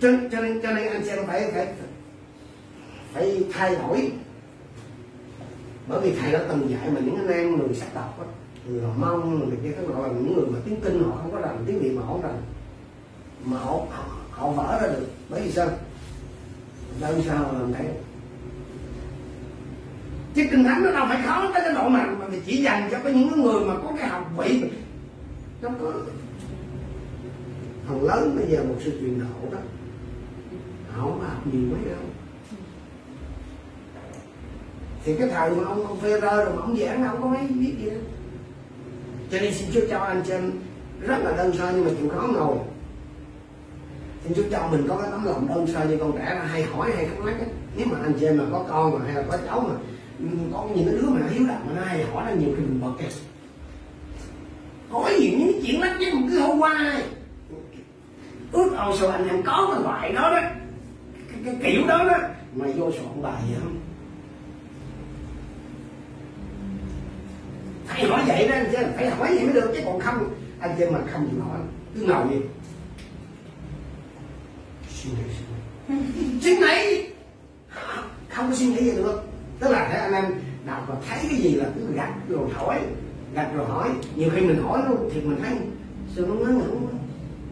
cho, 0.00 0.08
cho 0.32 0.40
nên 0.40 0.60
cho 0.62 0.72
nên 0.72 0.92
anh 0.92 1.04
xem 1.04 1.26
phải 1.26 1.50
phải 1.52 1.66
phải 3.12 3.44
thay 3.52 3.76
đổi. 3.76 4.12
Bởi 5.88 6.00
vì 6.00 6.18
thầy 6.20 6.32
đã 6.32 6.44
từng 6.48 6.70
dạy 6.70 6.90
mà 6.90 7.00
những 7.00 7.16
anh 7.16 7.28
em 7.28 7.56
người 7.56 7.74
sắc 7.74 7.94
tộc 7.94 8.20
á 8.20 8.26
người 8.68 8.82
họ 8.82 8.92
mong 8.96 9.48
người 9.48 9.58
kia 9.62 9.72
các 9.76 9.88
loại 9.88 10.02
là 10.02 10.18
những 10.18 10.34
người 10.34 10.46
mà 10.46 10.58
tiếng 10.64 10.80
kinh 10.80 11.02
họ 11.04 11.16
không 11.16 11.32
có 11.32 11.40
rành 11.40 11.64
tiếng 11.66 11.78
việt 11.78 11.92
mà 11.96 12.02
họ 12.02 12.12
không 12.12 12.22
rành. 12.22 12.42
Mà 13.44 13.58
họ 13.58 13.72
họ, 13.90 14.04
họ 14.30 14.50
vỡ 14.50 14.78
ra 14.82 14.88
được. 14.88 15.06
Bởi 15.28 15.42
vì 15.42 15.52
sao? 15.52 15.68
Đơn 17.00 17.22
sao 17.26 17.52
làm 17.52 17.72
thế? 17.72 17.94
Chứ 20.34 20.44
kinh 20.50 20.64
thánh 20.64 20.84
nó 20.84 20.92
đâu 20.92 21.06
phải 21.08 21.22
khó 21.26 21.50
tới 21.54 21.62
cái 21.64 21.74
độ 21.74 21.88
mà 21.88 22.06
mà 22.06 22.26
chỉ 22.46 22.62
dành 22.62 22.88
cho 22.90 22.98
cái 23.04 23.12
những 23.12 23.42
người 23.42 23.64
mà 23.64 23.74
có 23.74 23.92
cái 23.98 24.08
học 24.08 24.30
vị 24.36 24.62
nó 25.62 25.68
có. 25.82 25.92
Thằng 27.88 28.02
lớn 28.02 28.36
bây 28.36 28.46
giờ 28.46 28.64
một 28.64 28.74
sự 28.84 28.98
truyền 29.00 29.20
độ 29.20 29.50
đó 29.52 29.58
họ 30.92 31.02
không 31.02 31.20
học 31.20 31.46
nhiều 31.52 31.62
mấy 31.70 31.90
đâu. 31.90 32.04
Thì 35.04 35.14
cái 35.18 35.28
thời 35.28 35.50
mà 35.50 35.64
ông 35.64 35.86
ông 35.86 36.00
phê 36.00 36.20
rơ 36.20 36.44
rồi 36.44 36.54
mà 36.56 36.62
ông 36.62 36.76
giảng, 36.76 37.04
ông 37.04 37.22
có 37.22 37.28
mấy 37.28 37.46
biết 37.46 37.74
gì 37.78 37.90
đâu. 37.90 38.00
Cho 39.30 39.38
nên 39.40 39.54
xin 39.54 39.68
chúa 39.72 39.80
cho 39.90 39.98
anh 39.98 40.22
chị 40.26 40.32
em 40.32 40.52
rất 41.00 41.18
là 41.24 41.36
đơn 41.36 41.52
sơ 41.56 41.72
nhưng 41.74 41.84
mà 41.84 41.90
chịu 42.00 42.08
khó 42.08 42.26
ngồi. 42.26 42.56
Xin 44.24 44.34
chúa 44.34 44.42
cho 44.50 44.68
mình 44.70 44.86
có 44.88 44.96
cái 44.96 45.10
tấm 45.10 45.24
lòng 45.24 45.48
đơn 45.48 45.66
sơ 45.66 45.84
như 45.84 45.96
con 45.96 46.12
trẻ 46.18 46.34
là 46.34 46.44
hay 46.44 46.62
hỏi, 46.62 46.90
hay 46.96 47.06
thắc 47.06 47.18
mắc 47.18 47.34
nếu 47.76 47.86
mà 47.90 47.98
anh 48.02 48.12
chị 48.20 48.26
em 48.26 48.38
mà 48.38 48.44
có 48.52 48.64
con 48.68 48.98
mà, 48.98 49.04
hay 49.04 49.14
là 49.14 49.22
có 49.30 49.38
cháu 49.46 49.60
mà 49.60 49.74
có 50.52 50.68
những 50.74 50.86
cái 50.86 50.94
đứa 50.94 51.08
mà 51.08 51.20
hiếu 51.30 51.46
động 51.48 51.62
mà 51.66 51.72
nó 51.76 51.82
hay 51.82 52.04
hỏi 52.04 52.24
là 52.24 52.32
nhiều 52.32 52.50
khi 52.56 52.62
mình 52.62 52.80
bật 52.80 52.92
kìa. 52.98 53.16
Hỏi 54.90 55.16
gì 55.20 55.30
những 55.30 55.52
cái 55.52 55.62
chuyện 55.66 55.80
lắc 55.80 55.96
nhắc 56.00 56.14
mà 56.14 56.26
cứ 56.30 56.40
hôm 56.40 56.58
qua 56.58 57.02
ước 58.52 58.74
ao 58.76 58.96
sao 58.96 59.08
anh 59.08 59.28
em 59.28 59.42
có 59.42 59.70
cái 59.72 59.82
loại 59.82 60.12
đó 60.12 60.30
đó. 60.30 60.40
Cái, 61.28 61.40
cái 61.44 61.72
kiểu 61.72 61.86
đó 61.86 62.04
đó. 62.04 62.18
Mày 62.54 62.72
vô 62.72 62.92
soạn 62.92 63.22
bài 63.22 63.42
vậy 63.50 63.60
không? 63.62 63.76
Phải 67.86 68.04
hỏi 68.04 68.22
vậy 68.26 68.48
đó 68.48 68.54
anh 68.54 68.66
chứ 68.72 68.78
phải 68.96 69.10
hỏi 69.10 69.28
vậy 69.34 69.44
mới 69.44 69.52
được 69.52 69.72
chứ 69.74 69.80
còn 69.84 70.00
không 70.00 70.30
anh 70.60 70.74
chị 70.78 70.84
mà 70.92 70.98
không 71.12 71.28
chịu 71.30 71.40
hỏi 71.44 71.58
cứ 71.94 72.02
ngồi 72.02 72.24
đi 72.30 72.36
suy 74.90 75.10
nghĩ 75.10 75.34
suy 75.38 75.44
nghĩ. 75.48 76.38
Suy 76.42 76.56
nghĩ? 76.56 77.04
Không 78.28 78.48
có 78.48 78.54
suy 78.54 78.66
nghĩ 78.66 78.84
gì 78.84 78.92
được 78.92 79.27
tức 79.60 79.70
là 79.70 79.88
thế 79.92 79.98
anh 79.98 80.12
em 80.12 80.24
đọc 80.66 80.84
và 80.88 80.94
thấy 81.08 81.18
cái 81.30 81.38
gì 81.38 81.54
là 81.54 81.66
cứ 81.74 81.94
gạch 81.94 82.14
rồi 82.28 82.48
hỏi 82.52 82.80
gạch 83.34 83.54
rồi 83.54 83.66
hỏi 83.66 83.88
nhiều 84.16 84.30
khi 84.34 84.40
mình 84.40 84.62
hỏi 84.62 84.82
luôn 84.88 85.10
thì 85.14 85.20
mình 85.20 85.38
thấy 85.42 85.56
sao 86.16 86.26
nó 86.26 86.34
ngớ 86.34 86.46
ngẩn 86.46 86.86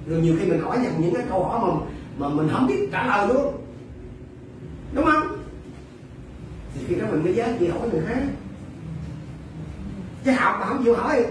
rồi 0.07 0.21
nhiều 0.21 0.37
khi 0.41 0.47
mình 0.47 0.61
hỏi 0.61 0.79
nhầm 0.79 0.93
những 1.01 1.15
cái 1.15 1.25
câu 1.29 1.45
hỏi 1.45 1.61
mà 1.71 1.81
mà 2.19 2.35
mình 2.35 2.49
không 2.53 2.67
biết 2.67 2.89
trả 2.93 3.07
lời 3.07 3.29
luôn 3.35 3.55
đúng 4.93 5.05
không 5.05 5.39
thì 6.75 6.81
khi 6.89 6.95
đó 6.95 7.07
mình 7.11 7.25
mới 7.25 7.35
giới 7.35 7.55
trị 7.61 7.69
hỏi 7.69 7.89
người 7.93 8.03
khác 8.07 8.19
chứ 10.25 10.31
học 10.31 10.57
mà 10.61 10.67
không 10.67 10.85
chịu 10.85 10.95
hỏi 10.95 11.25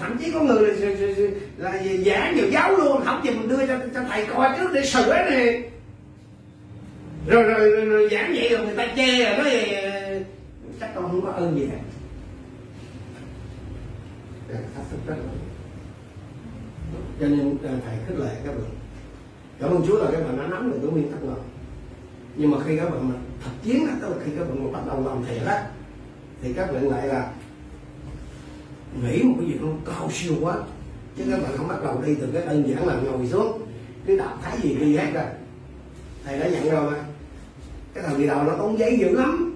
thậm 0.00 0.18
chí 0.18 0.32
có 0.32 0.40
người 0.40 0.62
là, 0.62 0.90
là, 1.56 1.72
là 1.72 1.82
giảng 2.06 2.36
nhiều 2.36 2.48
giáo 2.50 2.76
luôn 2.76 3.02
không 3.04 3.20
chịu 3.24 3.32
mình 3.32 3.48
đưa 3.48 3.66
cho, 3.66 3.74
cho 3.94 4.00
thầy 4.08 4.26
coi 4.26 4.50
trước 4.58 4.70
để 4.74 4.84
sửa 4.84 5.14
này 5.14 5.70
rồi, 7.28 7.42
rồi, 7.42 7.70
rồi, 7.70 7.84
rồi 7.84 8.08
giảng 8.10 8.32
vậy 8.32 8.48
rồi 8.48 8.66
người 8.66 8.76
ta 8.76 8.86
chê 8.96 9.24
rồi 9.24 9.38
nói 9.38 9.60
ờ, 9.60 10.20
chắc 10.80 10.90
con 10.94 11.08
không 11.08 11.22
có 11.22 11.30
ơn 11.30 11.58
gì 11.58 11.66
hết. 11.66 11.78
Dạ, 14.48 14.58
Thách 14.74 14.84
thức 14.90 14.98
rất 15.06 15.14
là 15.14 15.32
cho 17.20 17.26
nên 17.26 17.56
ờ, 17.62 17.70
thầy 17.86 17.96
khích 18.06 18.18
lệ 18.18 18.34
các 18.44 18.52
bạn. 18.52 18.70
Cảm 19.60 19.70
ơn 19.70 19.82
Chúa 19.86 19.98
là 20.04 20.10
các 20.12 20.20
bạn 20.20 20.38
đã 20.38 20.46
nắm 20.46 20.70
được 20.70 20.78
cái 20.82 20.90
nguyên 20.90 21.12
tắc 21.12 21.22
rồi 21.22 21.38
nhưng 22.36 22.50
mà 22.50 22.58
khi 22.66 22.76
các 22.76 22.90
bạn 22.90 23.08
mà 23.08 23.14
thực 23.44 23.50
chiến 23.62 23.86
đó, 23.86 23.92
tức 24.00 24.08
là 24.08 24.16
khi 24.24 24.32
các 24.38 24.48
bạn 24.48 24.64
mà 24.64 24.78
bắt 24.78 24.86
đầu 24.86 25.06
làm 25.06 25.24
thiệt 25.24 25.46
á 25.46 25.66
thì 26.42 26.52
các 26.52 26.72
bạn 26.72 26.88
lại 26.88 27.06
là 27.06 27.32
nghĩ 29.02 29.22
một 29.22 29.34
cái 29.40 29.48
gì 29.48 29.54
nó 29.60 29.68
cao 29.86 30.10
siêu 30.12 30.34
quá. 30.40 30.56
Chứ 31.16 31.24
các 31.30 31.42
bạn 31.42 31.52
không 31.56 31.68
bắt 31.68 31.82
đầu 31.84 32.02
đi 32.06 32.14
từ 32.20 32.28
cái 32.32 32.42
đơn 32.46 32.68
giản 32.68 32.86
là 32.86 32.94
ngồi 32.94 33.26
xuống 33.26 33.62
cứ 34.06 34.16
đọc 34.16 34.40
thấy 34.42 34.58
gì 34.62 34.74
đi 34.74 34.96
hết 34.96 35.10
rồi 35.14 35.24
thầy 36.24 36.38
đã 36.38 36.48
nhận 36.48 36.70
rồi 36.70 36.90
mà 36.90 37.04
cái 37.98 38.10
thời 38.10 38.18
kỳ 38.18 38.26
đầu 38.26 38.44
nó 38.44 38.54
tốn 38.58 38.78
giấy 38.78 38.98
dữ 38.98 39.16
lắm. 39.16 39.54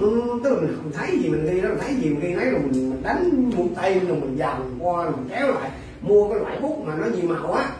Ừ, 0.00 0.22
tức 0.44 0.50
là 0.54 0.60
mình 0.60 0.76
không 0.76 0.92
thấy 0.92 1.18
gì 1.18 1.28
mình 1.28 1.44
ghi 1.44 1.60
đó 1.60 1.68
thấy 1.80 1.94
gì 1.94 2.10
mình 2.10 2.20
ghi 2.20 2.34
nấy 2.34 2.50
rồi 2.50 2.60
mình, 2.60 2.90
mình 2.90 3.02
đánh 3.02 3.50
một 3.56 3.66
tay 3.76 4.00
rồi 4.00 4.20
mình 4.20 4.36
dàn 4.38 4.78
qua 4.78 5.04
rồi 5.04 5.12
mình 5.16 5.28
kéo 5.30 5.54
lại. 5.54 5.70
Mua 6.00 6.28
cái 6.28 6.40
loại 6.40 6.60
bút 6.60 6.82
mà 6.86 6.96
nó 6.96 7.06
nhiều 7.06 7.28
màu 7.28 7.52
á. 7.52 7.70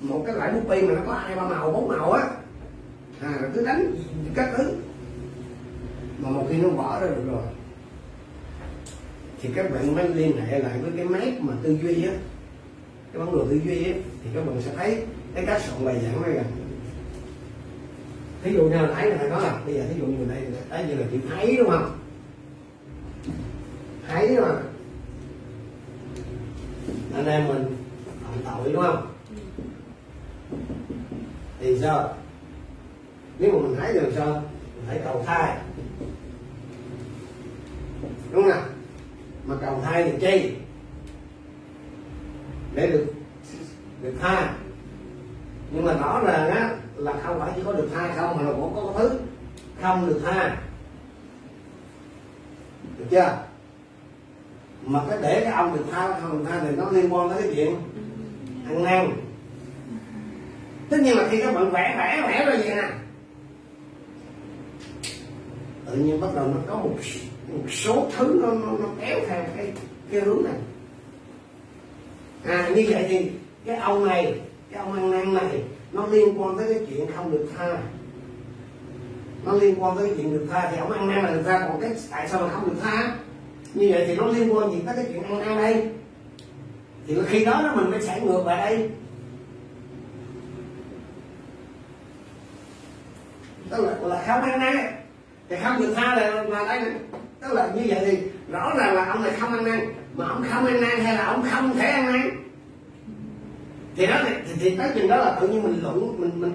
Một 0.00 0.22
cái 0.26 0.34
loại 0.34 0.52
bút 0.52 0.68
bi 0.68 0.82
mà 0.82 0.94
nó 0.94 1.00
có 1.06 1.14
hai 1.14 1.36
ba 1.36 1.48
màu 1.48 1.72
bốn 1.72 1.88
màu 1.88 2.12
á. 2.12 2.22
À 3.20 3.32
rồi 3.40 3.50
cứ 3.54 3.66
đánh 3.66 3.94
các 4.34 4.50
thứ. 4.56 4.72
Mà 6.18 6.30
một 6.30 6.46
khi 6.50 6.56
nó 6.56 6.68
bỏ 6.68 7.00
ra 7.00 7.06
được 7.06 7.22
rồi 7.30 7.42
thì 9.42 9.48
các 9.54 9.70
bạn 9.74 9.96
mới 9.96 10.08
liên 10.08 10.36
hệ 10.36 10.58
lại 10.58 10.78
với 10.82 10.90
cái 10.96 11.04
mép 11.04 11.40
mà 11.40 11.52
tư 11.62 11.78
duy 11.82 12.04
á. 12.04 12.12
Cái 13.12 13.24
bóng 13.24 13.36
đồ 13.36 13.44
tư 13.50 13.60
duy 13.64 13.84
á 13.84 13.92
thì 14.24 14.30
các 14.34 14.46
bạn 14.46 14.62
sẽ 14.62 14.70
thấy 14.76 15.02
cái 15.34 15.46
cách 15.46 15.62
soạn 15.62 15.84
bài 15.84 16.00
giảng 16.02 16.22
nó 16.22 16.28
gần 16.28 16.44
thí 18.42 18.52
dụ 18.52 18.62
như 18.62 18.76
là 18.76 18.92
thấy 18.94 19.10
này 19.10 19.28
nói 19.28 19.42
là 19.42 19.60
bây 19.66 19.74
giờ 19.74 19.84
thí 19.88 20.00
dụ 20.00 20.06
như 20.06 20.16
mình 20.18 20.28
đây 20.28 20.42
thấy 20.70 20.84
như 20.84 20.94
là 20.94 21.06
chữ 21.12 21.18
thấy 21.28 21.56
đúng 21.56 21.70
không? 21.70 21.98
Thấy 24.08 24.40
mà 24.40 24.62
anh 27.14 27.26
em 27.26 27.48
mình 27.48 27.76
phạm 28.22 28.34
tội 28.44 28.72
đúng 28.72 28.82
không? 28.82 29.06
Thì 31.60 31.78
sao? 31.80 32.14
Nếu 33.38 33.52
mà 33.52 33.68
mình 33.68 33.76
thấy 33.80 33.94
được 33.94 34.12
sao? 34.16 34.34
Mình 34.76 34.84
phải 34.86 35.00
cầu 35.04 35.22
thai. 35.26 35.56
Đúng 38.32 38.50
không 38.52 38.64
mà 39.44 39.56
cầu 39.60 39.80
thai 39.84 40.04
thì 40.04 40.18
chi? 40.20 40.54
Để 42.74 42.86
được 42.86 43.06
được 44.02 44.14
tha. 44.20 44.54
Nhưng 45.72 45.84
mà 45.84 45.94
rõ 45.94 46.22
ràng 46.26 46.50
á 46.50 46.76
là 47.00 47.12
không 47.22 47.40
phải 47.40 47.52
chỉ 47.56 47.62
có 47.64 47.72
được 47.72 47.88
tha 47.94 48.14
không 48.16 48.36
mà 48.36 48.42
là 48.42 48.52
cũng 48.52 48.72
có 48.74 48.94
thứ 48.98 49.10
không 49.82 50.08
được 50.08 50.20
tha 50.24 50.56
được 52.98 53.04
chưa? 53.10 53.38
Mà 54.84 55.00
cái 55.08 55.18
để 55.22 55.40
cái 55.44 55.52
ông 55.52 55.76
được 55.76 55.84
tha 55.90 56.20
không 56.20 56.38
được 56.38 56.44
tha 56.50 56.60
thì 56.60 56.76
nó 56.76 56.90
liên 56.90 57.14
quan 57.14 57.30
tới 57.30 57.42
cái 57.42 57.52
chuyện 57.54 57.76
ăn 58.68 58.84
năn. 58.84 59.10
Tất 60.90 61.00
nhiên 61.00 61.16
là 61.16 61.28
khi 61.30 61.42
các 61.42 61.54
bạn 61.54 61.70
vẽ 61.70 61.94
vẽ 61.98 62.22
vẽ 62.28 62.44
rồi 62.44 62.56
vậy 62.56 62.76
nè. 62.76 62.88
Tự 65.86 65.96
nhiên 65.96 66.20
bắt 66.20 66.28
đầu 66.34 66.46
nó 66.46 66.60
có 66.66 66.74
một 66.74 66.96
một 67.48 67.70
số 67.70 68.08
thứ 68.16 68.40
nó 68.42 68.52
nó, 68.52 68.72
nó 68.80 68.88
kéo 69.00 69.18
theo 69.28 69.44
cái 69.56 69.72
cái 70.10 70.20
hướng 70.20 70.44
này. 70.44 70.54
À 72.44 72.68
như 72.68 72.86
vậy 72.88 73.06
thì 73.08 73.30
cái 73.64 73.76
ông 73.76 74.08
này 74.08 74.40
cái 74.70 74.80
ông 74.80 74.92
ăn 74.92 75.10
năn 75.10 75.34
này 75.34 75.62
nó 75.92 76.06
liên 76.06 76.42
quan 76.42 76.58
tới 76.58 76.74
cái 76.74 76.86
chuyện 76.88 77.06
không 77.16 77.30
được 77.30 77.46
tha. 77.58 77.78
Nó 79.44 79.52
liên 79.52 79.82
quan 79.82 79.96
tới 79.96 80.06
cái 80.06 80.16
chuyện 80.16 80.32
được 80.32 80.46
tha 80.50 80.68
thì 80.70 80.76
ông 80.78 80.92
ăn 80.92 81.08
năn 81.08 81.24
là 81.24 81.30
được 81.30 81.42
tha 81.44 81.66
còn 81.68 81.80
cái 81.80 81.90
tại 82.10 82.28
sao 82.28 82.40
mà 82.40 82.48
không 82.48 82.68
được 82.68 82.80
tha? 82.82 83.16
Như 83.74 83.88
vậy 83.90 84.04
thì 84.06 84.16
nó 84.16 84.26
liên 84.26 84.56
quan 84.56 84.72
gì 84.72 84.78
tới 84.86 84.96
cái 84.96 85.04
chuyện 85.08 85.22
ăn 85.22 85.38
năn 85.38 85.56
đây? 85.56 85.90
Thì 87.06 87.14
khi 87.28 87.44
đó 87.44 87.60
nó 87.62 87.74
mình 87.74 87.90
mới 87.90 88.00
chạy 88.06 88.20
ngược 88.20 88.46
lại 88.46 88.70
đây. 88.70 88.90
Tức 93.70 93.84
là, 93.84 94.08
là 94.08 94.22
không 94.26 94.50
ăn 94.50 94.60
năn. 94.60 94.76
Thì 95.48 95.56
không 95.62 95.80
được 95.80 95.94
tha 95.96 96.14
là 96.14 96.30
là 96.30 96.64
đây 96.68 96.80
này. 96.80 96.92
Tức 97.40 97.52
là 97.52 97.70
như 97.74 97.82
vậy 97.86 97.98
thì 98.06 98.18
rõ 98.50 98.72
ràng 98.78 98.94
là 98.94 99.04
ông 99.04 99.22
này 99.22 99.32
không 99.40 99.52
ăn 99.52 99.64
năn. 99.64 99.80
Mà 100.14 100.28
ông 100.28 100.44
không 100.50 100.66
ăn 100.66 100.80
năn 100.80 101.00
hay 101.00 101.14
là 101.14 101.24
ông 101.24 101.44
không 101.50 101.76
thể 101.76 101.86
ăn 101.86 102.12
năn? 102.12 102.30
Thì 103.96 104.06
đó 104.06 104.20
thì, 104.24 104.34
thì, 104.46 104.52
thì 104.60 104.76
tới 104.76 104.90
chừng 104.94 105.08
đó 105.08 105.16
là 105.16 105.38
tự 105.40 105.48
nhiên 105.48 105.62
mình 105.62 105.80
luận 105.82 106.20
mình 106.20 106.40
mình 106.40 106.52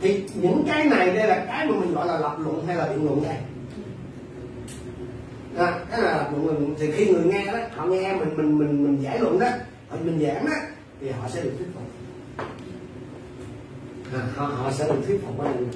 thì 0.00 0.24
những 0.34 0.64
cái 0.66 0.84
này 0.84 1.10
đây 1.10 1.28
là 1.28 1.44
cái 1.48 1.66
mà 1.66 1.76
mình 1.80 1.94
gọi 1.94 2.06
là 2.06 2.18
lập 2.18 2.36
luận 2.38 2.66
hay 2.66 2.76
là 2.76 2.86
biện 2.86 3.04
luận 3.04 3.22
đây? 3.22 3.36
À, 5.56 5.80
cái 5.90 6.02
là 6.02 6.16
lập 6.16 6.30
luận 6.44 6.74
thì 6.78 6.90
khi 6.92 7.06
người 7.06 7.24
nghe 7.24 7.46
đó 7.46 7.58
họ 7.76 7.86
nghe 7.86 8.14
mình 8.14 8.36
mình 8.36 8.58
mình 8.58 8.84
mình 8.84 9.02
giải 9.02 9.18
luận 9.18 9.38
đó 9.38 9.48
họ 9.88 9.96
mình 10.04 10.20
giảng 10.26 10.46
đó 10.46 10.52
thì 11.00 11.10
họ 11.10 11.28
sẽ 11.28 11.42
được 11.42 11.52
thuyết 11.58 11.66
phục. 11.74 11.82
À, 14.14 14.20
họ 14.34 14.46
họ 14.46 14.72
sẽ 14.72 14.84
được 14.88 15.00
thuyết 15.06 15.20
phục 15.26 15.34
qua 15.36 15.46
mình. 15.46 15.68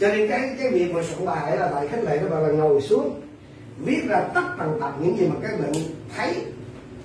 Cho 0.00 0.08
nên 0.08 0.28
cái 0.28 0.56
cái 0.58 0.70
việc 0.70 0.94
mà 0.94 1.02
soạn 1.02 1.26
bài 1.26 1.56
là 1.56 1.68
bài 1.68 1.88
khích 1.88 2.04
lệ 2.04 2.18
các 2.18 2.30
bạn 2.30 2.42
là 2.42 2.52
ngồi 2.52 2.80
xuống 2.80 3.20
viết 3.84 4.02
ra 4.08 4.20
tất 4.34 4.44
tần 4.58 4.78
tật 4.80 4.92
những 5.00 5.18
gì 5.18 5.26
mà 5.26 5.34
các 5.42 5.60
bạn 5.60 5.72
thấy 6.16 6.34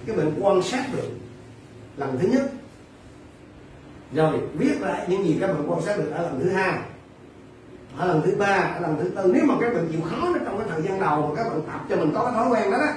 cái 0.07 0.15
bạn 0.15 0.31
quan 0.39 0.61
sát 0.61 0.85
được 0.93 1.09
lần 1.97 2.17
thứ 2.19 2.27
nhất. 2.27 2.51
Rồi, 4.13 4.39
viết 4.53 4.81
lại 4.81 5.05
những 5.09 5.25
gì 5.25 5.37
các 5.41 5.47
bạn 5.47 5.71
quan 5.71 5.81
sát 5.81 5.97
được 5.97 6.11
ở 6.11 6.21
lần 6.21 6.39
thứ 6.43 6.49
hai. 6.49 6.79
Ở 7.97 8.07
lần 8.07 8.21
thứ 8.25 8.35
ba, 8.35 8.75
ở 8.75 8.79
lần 8.79 8.97
thứ 8.99 9.09
tư. 9.09 9.31
Nếu 9.33 9.45
mà 9.45 9.55
các 9.61 9.73
bạn 9.73 9.87
chịu 9.91 10.01
khó 10.01 10.29
nó 10.33 10.39
trong 10.45 10.57
cái 10.57 10.67
thời 10.69 10.81
gian 10.81 10.99
đầu 10.99 11.27
mà 11.27 11.43
các 11.43 11.49
bạn 11.49 11.61
tập 11.67 11.85
cho 11.89 11.95
mình 11.95 12.11
có 12.13 12.23
cái 12.23 12.33
thói 12.33 12.49
quen 12.49 12.71
đó 12.71 12.77
đó, 12.77 12.91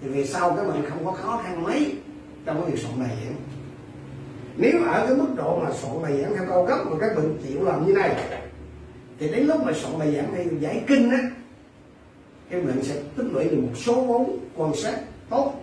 thì 0.00 0.08
về 0.08 0.26
sau 0.26 0.50
các 0.56 0.68
bạn 0.68 0.84
không 0.90 1.04
có 1.04 1.12
khó 1.12 1.40
khăn 1.44 1.62
mấy 1.62 1.96
trong 2.44 2.60
cái 2.60 2.70
việc 2.70 2.82
soạn 2.82 3.00
bài 3.00 3.18
giảng. 3.24 3.36
Nếu 4.56 4.84
ở 4.84 5.06
cái 5.06 5.16
mức 5.16 5.28
độ 5.36 5.60
mà 5.64 5.70
soạn 5.72 6.02
bài 6.02 6.22
giảng 6.22 6.36
theo 6.36 6.46
cao 6.48 6.66
cấp 6.68 6.78
mà 6.90 6.96
các 7.00 7.16
bạn 7.16 7.38
chịu 7.48 7.64
làm 7.64 7.86
như 7.86 7.92
này, 7.92 8.16
thì 9.18 9.28
đến 9.28 9.46
lúc 9.46 9.64
mà 9.64 9.72
soạn 9.72 9.98
bài 9.98 10.14
giảng 10.14 10.34
hay 10.34 10.48
giải 10.60 10.84
kinh 10.86 11.10
á, 11.10 11.18
các 12.50 12.64
bạn 12.64 12.82
sẽ 12.82 12.94
tích 13.16 13.26
lũy 13.32 13.44
được 13.44 13.58
một 13.62 13.76
số 13.76 14.04
vốn 14.04 14.38
quan 14.56 14.76
sát 14.76 15.00
tốt 15.30 15.54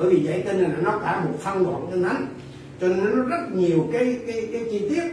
bởi 0.00 0.10
vì 0.10 0.22
giải 0.22 0.42
kinh 0.46 0.58
là 0.58 0.68
nó 0.82 0.98
cả 0.98 1.24
một 1.24 1.38
phân 1.40 1.64
đoạn 1.64 1.86
kinh 1.90 2.02
thánh 2.02 2.26
cho 2.80 2.88
nên 2.88 3.04
nó 3.04 3.22
rất 3.22 3.52
nhiều 3.52 3.88
cái 3.92 4.18
cái 4.26 4.48
cái 4.52 4.64
chi 4.70 4.88
tiết. 4.88 5.04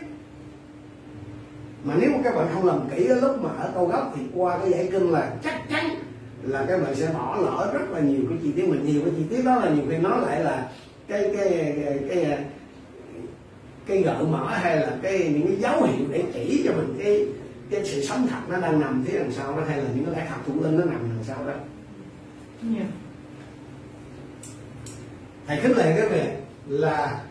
Mà 1.84 1.94
nếu 2.00 2.10
mà 2.10 2.18
các 2.24 2.36
bạn 2.36 2.48
không 2.54 2.66
làm 2.66 2.80
kỹ 2.96 3.08
lúc 3.08 3.44
mà 3.44 3.50
ở 3.50 3.72
câu 3.74 3.86
gốc 3.86 4.14
thì 4.16 4.22
qua 4.36 4.58
cái 4.58 4.72
giải 4.72 4.90
kinh 4.92 5.12
là 5.12 5.36
chắc 5.44 5.70
chắn 5.70 5.86
là 6.44 6.66
các 6.68 6.84
bạn 6.84 6.96
sẽ 6.96 7.10
bỏ 7.14 7.38
lỡ 7.42 7.72
rất 7.74 7.92
là 7.92 8.00
nhiều 8.00 8.22
cái 8.30 8.38
chi 8.44 8.52
tiết. 8.56 8.68
Mình 8.68 8.86
nhiều 8.86 9.02
cái 9.06 9.14
chi 9.18 9.24
tiết 9.30 9.46
đó 9.46 9.56
là 9.56 9.70
nhiều 9.70 9.84
khi 9.90 9.98
nói 9.98 10.22
lại 10.22 10.44
là 10.44 10.70
cái 11.08 11.32
cái 11.38 11.76
cái 11.86 12.00
cái, 12.10 12.38
cái 13.88 14.02
gợi 14.02 14.24
mở 14.24 14.48
hay 14.48 14.76
là 14.76 14.98
cái 15.02 15.30
những 15.34 15.48
cái 15.48 15.56
dấu 15.56 15.84
hiệu 15.84 16.06
để 16.12 16.24
chỉ 16.34 16.62
cho 16.66 16.74
mình 16.74 16.96
cái 17.04 17.26
cái 17.70 17.86
sự 17.86 18.02
sống 18.02 18.28
thật 18.30 18.40
nó 18.50 18.60
đang 18.60 18.80
nằm 18.80 19.04
phía 19.08 19.20
đằng 19.20 19.32
sau 19.32 19.58
đó 19.58 19.64
hay 19.68 19.78
là 19.78 19.90
những 19.96 20.06
cái 20.06 20.16
lẽ 20.16 20.30
học 20.30 20.42
thủ 20.48 20.54
linh 20.62 20.80
nó 20.80 20.86
nằm 20.86 21.00
đằng 21.10 21.24
sau 21.24 21.38
đó. 21.46 21.54
Yeah 22.76 22.88
thầy 25.48 25.58
khích 25.62 25.78
lệ 25.78 25.94
các 25.98 26.12
vị 26.12 26.22
là 26.68 27.22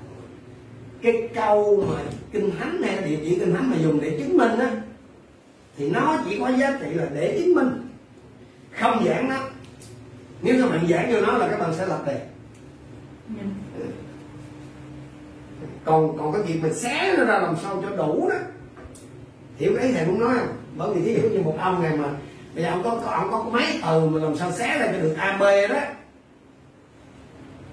cái 1.02 1.28
câu 1.34 1.84
mà 1.88 2.00
kinh 2.32 2.50
thánh 2.58 2.82
hay 2.82 2.96
địa 3.10 3.18
chỉ 3.24 3.38
kinh 3.38 3.54
thánh 3.54 3.70
mà 3.70 3.76
dùng 3.82 4.00
để 4.00 4.16
chứng 4.18 4.36
minh 4.36 4.58
á, 4.58 4.70
thì 5.76 5.90
nó 5.90 6.18
chỉ 6.28 6.38
có 6.40 6.48
giá 6.48 6.78
trị 6.80 6.86
là 6.94 7.06
để 7.14 7.40
chứng 7.40 7.54
minh. 7.54 7.88
Không 8.80 9.04
giảng 9.06 9.28
nó. 9.28 9.36
Nếu 10.42 10.54
các 10.62 10.70
bạn 10.70 10.86
giảng 10.88 11.12
vô 11.12 11.20
nó 11.20 11.32
là 11.38 11.48
các 11.48 11.60
bạn 11.60 11.74
sẽ 11.78 11.86
lập 11.86 12.02
đề. 12.06 12.20
Còn 15.84 16.18
còn 16.18 16.32
cái 16.32 16.42
việc 16.42 16.62
mình 16.62 16.74
xé 16.74 17.14
nó 17.18 17.24
ra 17.24 17.38
làm 17.38 17.56
sao 17.62 17.82
cho 17.82 17.96
đủ 17.96 18.28
đó. 18.28 18.36
Hiểu 19.56 19.72
cái 19.78 19.92
thầy 19.92 20.04
cũng 20.06 20.20
nói 20.20 20.34
không? 20.38 20.56
Bởi 20.76 20.94
vì 20.94 21.02
thí 21.02 21.22
dụ 21.22 21.28
như 21.28 21.40
một 21.42 21.56
ông 21.60 21.82
này 21.82 21.96
mà, 21.96 22.08
bây 22.54 22.64
giờ 22.64 22.70
ông 22.70 22.82
có 22.82 22.90
có- 23.04 23.10
ông 23.10 23.30
có 23.30 23.42
mấy 23.52 23.64
từ 23.82 24.08
mà 24.08 24.20
làm 24.20 24.36
sao 24.36 24.52
xé 24.52 24.78
ra 24.78 24.86
cho 24.92 24.98
được 25.00 25.14
a 25.18 25.36
b 25.36 25.42
đó 25.70 25.80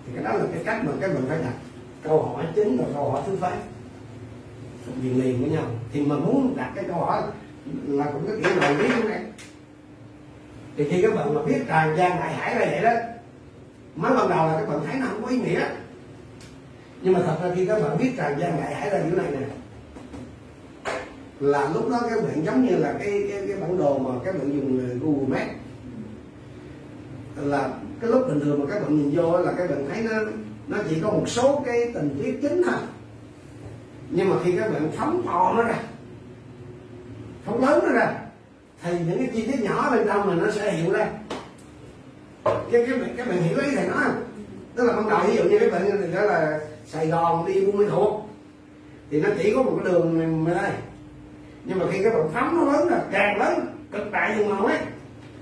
thì 0.06 0.14
cái 0.16 0.24
đó 0.24 0.34
là 0.34 0.45
cái 0.54 0.64
cách 0.66 0.86
mà 0.86 0.91
các 1.01 1.12
mình 1.14 1.26
phải 1.30 1.38
đặt 1.38 1.54
câu 2.04 2.22
hỏi 2.22 2.45
chính 2.56 2.78
và 2.78 2.86
câu 2.93 3.12
hỏi 3.12 3.22
thứ 3.28 3.36
phát. 3.36 3.58
Liền 5.01 5.24
liền 5.24 5.41
với 5.41 5.49
nhau. 5.49 5.66
Thì 5.93 6.06
mà 6.06 6.16
muốn 6.16 6.54
đặt 6.58 6.72
cái 6.76 6.84
câu 6.88 6.97
hỏi 6.97 7.22
là 7.88 8.06
cũng 8.06 8.28
có 8.28 8.34
kiểu 8.43 8.62
này 8.62 8.76
lý 8.76 8.88
như 8.88 9.10
này. 9.10 9.24
Thì 10.78 10.89
khi 10.89 11.01
các 11.01 11.16
bạn 11.16 11.34
mà 11.34 11.41
viết 11.41 11.60
tràn 11.68 11.97
gian 11.97 12.12
đại 12.20 12.34
hải 12.34 12.56
ra 12.56 12.66
vậy 12.66 12.82
đó 12.82 12.91
mới 13.95 14.16
ban 14.16 14.30
đầu 14.30 14.47
là 14.47 14.60
các 14.60 14.70
bạn 14.70 14.80
thấy 14.86 14.95
nó 14.99 15.06
không 15.08 15.24
có 15.24 15.30
ý 15.30 15.38
nghĩa. 15.38 15.68
Nhưng 17.01 17.14
mà 17.14 17.20
thật 17.26 17.38
ra 17.43 17.51
khi 17.56 17.66
các 17.66 17.84
bạn 17.84 17.97
viết 17.97 18.12
tràn 18.18 18.39
gian 18.39 18.58
đại 18.62 18.76
hải 18.76 18.89
ra 18.89 19.04
như 19.04 19.16
này 19.16 19.32
nè 19.32 19.47
là 21.39 21.70
lúc 21.74 21.89
đó 21.89 22.01
các 22.10 22.24
bạn 22.24 22.45
giống 22.45 22.66
như 22.66 22.76
là 22.76 22.93
cái 22.99 23.24
cái, 23.32 23.47
cái 23.47 23.58
bản 23.62 23.78
đồ 23.78 23.97
mà 23.97 24.12
các 24.26 24.38
bạn 24.38 24.54
dùng 24.54 24.99
Google 24.99 25.28
Maps. 25.28 25.51
Là 27.36 27.70
cái 28.04 28.12
lúc 28.12 28.28
bình 28.28 28.39
thường 28.39 28.60
mà 28.60 28.74
các 28.74 28.82
bạn 28.82 28.97
nhìn 28.97 29.16
vô 29.16 29.38
là 29.38 29.51
các 29.58 29.70
bạn 29.70 29.86
thấy 29.89 30.04
nó 30.04 30.20
nó 30.68 30.78
chỉ 30.89 30.99
có 31.01 31.12
một 31.12 31.24
số 31.28 31.64
cái 31.66 31.91
tình 31.93 32.20
tiết 32.24 32.39
chính 32.41 32.62
thôi. 32.64 32.80
Nhưng 34.10 34.30
mà 34.30 34.36
khi 34.43 34.51
các 34.58 34.74
bạn 34.74 34.91
phóng 34.97 35.24
to 35.26 35.54
nó 35.58 35.64
ra, 35.64 35.80
phóng 37.45 37.66
lớn 37.66 37.80
nó 37.84 37.93
ra, 37.93 38.14
thì 38.84 38.91
những 39.08 39.18
cái 39.18 39.30
chi 39.34 39.45
tiết 39.45 39.62
nhỏ 39.64 39.91
bên 39.91 40.08
trong 40.08 40.28
mình 40.28 40.39
nó 40.43 40.51
sẽ 40.51 40.72
hiện 40.72 40.91
ra. 40.91 41.10
Cái 42.43 42.86
các 42.89 43.01
bạn 43.01 43.14
các 43.18 43.28
bạn 43.28 43.41
hiểu 43.41 43.58
ý 43.58 43.76
thầy 43.76 43.88
nói 43.88 43.97
không? 44.04 44.24
Tức 44.76 44.84
là 44.84 44.93
ban 44.95 45.10
đầu 45.10 45.20
ví 45.28 45.36
dụ 45.36 45.43
như 45.43 45.60
các 45.60 45.72
bạn 45.72 45.89
thì 46.01 46.14
đó 46.14 46.22
là 46.22 46.60
Sài 46.88 47.08
Gòn 47.08 47.45
đi 47.45 47.66
Buôn 47.66 47.78
Ma 47.78 47.86
Thuột, 47.89 48.24
thì 49.12 49.22
nó 49.22 49.30
chỉ 49.38 49.54
có 49.56 49.64
một 49.64 49.80
cái 49.84 49.93
đường 49.93 50.45
này 50.45 50.56
đây. 50.56 50.72
Nhưng 51.66 51.80
mà 51.80 51.86
khi 51.91 52.04
các 52.04 52.14
bạn 52.14 52.30
phóng 52.34 52.56
nó 52.56 52.74
lớn 52.74 52.88
là 52.88 53.04
càng 53.12 53.39
lớn, 53.39 53.60
cực 53.91 54.12
đại 54.12 54.36
vùng 54.38 54.49
màu 54.49 54.66
ấy 54.66 54.78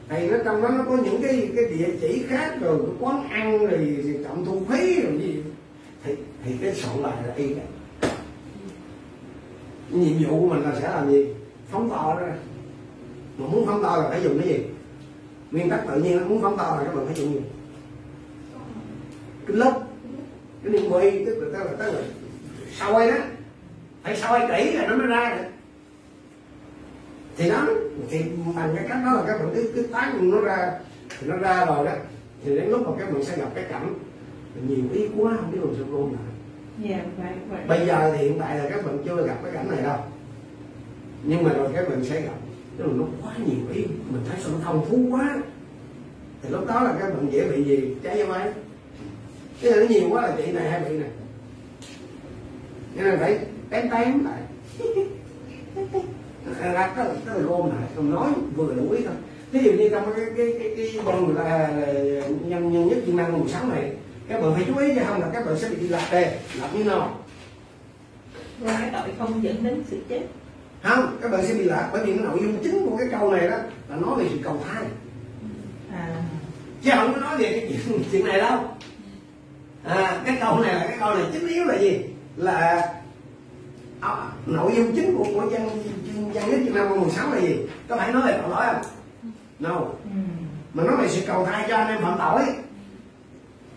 thì 0.10 0.30
nó 0.30 0.38
trong 0.46 0.62
đó 0.62 0.70
nó 0.70 0.84
có 0.90 0.98
những 0.98 1.22
cái 1.22 1.50
cái 1.56 1.66
địa 1.66 1.90
chỉ 2.02 2.24
khác 2.28 2.56
rồi 2.62 2.80
cái 2.86 2.96
quán 3.00 3.30
ăn 3.30 3.68
rồi, 3.68 4.02
rồi 4.04 4.20
trọng 4.24 4.46
thu 4.46 4.62
phí 4.70 5.02
rồi 5.02 5.20
gì. 5.22 5.44
Thì 6.04 6.16
thì 6.46 6.52
cái 6.62 6.76
soạn 6.76 7.04
bài 7.04 7.14
là 7.28 7.34
y 7.34 7.54
này. 7.54 7.66
Nhiệm 9.90 10.30
vụ 10.30 10.40
của 10.40 10.56
mình 10.56 10.64
là 10.64 10.76
sẽ 10.82 10.90
làm 10.90 11.12
gì? 11.12 11.26
Phóng 11.72 11.90
to 11.90 12.18
ra 12.22 12.34
mà 13.38 13.48
muốn 13.48 13.66
phóng 13.66 13.84
to 13.84 13.98
là 13.98 14.10
phải 14.10 14.24
dùng 14.24 14.40
cái 14.40 14.48
gì? 14.48 14.60
Nguyên 15.52 15.70
tắc 15.70 15.88
tự 15.88 16.02
nhiên 16.02 16.18
nó 16.18 16.26
muốn 16.26 16.42
phóng 16.42 16.58
to 16.58 16.76
là 16.78 16.84
các 16.84 16.96
bạn 16.96 17.06
phải 17.06 17.16
dùng 17.16 17.34
gì? 17.34 17.42
Cái 19.48 19.58
lớp 19.58 19.82
cái 20.64 20.74
niệm 20.74 20.92
quay 20.92 21.24
tức 21.26 21.36
là 21.40 21.60
tức 21.60 21.66
là 21.66 21.72
tức 21.80 21.92
là 21.92 22.02
soi 22.72 23.12
đó 23.12 23.18
phải 24.04 24.16
soi 24.16 24.40
kỹ 24.40 24.72
là 24.72 24.88
nó 24.88 24.98
mới 24.98 25.08
ra 25.08 25.38
được 25.38 25.51
thì 27.38 27.50
đó 27.50 27.68
thì 28.10 28.24
bằng 28.56 28.74
cái 28.76 28.86
cách 28.90 28.98
đó 29.06 29.14
là 29.14 29.24
các 29.28 29.38
bạn 29.38 29.52
cứ 29.56 29.72
cứ 29.76 29.82
tán 29.82 30.32
nó 30.32 30.42
ra 30.42 30.72
thì 31.20 31.28
nó 31.28 31.38
ra 31.38 31.66
rồi 31.66 31.86
đó. 31.86 31.92
Thì 32.44 32.56
đến 32.56 32.70
lúc 32.70 32.88
mà 32.88 32.92
các 33.00 33.14
bạn 33.14 33.24
sẽ 33.24 33.38
gặp 33.38 33.50
cái 33.56 33.64
cảnh 33.70 33.94
nhiều 34.68 34.86
ý 34.94 35.08
quá 35.18 35.34
không 35.42 35.52
biết 35.52 35.60
làm 35.62 35.76
sao 35.76 35.86
luôn 35.92 36.14
lại. 36.14 36.34
Dạ 36.80 37.06
vậy 37.18 37.34
vậy. 37.50 37.60
Bây 37.68 37.88
giờ 37.88 38.16
thì 38.18 38.24
hiện 38.24 38.40
tại 38.40 38.58
là 38.58 38.70
các 38.70 38.86
bạn 38.86 38.98
chưa 39.06 39.28
gặp 39.28 39.38
cái 39.44 39.54
cảnh 39.54 39.70
này 39.70 39.82
đâu. 39.82 39.98
Nhưng 41.24 41.44
mà 41.44 41.54
rồi 41.54 41.70
các 41.76 41.90
bạn 41.90 42.04
sẽ 42.04 42.22
gặp 42.22 42.36
tức 42.78 42.86
là 42.88 42.94
nó 42.96 43.04
quá 43.22 43.34
nhiều 43.38 43.74
ý 43.74 43.86
mình 44.10 44.22
thấy 44.30 44.40
sao 44.44 44.52
nó 44.54 44.60
thông 44.64 44.86
phú 44.86 44.98
quá. 45.12 45.38
Thì 46.42 46.50
lúc 46.50 46.68
đó 46.68 46.84
là 46.84 46.96
các 47.00 47.10
bạn 47.10 47.28
dễ 47.32 47.48
bị 47.48 47.64
gì? 47.64 47.96
Trái 48.04 48.16
với 48.16 48.28
máy. 48.28 48.52
Cái 49.62 49.72
này 49.72 49.80
nó 49.80 49.86
nhiều 49.90 50.10
quá 50.10 50.22
là 50.22 50.36
chị 50.38 50.52
này 50.52 50.72
hay 50.72 50.80
bị 50.90 50.98
này 50.98 51.10
nên 52.96 53.20
phải 53.20 53.40
tém 53.70 53.90
tém 53.90 54.26
lại 54.26 54.42
ra 56.62 56.94
cái 56.96 57.06
cái 57.26 57.36
là 57.36 57.42
gom 57.42 57.70
lại 57.70 57.90
không 57.96 58.12
nói 58.12 58.30
vừa 58.56 58.74
đủ 58.74 58.92
ý 58.92 59.04
thôi. 59.06 59.16
Ví 59.52 59.60
dụ 59.64 59.72
như 59.72 59.90
trong 59.90 60.14
cái 60.16 60.26
cái 60.38 60.54
cái 60.60 60.72
cái 60.76 61.22
người 61.22 61.36
ta 61.36 61.44
là 61.44 61.68
nhân 62.46 62.74
nhân 62.74 62.88
nhất 62.88 62.98
chức 63.06 63.16
năng 63.16 63.34
mùng 63.34 63.48
sáu 63.48 63.66
này 63.66 63.92
các 64.32 64.42
bạn 64.42 64.54
phải 64.54 64.64
chú 64.68 64.78
ý 64.78 64.96
chứ 64.96 65.02
không 65.08 65.22
là 65.22 65.30
các 65.34 65.46
bạn 65.46 65.58
sẽ 65.60 65.70
bị 65.70 65.88
lạc 65.88 66.08
đề 66.12 66.40
lạc 66.60 66.70
như 66.74 66.84
nào 66.84 67.18
và 68.60 68.78
cái 68.80 68.90
tội 68.94 69.10
không 69.20 69.44
dẫn 69.44 69.64
đến 69.64 69.84
sự 69.90 69.98
chết. 70.10 70.22
Không 70.84 71.18
các 71.22 71.32
bạn 71.32 71.46
sẽ 71.46 71.54
bị 71.54 71.64
lạc 71.64 71.90
bởi 71.94 72.06
vì 72.06 72.14
cái 72.14 72.24
nội 72.24 72.40
dung 72.42 72.58
chính 72.64 72.86
của 72.90 72.98
cái 72.98 73.08
câu 73.12 73.32
này 73.32 73.50
đó 73.50 73.58
là 73.90 73.96
nói 73.96 74.16
về 74.18 74.26
sự 74.32 74.38
cầu 74.44 74.58
thai. 74.68 74.84
À. 75.92 76.24
Chứ 76.84 76.92
không 76.96 77.14
có 77.14 77.22
nói 77.22 77.38
về 77.38 77.52
cái 77.52 77.70
chuyện 77.70 78.04
chuyện 78.12 78.26
này 78.26 78.38
đâu. 78.38 78.60
À, 79.84 80.22
cái 80.26 80.38
câu 80.40 80.60
này 80.60 80.76
là 80.76 80.86
cái 80.88 80.98
câu 81.00 81.16
này 81.16 81.24
chính 81.34 81.48
yếu 81.48 81.64
là 81.64 81.80
gì? 81.80 82.00
Là 82.38 82.90
à, 84.00 84.16
nội 84.46 84.72
dung 84.76 84.96
chính 84.96 85.18
của 85.18 85.26
của 85.34 85.50
dân 85.52 85.70
dân 86.34 86.50
nhất 86.50 86.60
Việt 86.64 86.74
Nam 86.74 86.90
mùng 86.90 87.10
sáu 87.10 87.34
là 87.34 87.40
gì? 87.40 87.58
Có 87.88 87.98
phải 87.98 88.14
nói 88.14 88.22
về 88.26 88.40
tội 88.42 88.50
lỗi 88.50 88.66
không? 88.66 88.82
No. 89.60 89.76
Ừ. 89.80 90.20
mà 90.74 90.84
nói 90.84 90.96
về 90.98 91.08
sự 91.08 91.22
cầu 91.28 91.46
thai 91.46 91.66
cho 91.70 91.76
anh 91.78 91.88
em 91.88 92.02
phạm 92.02 92.18
tội. 92.20 92.46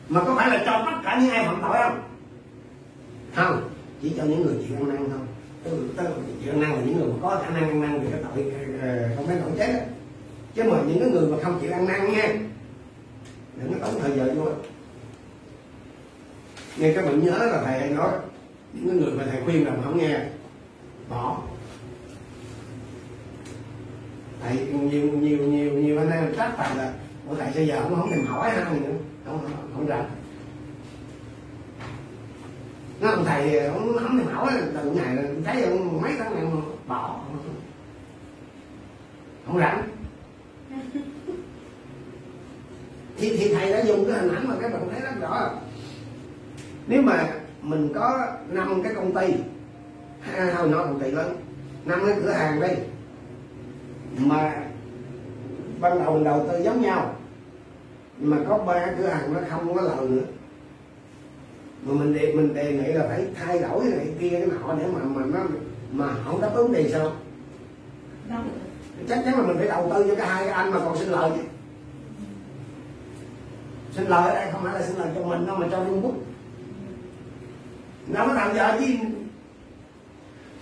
Mà 0.08 0.24
có 0.24 0.34
phải 0.34 0.50
là 0.50 0.62
cho 0.66 0.82
tất 0.86 0.98
cả 1.04 1.18
những 1.20 1.30
ai 1.30 1.44
phạm 1.44 1.62
tội 1.62 1.76
không? 1.82 2.02
Không. 3.34 3.70
Chỉ 4.02 4.12
cho 4.16 4.24
những 4.24 4.46
người 4.46 4.64
chịu 4.68 4.76
ăn 4.76 4.88
năn 4.88 4.98
thôi. 5.10 5.20
Tức 5.64 5.70
tức 5.96 6.02
là 6.04 6.10
chịu 6.42 6.52
ăn 6.52 6.60
năn 6.60 6.70
là 6.70 6.78
những 6.84 6.98
người 6.98 7.08
mà 7.08 7.14
có 7.22 7.42
khả 7.44 7.50
năng 7.50 7.68
ăn 7.68 7.80
năn 7.80 8.00
về 8.00 8.06
cái 8.12 8.20
tội 8.22 8.52
ờ, 8.80 8.88
ờ, 8.88 9.08
không 9.16 9.26
phải 9.26 9.36
tội 9.42 9.50
chết 9.58 9.72
đó. 9.72 9.80
chứ 10.54 10.62
mà 10.62 10.78
những 10.86 11.00
cái 11.00 11.10
người 11.10 11.28
mà 11.28 11.36
không 11.42 11.58
chịu 11.60 11.72
ăn 11.72 11.86
năn 11.86 12.12
nha, 12.12 12.34
đừng 13.56 13.80
có 13.80 13.86
tốn 13.86 14.00
thời 14.00 14.16
giờ 14.16 14.34
vô. 14.36 14.50
Nên 16.76 16.94
các 16.94 17.04
bạn 17.04 17.24
nhớ 17.24 17.38
là 17.38 17.62
thầy 17.64 17.80
hay 17.80 17.90
nói, 17.90 18.10
những 18.72 19.00
người 19.00 19.12
mà 19.12 19.24
thầy 19.30 19.40
khuyên 19.44 19.66
là 19.66 19.70
mà 19.70 19.82
không 19.84 19.98
nghe, 19.98 20.20
bỏ 21.08 21.38
tại 24.44 24.58
nhiều 24.72 25.12
nhiều 25.12 25.38
nhiều 25.38 25.72
nhiều 25.72 25.98
anh 25.98 26.10
em 26.10 26.34
trách 26.36 26.52
thầy 26.56 26.76
là 26.76 26.92
ủa 27.28 27.34
tại 27.34 27.50
sao 27.54 27.64
giờ 27.64 27.80
cũng 27.84 27.94
không 28.00 28.10
thèm 28.10 28.26
hỏi 28.26 28.50
ha 28.50 28.64
nữa? 28.70 28.90
Không 29.26 29.38
không, 29.42 29.70
không 29.74 29.88
rảnh. 29.88 30.10
Thầy 33.24 33.58
ông 33.58 33.96
không 33.98 34.18
thèm 34.18 34.26
hỏi 34.26 34.52
từ 34.74 34.90
ngày 34.90 35.16
thấy 35.44 35.62
ông 35.62 36.02
mấy 36.02 36.12
tháng 36.18 36.34
này 36.34 36.44
bỏ 36.86 37.20
không 39.46 39.58
rảnh. 39.58 39.82
Thì, 43.16 43.36
thì 43.36 43.54
thầy 43.54 43.72
đã 43.72 43.84
dùng 43.84 44.04
cái 44.08 44.18
hình 44.18 44.34
ảnh 44.34 44.48
mà 44.48 44.54
các 44.60 44.72
bạn 44.72 44.88
thấy 44.90 45.00
rất 45.00 45.20
rõ. 45.20 45.50
Nếu 46.86 47.02
mà 47.02 47.28
mình 47.62 47.92
có 47.94 48.26
năm 48.48 48.82
cái 48.82 48.94
công 48.94 49.14
ty 49.14 49.34
ha, 50.20 50.54
hồi 50.54 50.68
nhỏ 50.68 50.84
công 50.84 51.00
ty 51.00 51.10
lớn 51.10 51.36
năm 51.84 52.02
cái 52.06 52.16
cửa 52.22 52.32
hàng 52.32 52.60
đây 52.60 52.76
mà 54.18 54.66
ban 55.80 56.04
đầu 56.04 56.24
đầu 56.24 56.46
tư 56.48 56.62
giống 56.64 56.82
nhau 56.82 57.14
mà 58.18 58.36
có 58.48 58.58
ba 58.58 58.94
cửa 58.98 59.06
hàng 59.06 59.34
nó 59.34 59.40
không 59.50 59.74
có 59.74 59.82
lời 59.82 60.08
nữa. 60.08 60.22
Mà 61.82 61.94
mình 61.94 62.14
đề 62.14 62.32
mình 62.32 62.54
đề 62.54 62.72
nghị 62.72 62.92
là 62.92 63.06
phải 63.08 63.26
thay 63.34 63.58
đổi 63.58 63.80
cái 63.80 63.98
này 63.98 64.06
kia 64.20 64.30
cái 64.30 64.46
nọ 64.46 64.74
để 64.78 64.86
mà 64.86 65.00
mà 65.04 65.26
nó 65.26 65.40
mà 65.92 66.14
không 66.24 66.40
đáp 66.40 66.50
ứng 66.54 66.72
thì 66.74 66.88
sao? 66.92 67.12
Đâu. 68.28 68.40
Chắc 69.08 69.22
chắn 69.24 69.34
là 69.34 69.46
mình 69.46 69.56
phải 69.56 69.68
đầu 69.68 69.90
tư 69.94 70.08
cho 70.08 70.14
cái 70.14 70.26
hai 70.26 70.44
cái 70.44 70.52
anh 70.52 70.70
mà 70.70 70.78
còn 70.78 70.98
sinh 70.98 71.08
lời 71.08 71.30
chứ. 71.34 71.42
Sinh 73.92 74.08
lời 74.08 74.28
ở 74.28 74.34
đây 74.34 74.52
không 74.52 74.62
phải 74.64 74.74
là 74.74 74.86
sinh 74.86 74.98
lời 74.98 75.08
cho 75.14 75.24
mình 75.24 75.46
đâu 75.46 75.56
mà 75.56 75.68
cho 75.70 75.84
Trung 75.84 76.00
Quốc. 76.04 76.14
Nó 78.08 78.26
mới 78.26 78.34
làm 78.34 78.56
giờ 78.56 78.76
chứ. 78.80 78.86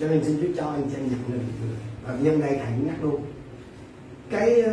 Cho 0.01 0.09
nên 0.09 0.25
xin 0.25 0.39
Chúa 0.43 0.63
cho 0.63 0.71
anh 0.71 0.91
chị 0.91 0.97
nhận 1.01 1.21
được 1.29 1.39
và 2.07 2.15
nhân 2.21 2.41
đây 2.41 2.61
thầy 2.65 2.73
nhắc 2.85 2.97
luôn 3.03 3.23
cái 4.33 4.65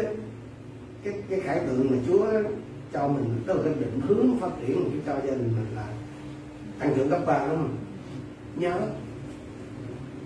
cái 1.03 1.13
cái 1.29 1.39
khải 1.39 1.59
tượng 1.59 1.87
mà 1.91 1.97
Chúa 2.07 2.25
cho 2.93 3.07
mình 3.07 3.41
tức 3.45 3.53
là 3.53 3.63
cái 3.63 3.73
định 3.73 4.01
hướng 4.07 4.37
phát 4.39 4.49
triển 4.61 4.83
mà 4.83 4.89
Chúa 4.93 5.13
cho 5.13 5.27
gia 5.27 5.31
đình 5.31 5.53
mình 5.55 5.75
là 5.75 5.85
tăng 6.79 6.93
trưởng 6.95 7.09
cấp 7.09 7.19
ba 7.25 7.47
đúng 7.47 7.57
không? 7.57 7.77
Nhớ, 8.55 8.79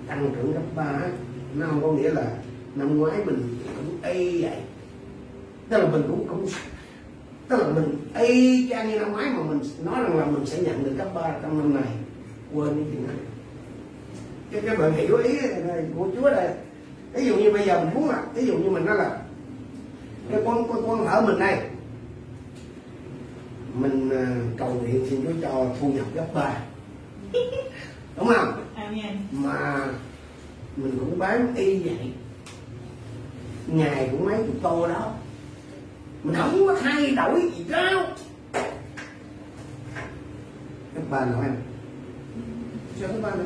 tăng 0.08 0.32
trưởng 0.36 0.54
cấp 0.54 0.64
ba 0.76 1.00
nó 1.56 1.68
không 1.68 1.82
có 1.82 1.92
nghĩa 1.92 2.10
là 2.10 2.26
năm 2.76 2.98
ngoái 2.98 3.18
mình 3.26 3.58
cũng 3.76 4.12
y 4.12 4.42
vậy. 4.44 4.58
Tức 5.70 5.78
là 5.78 5.88
mình 5.88 6.04
cũng 6.08 6.28
cũng, 6.28 6.46
tức 7.48 7.60
là 7.60 7.68
mình 7.68 7.98
y 8.20 8.70
chang 8.70 8.90
như 8.90 9.00
năm 9.00 9.12
ngoái 9.12 9.30
mà 9.30 9.44
mình 9.44 9.60
nói 9.86 10.04
rằng 10.04 10.20
là 10.20 10.26
mình 10.26 10.46
sẽ 10.46 10.62
nhận 10.62 10.84
được 10.84 10.94
cấp 10.98 11.08
ba 11.14 11.34
trong 11.42 11.58
năm 11.58 11.76
này. 11.76 11.94
Quên 12.54 12.68
cái 12.68 12.86
chuyện 12.92 13.08
này. 13.08 13.16
Cái 14.52 14.62
các 14.62 14.80
bạn 14.80 14.94
hiểu 14.94 15.18
ý 15.18 15.38
này 15.68 15.86
của 15.98 16.08
Chúa 16.16 16.30
đây. 16.30 16.50
Ví 17.14 17.26
dụ 17.26 17.36
như 17.36 17.52
bây 17.52 17.66
giờ 17.66 17.84
mình 17.84 17.94
muốn 17.94 18.10
là 18.10 18.24
ví 18.36 18.46
dụ 18.46 18.58
như 18.58 18.70
mình 18.70 18.86
nói 18.86 18.98
là 18.98 19.23
cái 20.32 20.42
con 20.46 20.68
con 20.68 20.88
con 20.88 21.06
ở 21.08 21.22
mình 21.22 21.40
đây. 21.40 21.58
Mình 23.74 24.10
à, 24.10 24.36
cầu 24.58 24.74
nguyện 24.74 25.06
xin 25.10 25.24
Chúa 25.24 25.42
cho 25.42 25.66
thu 25.80 25.92
nhập 25.94 26.06
gấp 26.14 26.28
ba. 26.34 26.58
Đúng 28.18 28.28
không? 28.28 28.66
Amen. 28.76 29.18
Mà 29.32 29.88
mình 30.76 30.98
cũng 31.00 31.20
bán 31.20 31.56
y 31.56 31.80
vậy. 31.80 32.12
Ngày 33.68 34.10
cũng 34.12 34.26
mấy 34.26 34.38
chục 34.38 34.56
tô 34.62 34.88
đó. 34.88 35.14
Mình 36.24 36.36
không 36.36 36.68
có 36.68 36.76
thay 36.82 37.12
đổi 37.12 37.52
gì 37.58 37.64
đâu. 37.64 38.04
Các 40.94 41.04
bà 41.10 41.26
nói 41.26 41.46
em. 41.46 41.56
Sao 43.00 43.10
các 43.10 43.20
bà 43.22 43.30
nói 43.30 43.46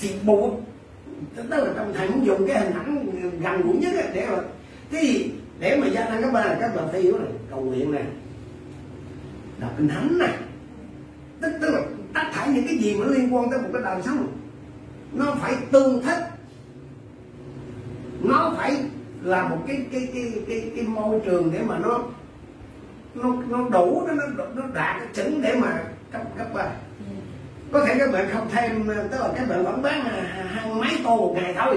thì 0.00 0.14
bộ 0.24 0.60
tức 1.36 1.64
là 1.64 1.72
trong 1.76 1.92
thầy 1.94 2.08
muốn 2.08 2.26
dùng 2.26 2.46
cái 2.46 2.60
hình 2.60 2.72
ảnh 2.72 3.10
gần 3.40 3.62
gũi 3.62 3.76
nhất 3.76 3.92
để 4.14 4.26
mà 4.30 4.38
cái 4.90 5.06
gì? 5.06 5.30
Để 5.58 5.76
mà 5.80 5.86
gia 5.86 6.04
tăng 6.04 6.22
các 6.22 6.32
ba 6.32 6.44
là 6.44 6.56
các 6.60 6.70
bà 6.76 6.82
phải 6.92 7.00
hiểu 7.00 7.18
là 7.18 7.24
cầu 7.50 7.60
nguyện 7.60 7.92
này. 7.92 8.04
Đọc 9.60 9.70
kinh 9.78 9.88
thánh 9.88 10.18
này. 10.18 10.34
Tức, 11.40 11.52
tức 11.60 11.70
là 11.70 11.80
tất 12.14 12.22
cả 12.34 12.46
những 12.54 12.66
cái 12.66 12.76
gì 12.76 12.94
mà 12.94 13.06
liên 13.06 13.34
quan 13.34 13.50
tới 13.50 13.58
một 13.60 13.68
cái 13.72 13.82
đời 13.82 14.02
sống 14.02 14.26
nó 15.12 15.36
phải 15.40 15.54
tương 15.70 16.02
thích. 16.02 16.24
Nó 18.22 18.54
phải 18.56 18.76
là 19.22 19.48
một 19.48 19.58
cái 19.66 19.86
cái 19.92 20.08
cái 20.14 20.32
cái, 20.48 20.70
cái 20.76 20.84
môi 20.84 21.20
trường 21.24 21.52
để 21.52 21.62
mà 21.62 21.78
nó 21.78 22.02
nó 23.14 23.36
nó 23.48 23.68
đủ 23.68 24.06
nó 24.06 24.14
nó, 24.14 24.44
nó 24.54 24.62
đạt 24.74 24.96
cái 24.98 25.08
chuẩn 25.14 25.42
để 25.42 25.56
mà 25.60 25.84
cấp 26.12 26.22
cấp 26.38 26.46
ba 26.54 26.70
có 27.72 27.84
thể 27.84 27.94
các 27.98 28.12
bạn 28.12 28.28
không 28.32 28.48
thêm 28.52 28.88
tức 29.10 29.18
là 29.20 29.28
các 29.36 29.48
bạn 29.48 29.64
vẫn 29.64 29.82
bán 29.82 30.00
à, 30.04 30.46
hai 30.54 30.74
mấy 30.74 30.90
tô 31.04 31.16
một 31.16 31.32
ngày 31.36 31.54
thôi. 31.58 31.76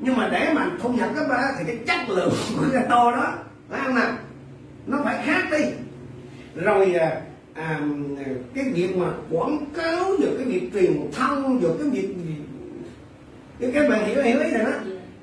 Nhưng 0.00 0.16
mà 0.16 0.28
để 0.32 0.52
mà 0.54 0.70
thu 0.82 0.88
nhập 0.88 1.10
các 1.16 1.28
bạn 1.28 1.54
thì 1.58 1.64
cái 1.66 1.76
chất 1.86 2.08
lượng 2.08 2.32
của 2.58 2.64
cái 2.72 2.84
tô 2.88 3.10
đó 3.10 3.34
phải 3.68 3.80
không 3.84 3.94
nào? 3.94 4.12
Nó 4.86 4.98
phải 5.04 5.22
khác 5.24 5.44
đi. 5.50 5.64
Rồi 6.54 6.94
à, 6.94 7.20
à, 7.54 7.80
cái 8.54 8.64
việc 8.74 8.96
mà 8.96 9.06
quảng 9.30 9.66
cáo 9.74 10.04
rồi 10.04 10.34
cái 10.38 10.46
việc 10.46 10.70
truyền 10.72 11.10
thông 11.12 11.60
rồi 11.60 11.72
cái 11.78 11.88
việc 11.90 12.14
cái 13.60 13.70
các 13.74 13.88
bạn 13.90 14.06
hiểu 14.06 14.22
hiểu 14.22 14.40
ý 14.40 14.50
này 14.52 14.64
đó. 14.64 14.72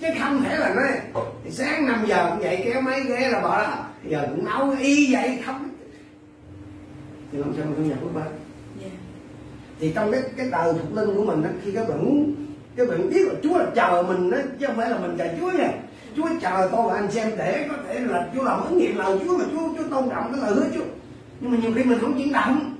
Chứ 0.01 0.07
không 0.19 0.43
thể 0.43 0.57
là 0.57 0.73
nói 0.73 1.21
sáng 1.49 1.87
5 1.87 2.05
giờ 2.07 2.29
cũng 2.29 2.39
vậy 2.39 2.61
kéo 2.65 2.81
máy 2.81 3.01
ghé 3.03 3.29
là 3.29 3.39
bỏ 3.39 3.61
đó. 3.61 3.85
Giờ 4.07 4.27
cũng 4.29 4.45
nấu 4.45 4.75
y 4.79 5.13
vậy 5.13 5.39
không. 5.45 5.69
Thì 7.31 7.37
làm 7.37 7.53
sao 7.57 7.65
mà 7.65 7.71
thu 7.77 7.83
nhập 7.83 7.97
của 8.01 8.09
bạn 8.09 8.27
thì 9.81 9.91
trong 9.95 10.11
cái 10.11 10.21
cái 10.37 10.47
đời 10.51 10.73
thuộc 10.73 10.97
linh 10.97 11.15
của 11.15 11.23
mình 11.23 11.43
đó, 11.43 11.49
khi 11.63 11.71
các 11.71 11.89
bạn 11.89 12.05
muốn 12.05 12.35
các 12.75 12.89
bạn 12.89 13.09
biết 13.09 13.27
là 13.27 13.33
Chúa 13.43 13.57
là 13.57 13.65
chờ 13.75 14.03
mình 14.07 14.31
đó 14.31 14.37
chứ 14.59 14.65
không 14.65 14.75
phải 14.75 14.89
là 14.89 14.97
mình 14.99 15.15
chờ 15.17 15.27
Chúa 15.39 15.51
nha. 15.51 15.71
Chúa 16.15 16.27
chờ 16.41 16.69
tôi 16.71 16.87
và 16.87 16.95
anh 16.95 17.11
xem 17.11 17.31
để 17.37 17.67
có 17.69 17.75
thể 17.87 17.99
là 17.99 18.29
Chúa 18.35 18.43
làm 18.43 18.63
ứng 18.63 18.77
nghiệm 18.77 18.97
lời 18.97 19.19
Chúa 19.25 19.37
mà 19.37 19.45
Chúa 19.51 19.69
Chúa 19.77 19.83
tôn 19.83 20.09
trọng 20.09 20.31
cái 20.31 20.41
lời 20.41 20.53
hứa 20.53 20.65
Chúa. 20.75 20.85
Nhưng 21.39 21.51
mà 21.51 21.57
nhiều 21.57 21.71
khi 21.75 21.83
mình 21.83 21.99
không 22.01 22.17
chuyển 22.17 22.33
động 22.33 22.75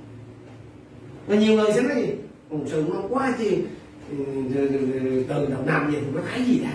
và 1.26 1.36
nhiều 1.36 1.54
người 1.54 1.72
sẽ 1.72 1.82
nói 1.82 2.02
gì? 2.02 2.12
Còn 2.50 2.68
sự 2.68 2.84
nó 2.88 3.00
quá 3.08 3.34
chi 3.38 3.58
ừ, 4.10 4.24
ừ, 4.54 4.68
ừ, 4.68 5.24
từ 5.28 5.46
đầu 5.46 5.60
năm 5.66 5.92
về 5.92 6.00
thì 6.00 6.06
nó 6.14 6.20
thấy 6.32 6.44
gì 6.44 6.58
đâu 6.58 6.72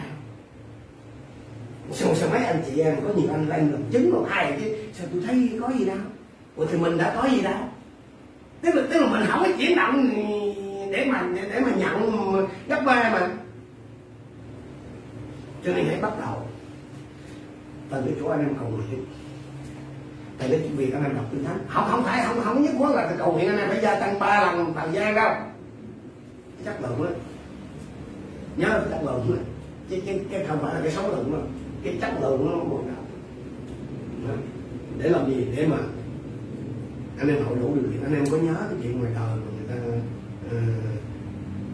sao, 1.91 2.15
sao 2.15 2.29
mấy 2.29 2.45
anh 2.45 2.63
chị 2.65 2.81
em 2.81 2.95
có 3.03 3.13
nhiều 3.13 3.29
anh 3.31 3.49
lên 3.49 3.71
làm 3.71 3.81
chứng 3.91 4.11
còn 4.13 4.25
hai 4.27 4.57
chứ? 4.61 4.75
Sao 4.93 5.07
tôi 5.13 5.21
thấy 5.27 5.49
có 5.61 5.69
gì 5.79 5.85
đâu 5.85 5.97
ủa 6.55 6.65
thì 6.65 6.77
mình 6.77 6.97
đã 6.97 7.15
có 7.21 7.29
gì 7.29 7.41
đâu 7.41 7.53
tức 8.61 8.75
là 8.75 8.83
tức 8.89 8.99
là 8.99 9.07
mình 9.07 9.27
không 9.27 9.43
có 9.43 9.49
chuyển 9.57 9.75
động 9.75 10.09
để 10.91 11.05
mà 11.11 11.27
để 11.33 11.59
mà 11.59 11.71
nhận 11.77 12.33
gấp 12.67 12.81
ba 12.85 13.09
mà. 13.13 13.29
Cho 15.65 15.73
nên 15.73 15.85
hãy 15.85 16.01
bắt 16.01 16.13
đầu. 16.19 16.47
Từ 17.89 18.01
cái 18.05 18.13
chỗ 18.19 18.27
anh 18.27 18.39
em 18.39 18.55
cầu 18.59 18.69
nguyện 18.69 19.05
tại 20.37 20.49
cái 20.49 20.59
việc 20.59 20.93
anh 20.93 21.03
em 21.03 21.15
đọc 21.15 21.25
kinh 21.31 21.43
thánh. 21.43 21.59
Không 21.67 21.87
không 21.89 22.03
phải 22.03 22.25
không 22.25 22.41
không 22.43 22.61
nhất 22.61 22.73
quán 22.79 22.95
là 22.95 23.13
cầu 23.17 23.33
nguyện 23.33 23.47
anh 23.47 23.57
em 23.57 23.69
phải 23.69 23.81
gia 23.81 23.99
tăng 23.99 24.19
ba 24.19 24.41
lần 24.41 24.73
thời 24.73 24.91
gian 24.91 25.15
đâu. 25.15 25.31
Chắc 26.65 26.81
lượng 26.81 27.07
á 27.07 27.09
nhớ 28.57 28.67
cái 28.69 28.89
chất 28.91 29.05
lượng 29.05 29.37
á 29.37 29.43
chứ 29.89 30.01
cái, 30.05 30.19
cái 30.31 30.45
không 30.47 30.59
phải 30.61 30.75
là 30.75 30.79
cái 30.83 30.91
số 30.91 31.01
lượng 31.01 31.31
đâu 31.31 31.41
cái 31.83 31.97
chất 32.01 32.13
lượng 32.21 32.49
nó 32.51 32.55
một 32.55 32.83
nào. 32.87 34.35
Để 34.97 35.09
làm 35.09 35.25
gì? 35.25 35.47
Để 35.57 35.67
mà 35.67 35.77
anh 37.19 37.27
em 37.27 37.43
hội 37.45 37.55
đủ 37.61 37.75
điều 37.75 37.91
kiện. 37.91 38.03
Anh 38.03 38.15
em 38.15 38.25
có 38.31 38.37
nhớ 38.37 38.55
cái 38.59 38.79
chuyện 38.83 38.99
ngoài 38.99 39.11
đời 39.15 39.35
mà 39.35 39.51
người 39.57 39.67
ta 39.69 39.75
uh, 39.85 40.61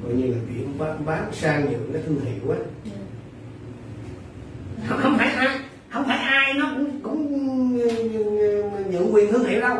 coi 0.03 0.13
như 0.13 0.27
là 0.27 0.37
chuyện 0.47 0.77
bán, 0.79 1.05
bán 1.05 1.29
sang 1.31 1.65
những 1.71 1.89
cái 1.93 2.01
thương 2.05 2.19
hiệu 2.19 2.51
á? 2.51 2.57
Không, 4.87 4.99
không 5.01 5.17
phải 5.17 5.27
ai 5.27 5.59
không 5.89 6.03
phải 6.05 6.17
ai 6.17 6.53
nó 6.53 6.73
cũng 6.77 6.99
cũng 7.03 7.77
nhượng 8.91 9.13
quyền 9.13 9.31
thương 9.31 9.45
hiệu 9.45 9.61
đâu. 9.61 9.77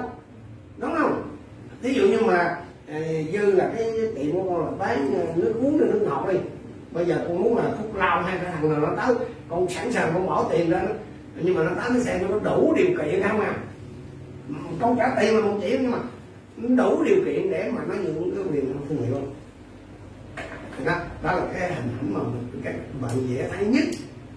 Đúng 0.77 0.95
không? 0.97 1.37
Ví 1.81 1.93
dụ 1.93 2.07
như 2.07 2.19
mà 2.19 2.57
dư 3.33 3.51
là 3.51 3.71
cái 3.77 3.91
tiệm 4.15 4.31
của 4.31 4.43
con 4.49 4.65
là 4.65 4.71
bán 4.71 5.13
nước 5.35 5.53
uống 5.61 5.77
nước 5.77 6.01
ngọt 6.07 6.27
đi. 6.31 6.37
Bây 6.91 7.05
giờ 7.05 7.25
con 7.27 7.43
muốn 7.43 7.57
là 7.57 7.63
phúc 7.77 7.95
lao 7.95 8.21
hay 8.21 8.37
cái 8.37 8.51
thằng 8.51 8.69
nào 8.69 8.79
nó 8.79 8.95
tới 8.95 9.15
con 9.49 9.69
sẵn 9.69 9.91
sàng 9.91 10.11
con 10.13 10.27
bỏ 10.27 10.49
tiền 10.51 10.69
ra 10.69 10.81
nhưng 11.41 11.55
mà 11.55 11.63
nó 11.63 11.71
tới 11.75 11.89
nó 11.93 11.99
xem 11.99 12.21
nó 12.31 12.39
đủ 12.39 12.73
điều 12.77 12.87
kiện 12.87 13.23
không 13.27 13.39
à 13.39 13.57
không 14.79 14.95
trả 14.97 15.15
tiền 15.21 15.35
mà 15.35 15.41
một 15.41 15.59
triệu 15.61 15.77
nhưng 15.81 15.91
mà 15.91 15.99
đủ 16.75 17.03
điều 17.03 17.25
kiện 17.25 17.51
để 17.51 17.71
mà 17.75 17.81
nó 17.87 17.95
nhượng 17.95 18.35
cái 18.35 18.45
quyền 18.51 18.73
thương 18.89 19.01
hiệu 19.01 19.13
không 19.13 19.33
đó, 20.85 20.99
đó 21.23 21.31
là 21.33 21.45
cái 21.53 21.73
hình 21.73 21.89
ảnh 21.99 22.13
mà 22.13 22.19
các 22.63 22.75
bạn 23.01 23.11
dễ 23.29 23.49
thấy 23.51 23.65
nhất 23.65 23.83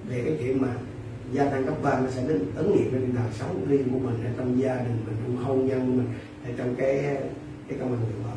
về 0.08 0.22
cái 0.24 0.36
chuyện 0.40 0.62
mà 0.62 0.68
gia 1.32 1.44
tăng 1.44 1.64
cấp 1.64 1.74
ba 1.82 2.00
nó 2.00 2.10
sẽ 2.10 2.22
đến 2.28 2.44
ứng 2.56 2.76
nghiệm 2.76 2.92
trên 2.92 3.14
đời 3.14 3.32
sống 3.38 3.66
riêng 3.68 3.88
của 3.92 3.98
mình 3.98 4.24
ở 4.24 4.30
trong 4.36 4.60
gia 4.60 4.76
đình 4.76 4.96
mình 5.06 5.16
trong 5.24 5.44
hôn 5.44 5.66
nhân 5.66 5.80
của 5.80 5.92
mình 5.92 6.08
ở 6.44 6.50
trong 6.58 6.74
cái 6.74 7.16
cái 7.68 7.78
công 7.78 7.92
an 7.92 8.00
việc 8.08 8.24
làm 8.26 8.36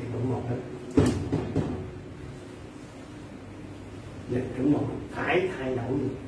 thì 0.00 0.06
cũng 0.12 0.30
một 0.30 0.42
đó. 0.50 0.56
Dạ, 4.30 4.40
cũng 4.56 4.72
một. 4.72 4.84
Phải 5.10 5.48
thay 5.58 5.76
đổi 5.76 5.90
được 5.90 6.25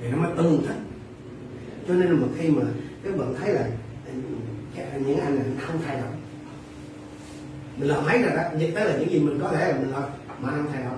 thì 0.00 0.08
nó 0.08 0.16
mới 0.16 0.30
tương 0.36 0.66
thích 0.66 0.76
cho 1.88 1.94
nên 1.94 2.06
là 2.08 2.14
một 2.14 2.28
khi 2.38 2.48
mà 2.48 2.62
các 3.04 3.16
bạn 3.16 3.34
thấy 3.40 3.54
là 3.54 3.66
những 4.98 5.20
anh 5.20 5.34
này 5.34 5.44
không 5.60 5.76
thay 5.86 5.96
đổi. 5.96 6.10
Mình 7.76 7.88
làm 7.88 8.06
mấy 8.06 8.22
rồi 8.22 8.36
đó 8.36 8.42
nhưng 8.58 8.74
tới 8.74 8.84
là 8.84 8.96
những 8.96 9.10
gì 9.10 9.20
mình 9.20 9.38
có 9.42 9.48
thể 9.48 9.72
là 9.72 9.78
mình 9.78 9.90
làm 9.90 10.02
mà 10.40 10.50
không 10.50 10.66
thay 10.72 10.82
đổi. 10.82 10.96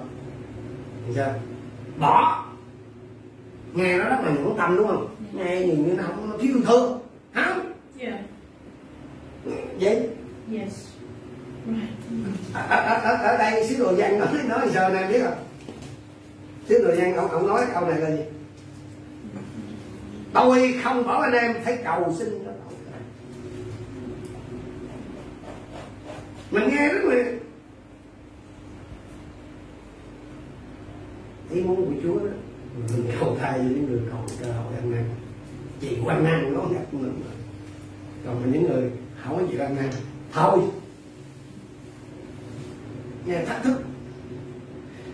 Thì 1.07 1.13
sao? 1.17 1.35
Bỏ. 1.99 2.47
Nghe 3.75 3.99
nó 3.99 4.05
rất 4.05 4.17
là 4.25 4.31
nhẫn 4.31 4.55
tâm 4.57 4.77
đúng 4.77 4.87
không? 4.87 5.15
Nghe 5.33 5.67
nhìn 5.67 5.87
như 5.87 5.93
nó 5.93 6.03
không 6.03 6.31
nó 6.31 6.37
thiếu 6.41 6.57
thương 6.67 7.03
gì 9.83 9.89
Yes. 10.53 10.89
Right. 11.67 11.79
ở, 12.55 12.63
ở, 12.63 12.95
ở, 12.95 13.17
ở 13.17 13.39
đây 13.39 13.67
sứ 13.67 13.79
đồ 13.79 13.93
văn 13.97 14.19
nói 14.19 14.29
nói 14.49 14.69
giờ 14.75 14.89
này 14.89 15.13
biết 15.13 15.21
không? 15.25 15.45
Sứ 16.69 16.85
đồ 16.85 16.95
văn 16.97 17.17
ông 17.17 17.31
ông 17.31 17.47
nói 17.47 17.67
câu 17.75 17.87
này 17.87 18.01
là 18.01 18.11
gì 18.11 18.23
tôi 20.33 20.75
không 20.83 21.07
bảo 21.07 21.21
anh 21.21 21.33
em 21.33 21.55
phải 21.65 21.79
cầu 21.85 22.15
xin 22.19 22.29
cho 22.45 22.51
tôi 22.51 22.79
mình 26.51 26.69
nghe 26.69 26.89
rất 26.89 27.05
là 27.05 27.25
ý 31.51 31.63
muốn 31.63 31.77
của 31.77 32.01
Chúa 32.03 32.19
đó. 32.19 32.33
Mình 32.77 33.07
cầu 33.21 33.37
thay 33.41 33.59
với 33.59 33.69
những 33.69 33.87
người 33.91 34.01
cầu 34.11 34.21
cho 34.41 34.53
hội 34.53 34.75
ăn 34.75 34.91
năn 34.91 35.05
chỉ 35.81 35.99
quan 36.05 36.25
năng 36.25 36.55
nó 36.55 36.61
gặp 36.61 36.85
mình. 36.93 37.23
Còn 38.27 38.43
mình 38.43 38.53
những 38.53 38.73
người 38.73 38.91
không 39.23 39.37
có 39.37 39.53
gì 39.53 39.59
ăn 39.59 39.77
năn 39.77 39.91
thôi. 40.33 40.59
Nghe 43.27 43.45
thách 43.45 43.63
thức. 43.63 43.83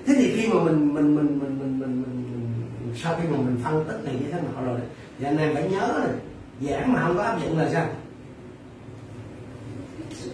Thế 0.07 0.15
thì 0.19 0.33
khi 0.37 0.49
mà 0.49 0.63
mình 0.63 0.95
mình 0.95 1.15
mình 1.15 1.39
mình 1.39 1.59
mình 1.59 1.81
mình, 1.81 1.81
mình, 1.81 2.03
mình 2.03 2.95
sau 2.97 3.17
khi 3.23 3.29
mà 3.29 3.37
mình 3.37 3.57
phân 3.65 3.85
tích 3.89 4.05
này 4.05 4.15
như 4.15 4.33
thế 4.33 4.41
nào 4.41 4.65
rồi 4.65 4.81
thì 5.19 5.25
anh 5.25 5.39
em 5.39 5.55
phải 5.55 5.69
nhớ 5.71 6.05
này, 6.05 6.17
giảng 6.61 6.93
mà 6.93 7.03
không 7.03 7.17
có 7.17 7.23
áp 7.23 7.39
dụng 7.45 7.59
là 7.59 7.71
sao 7.73 7.87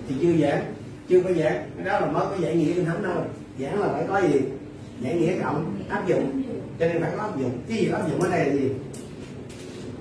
thì 0.08 0.14
chưa 0.20 0.36
giảng 0.36 0.74
chưa 1.08 1.20
có 1.20 1.32
giảng 1.32 1.70
cái 1.76 1.84
đó 1.84 2.00
là 2.00 2.06
mới 2.06 2.26
có 2.30 2.36
giải 2.40 2.56
nghĩa 2.56 2.74
kinh 2.74 2.84
thánh 2.84 3.02
thôi 3.04 3.24
giảng 3.58 3.80
là 3.80 3.88
phải 3.88 4.04
có 4.08 4.18
gì 4.18 4.40
giải 5.00 5.14
nghĩa 5.14 5.38
cộng 5.42 5.76
áp 5.88 6.06
dụng 6.06 6.42
cho 6.78 6.86
nên 6.86 7.02
phải 7.02 7.12
có 7.16 7.22
áp 7.22 7.38
dụng 7.40 7.58
cái 7.68 7.78
gì 7.78 7.88
áp 7.88 8.10
dụng 8.10 8.20
ở 8.20 8.30
đây 8.30 8.46
là 8.46 8.52
gì 8.54 8.70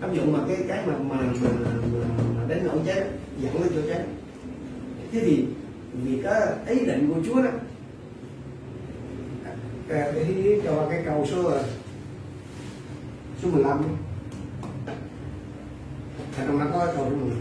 áp 0.01 0.13
dụng 0.13 0.34
mà 0.34 0.39
cái 0.47 0.57
cái 0.67 0.79
mà 0.88 0.93
mà 0.97 1.15
mà, 1.15 1.49
mà, 2.38 2.43
đến 2.47 2.59
nỗi 2.63 2.77
chết 2.86 3.07
dẫn 3.39 3.53
đến 3.53 3.71
chỗ 3.75 3.81
chết 3.88 4.05
thế 5.11 5.19
thì 5.19 5.45
vì 5.93 6.21
có 6.23 6.31
ý 6.67 6.86
định 6.86 7.13
của 7.13 7.21
Chúa 7.25 7.41
đó 7.41 7.49
à, 9.89 10.11
cái 10.15 10.59
cho 10.63 10.88
cái 10.89 11.01
câu 11.05 11.25
số 11.31 11.51
số 13.43 13.49
15 13.51 13.84
ở 16.38 16.45
trong 16.47 16.59
đó 16.59 16.65
có 16.73 16.86
câu 16.95 17.05
số 17.09 17.15
10 17.15 17.31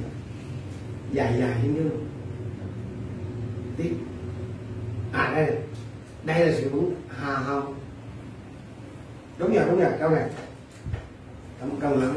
dài 1.12 1.34
dài 1.38 1.57
như 1.64 1.82
thế 1.82 1.97
tiếp. 3.76 3.95
À 5.12 5.32
đây. 5.34 5.57
Đây 6.24 6.47
là 6.47 6.53
sự 6.57 6.68
vững 6.68 6.95
hà 7.09 7.36
hồng. 7.36 7.74
Đúng 9.38 9.55
rồi 9.55 9.64
đúng 9.70 9.80
rồi 9.80 9.90
câu 10.01 10.11
này. 10.11 10.30
Cảm 11.61 11.70
ơn 11.70 11.80
câu 11.80 11.97
lắm. 11.97 12.16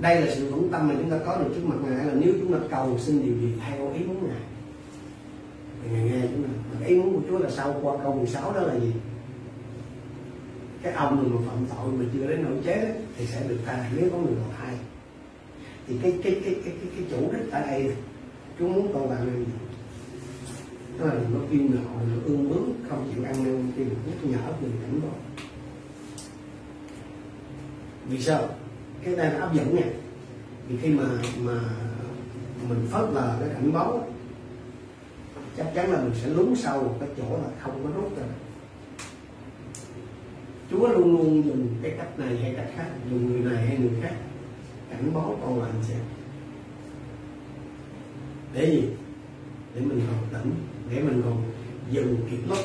Đây 0.00 0.20
là 0.20 0.34
sự 0.34 0.50
vững 0.50 0.68
tâm 0.72 0.88
mà 0.88 0.94
chúng 0.98 1.10
ta 1.10 1.18
có 1.26 1.36
được 1.36 1.50
trước 1.54 1.64
mặt 1.64 1.76
ngài 1.82 2.04
là 2.06 2.14
nếu 2.14 2.34
chúng 2.40 2.52
ta 2.52 2.58
cầu 2.70 2.98
xin 2.98 3.22
điều 3.22 3.34
gì 3.34 3.52
theo 3.60 3.92
ý 3.92 4.04
muốn 4.04 4.28
ngài. 4.28 4.40
Thì 5.82 5.90
ngài 5.90 6.04
nghe 6.04 6.28
chúng 6.32 6.42
ta. 6.42 6.86
Ý 6.86 6.96
muốn 6.96 7.14
của 7.14 7.20
Chúa 7.28 7.38
là 7.38 7.50
sau 7.50 7.80
qua 7.82 7.96
câu 8.02 8.14
16 8.14 8.52
đó 8.52 8.60
là 8.60 8.74
gì? 8.74 8.92
Cái 10.82 10.92
ông 10.92 11.16
người 11.16 11.38
mà 11.38 11.50
phạm 11.50 11.66
tội 11.66 11.92
mà 11.92 12.04
chưa 12.12 12.26
đến 12.26 12.42
nỗi 12.42 12.52
chết 12.64 12.80
ấy, 12.80 12.92
thì 13.16 13.26
sẽ 13.26 13.42
được 13.48 13.58
tha. 13.66 13.90
Nếu 13.96 14.10
có 14.12 14.18
người 14.18 14.34
nào 14.34 14.44
tha 14.58 14.63
thì 15.86 15.98
cái 16.02 16.12
cái 16.22 16.40
cái 16.44 16.54
cái 16.64 16.74
cái, 16.80 16.88
cái 16.96 17.04
chủ 17.10 17.32
đích 17.32 17.52
ở 17.52 17.60
đây 17.60 17.96
Chúa 18.58 18.68
muốn 18.68 18.90
con 18.94 19.08
bạn 19.10 19.26
này 19.26 19.46
đó 20.98 21.06
là 21.06 21.14
nó 21.14 21.40
kêu 21.50 21.60
ngạo 21.60 22.00
nó 22.10 22.22
ương 22.24 22.48
bướng 22.48 22.72
không 22.88 23.12
chịu 23.14 23.24
ăn 23.24 23.44
năn 23.44 23.72
thì 23.76 23.84
nhắc 23.84 24.18
nhở 24.22 24.52
mình 24.60 24.72
cảnh 24.82 25.00
báo 25.02 25.12
vì 28.08 28.22
sao? 28.22 28.48
Cái 29.04 29.16
này 29.16 29.32
là 29.32 29.40
áp 29.40 29.54
dụng 29.54 29.76
nha. 29.76 29.86
Vì 30.68 30.76
khi 30.76 30.88
mà 30.88 31.04
mà 31.40 31.60
mình 32.68 32.86
phớt 32.90 33.10
lờ 33.12 33.36
cái 33.40 33.48
cảnh 33.48 33.72
báo 33.72 34.08
chắc 35.56 35.66
chắn 35.74 35.92
là 35.92 36.00
mình 36.00 36.12
sẽ 36.22 36.28
lún 36.28 36.54
sâu 36.56 36.82
một 36.82 36.96
cái 37.00 37.08
chỗ 37.16 37.36
là 37.36 37.48
không 37.60 37.80
có 37.84 38.00
rút 38.00 38.18
ra. 38.18 38.24
Chúa 40.70 40.88
luôn 40.88 41.16
luôn 41.16 41.44
dùng 41.44 41.68
cái 41.82 41.92
cách 41.96 42.18
này 42.18 42.36
hay 42.36 42.54
cách 42.56 42.70
khác 42.76 42.86
dùng 43.10 43.32
người 43.32 43.52
này 43.52 43.66
hay 43.66 43.78
người 43.78 43.92
khác 44.02 44.14
cảnh 44.96 45.14
báo 45.14 45.38
con 45.42 45.60
là 45.60 45.66
anh 45.66 45.82
sẽ 45.82 45.94
để 48.54 48.66
gì? 48.66 48.88
Để 49.74 49.80
mình 49.80 50.00
còn 50.06 50.42
tỉnh 50.42 50.54
để 50.90 51.02
mình 51.02 51.22
còn 51.24 51.42
dừng 51.90 52.16
kịp 52.30 52.38
lúc 52.48 52.58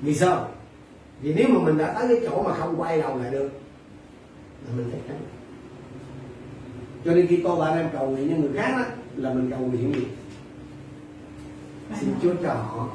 vì 0.00 0.14
sao? 0.14 0.48
Vì 1.20 1.34
nếu 1.34 1.48
mà 1.48 1.60
mình 1.64 1.78
đã 1.78 1.92
tới 1.92 2.08
cái 2.08 2.28
chỗ 2.28 2.42
mà 2.42 2.54
không 2.54 2.80
quay 2.80 3.00
đầu 3.00 3.18
lại 3.18 3.30
được 3.30 3.48
là 4.66 4.76
mình 4.76 4.90
chắc 4.92 5.00
chắn 5.08 5.16
cho 7.04 7.14
nên 7.14 7.26
khi 7.26 7.40
cô 7.44 7.56
bạn 7.56 7.78
em 7.78 7.88
cầu 7.92 8.10
nguyện 8.10 8.28
như 8.28 8.36
người 8.36 8.50
khác 8.54 8.74
đó, 8.76 8.84
là 9.16 9.34
mình 9.34 9.50
cầu 9.50 9.60
nguyện 9.60 9.94
gì? 9.94 10.06
Xin 12.00 12.14
Chúa 12.22 12.34
cho 12.42 12.54
họ 12.54 12.88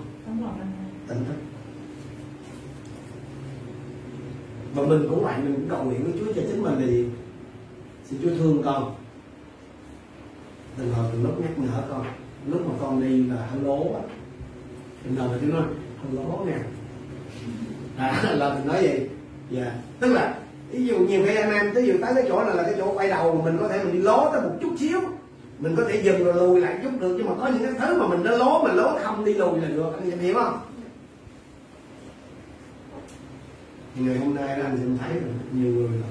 tỉnh 1.08 1.26
thức 1.26 1.51
và 4.76 4.84
mình 4.84 5.08
cũng 5.10 5.24
vậy 5.24 5.34
mình 5.44 5.56
cũng 5.56 5.70
cầu 5.70 5.84
nguyện 5.84 6.04
với 6.04 6.14
Chúa 6.20 6.34
cho 6.34 6.42
chính 6.48 6.64
mình 6.64 6.74
là 6.74 6.88
gì 6.88 7.06
xin 8.06 8.20
Chúa 8.24 8.30
thương 8.30 8.62
con. 8.66 8.96
Từng 10.78 10.94
hồi 10.94 11.06
từng 11.12 11.24
lúc 11.24 11.42
nhắc 11.42 11.60
nhở 11.60 11.84
con 11.90 12.06
lúc 12.48 12.62
mà 12.68 12.74
con 12.82 13.02
đi 13.02 13.24
là 13.24 13.48
hơi 13.52 13.62
lố 13.64 13.94
á 13.94 14.02
đừng 15.06 15.16
hồi 15.16 15.38
Chúa 15.42 15.54
nói 15.54 15.64
hơi 16.04 16.12
lố 16.12 16.46
nè. 16.46 16.58
À, 17.98 18.24
là 18.36 18.54
mình 18.54 18.68
nói 18.68 18.84
gì 18.84 19.08
dạ. 19.50 19.72
Tức 20.00 20.14
là 20.14 20.36
ví 20.72 20.86
dụ 20.86 21.00
nhiều 21.00 21.22
khi 21.26 21.36
anh 21.36 21.52
em 21.52 21.72
ví 21.74 21.86
dụ 21.86 21.94
tới 22.02 22.12
cái 22.16 22.24
chỗ 22.28 22.44
này 22.44 22.56
là 22.56 22.64
cái 22.64 22.74
chỗ 22.78 22.94
quay 22.96 23.08
đầu 23.08 23.36
mà 23.36 23.46
mình 23.46 23.58
có 23.60 23.68
thể 23.68 23.84
mình 23.84 23.94
đi 23.94 24.00
lố 24.00 24.30
tới 24.32 24.42
một 24.42 24.56
chút 24.62 24.72
xíu. 24.80 25.00
Mình 25.60 25.76
có 25.76 25.84
thể 25.90 26.02
dừng 26.02 26.24
rồi 26.24 26.34
lùi 26.34 26.62
lại 26.62 26.80
chút 26.84 26.90
được 27.00 27.16
nhưng 27.18 27.26
mà 27.26 27.34
có 27.40 27.48
những 27.48 27.64
cái 27.64 27.74
thứ 27.80 28.00
mà 28.00 28.08
mình 28.08 28.24
nó 28.24 28.32
lố 28.32 28.64
mình 28.64 28.76
lố 28.76 28.98
không 29.04 29.26
đi 29.26 29.34
lùi 29.34 29.62
là 29.62 29.68
được 29.68 29.94
anh 30.00 30.12
em 30.12 30.20
hiểu 30.20 30.34
không? 30.34 30.60
Thì 33.96 34.02
ngày 34.02 34.18
hôm 34.18 34.36
nay 34.36 34.48
anh 34.48 34.78
sẽ 34.78 35.06
thấy 35.06 35.16
là 35.16 35.28
nhiều 35.54 35.72
người 35.72 35.98
là 35.98 36.08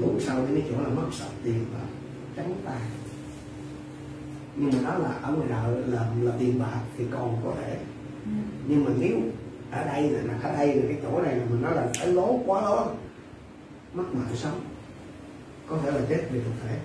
lúc 0.00 0.16
sau 0.20 0.36
đến 0.36 0.60
cái 0.60 0.64
chỗ 0.70 0.82
là 0.82 0.88
mất 0.88 1.08
sạch 1.12 1.30
tiền 1.44 1.64
và 1.72 1.80
trắng 2.36 2.54
tay. 2.64 2.80
Nhưng 4.56 4.70
mà 4.72 4.90
đó 4.90 4.98
là 4.98 5.08
ở 5.08 5.32
ngoài 5.32 5.48
đời 5.48 5.82
là 5.86 6.06
là 6.22 6.32
tiền 6.38 6.58
bạc 6.58 6.80
thì 6.98 7.04
còn 7.10 7.36
có 7.44 7.54
thể. 7.60 7.76
Nhưng 8.68 8.84
mà 8.84 8.90
nếu 8.98 9.20
ở 9.70 9.84
đây 9.86 10.10
là 10.10 10.34
ở 10.42 10.52
đây 10.56 10.74
là 10.74 10.82
cái 10.88 10.98
chỗ 11.02 11.22
này 11.22 11.36
là 11.36 11.44
mình 11.50 11.62
nói 11.62 11.74
là 11.74 11.88
phải 11.98 12.06
lố 12.06 12.40
quá 12.46 12.62
lố 12.62 12.86
mất 13.94 14.04
mạng 14.12 14.34
sống 14.34 14.60
có 15.66 15.78
thể 15.82 15.90
là 15.90 16.00
chết 16.08 16.22
vì 16.30 16.40
thực 16.40 16.52
thể. 16.62 16.78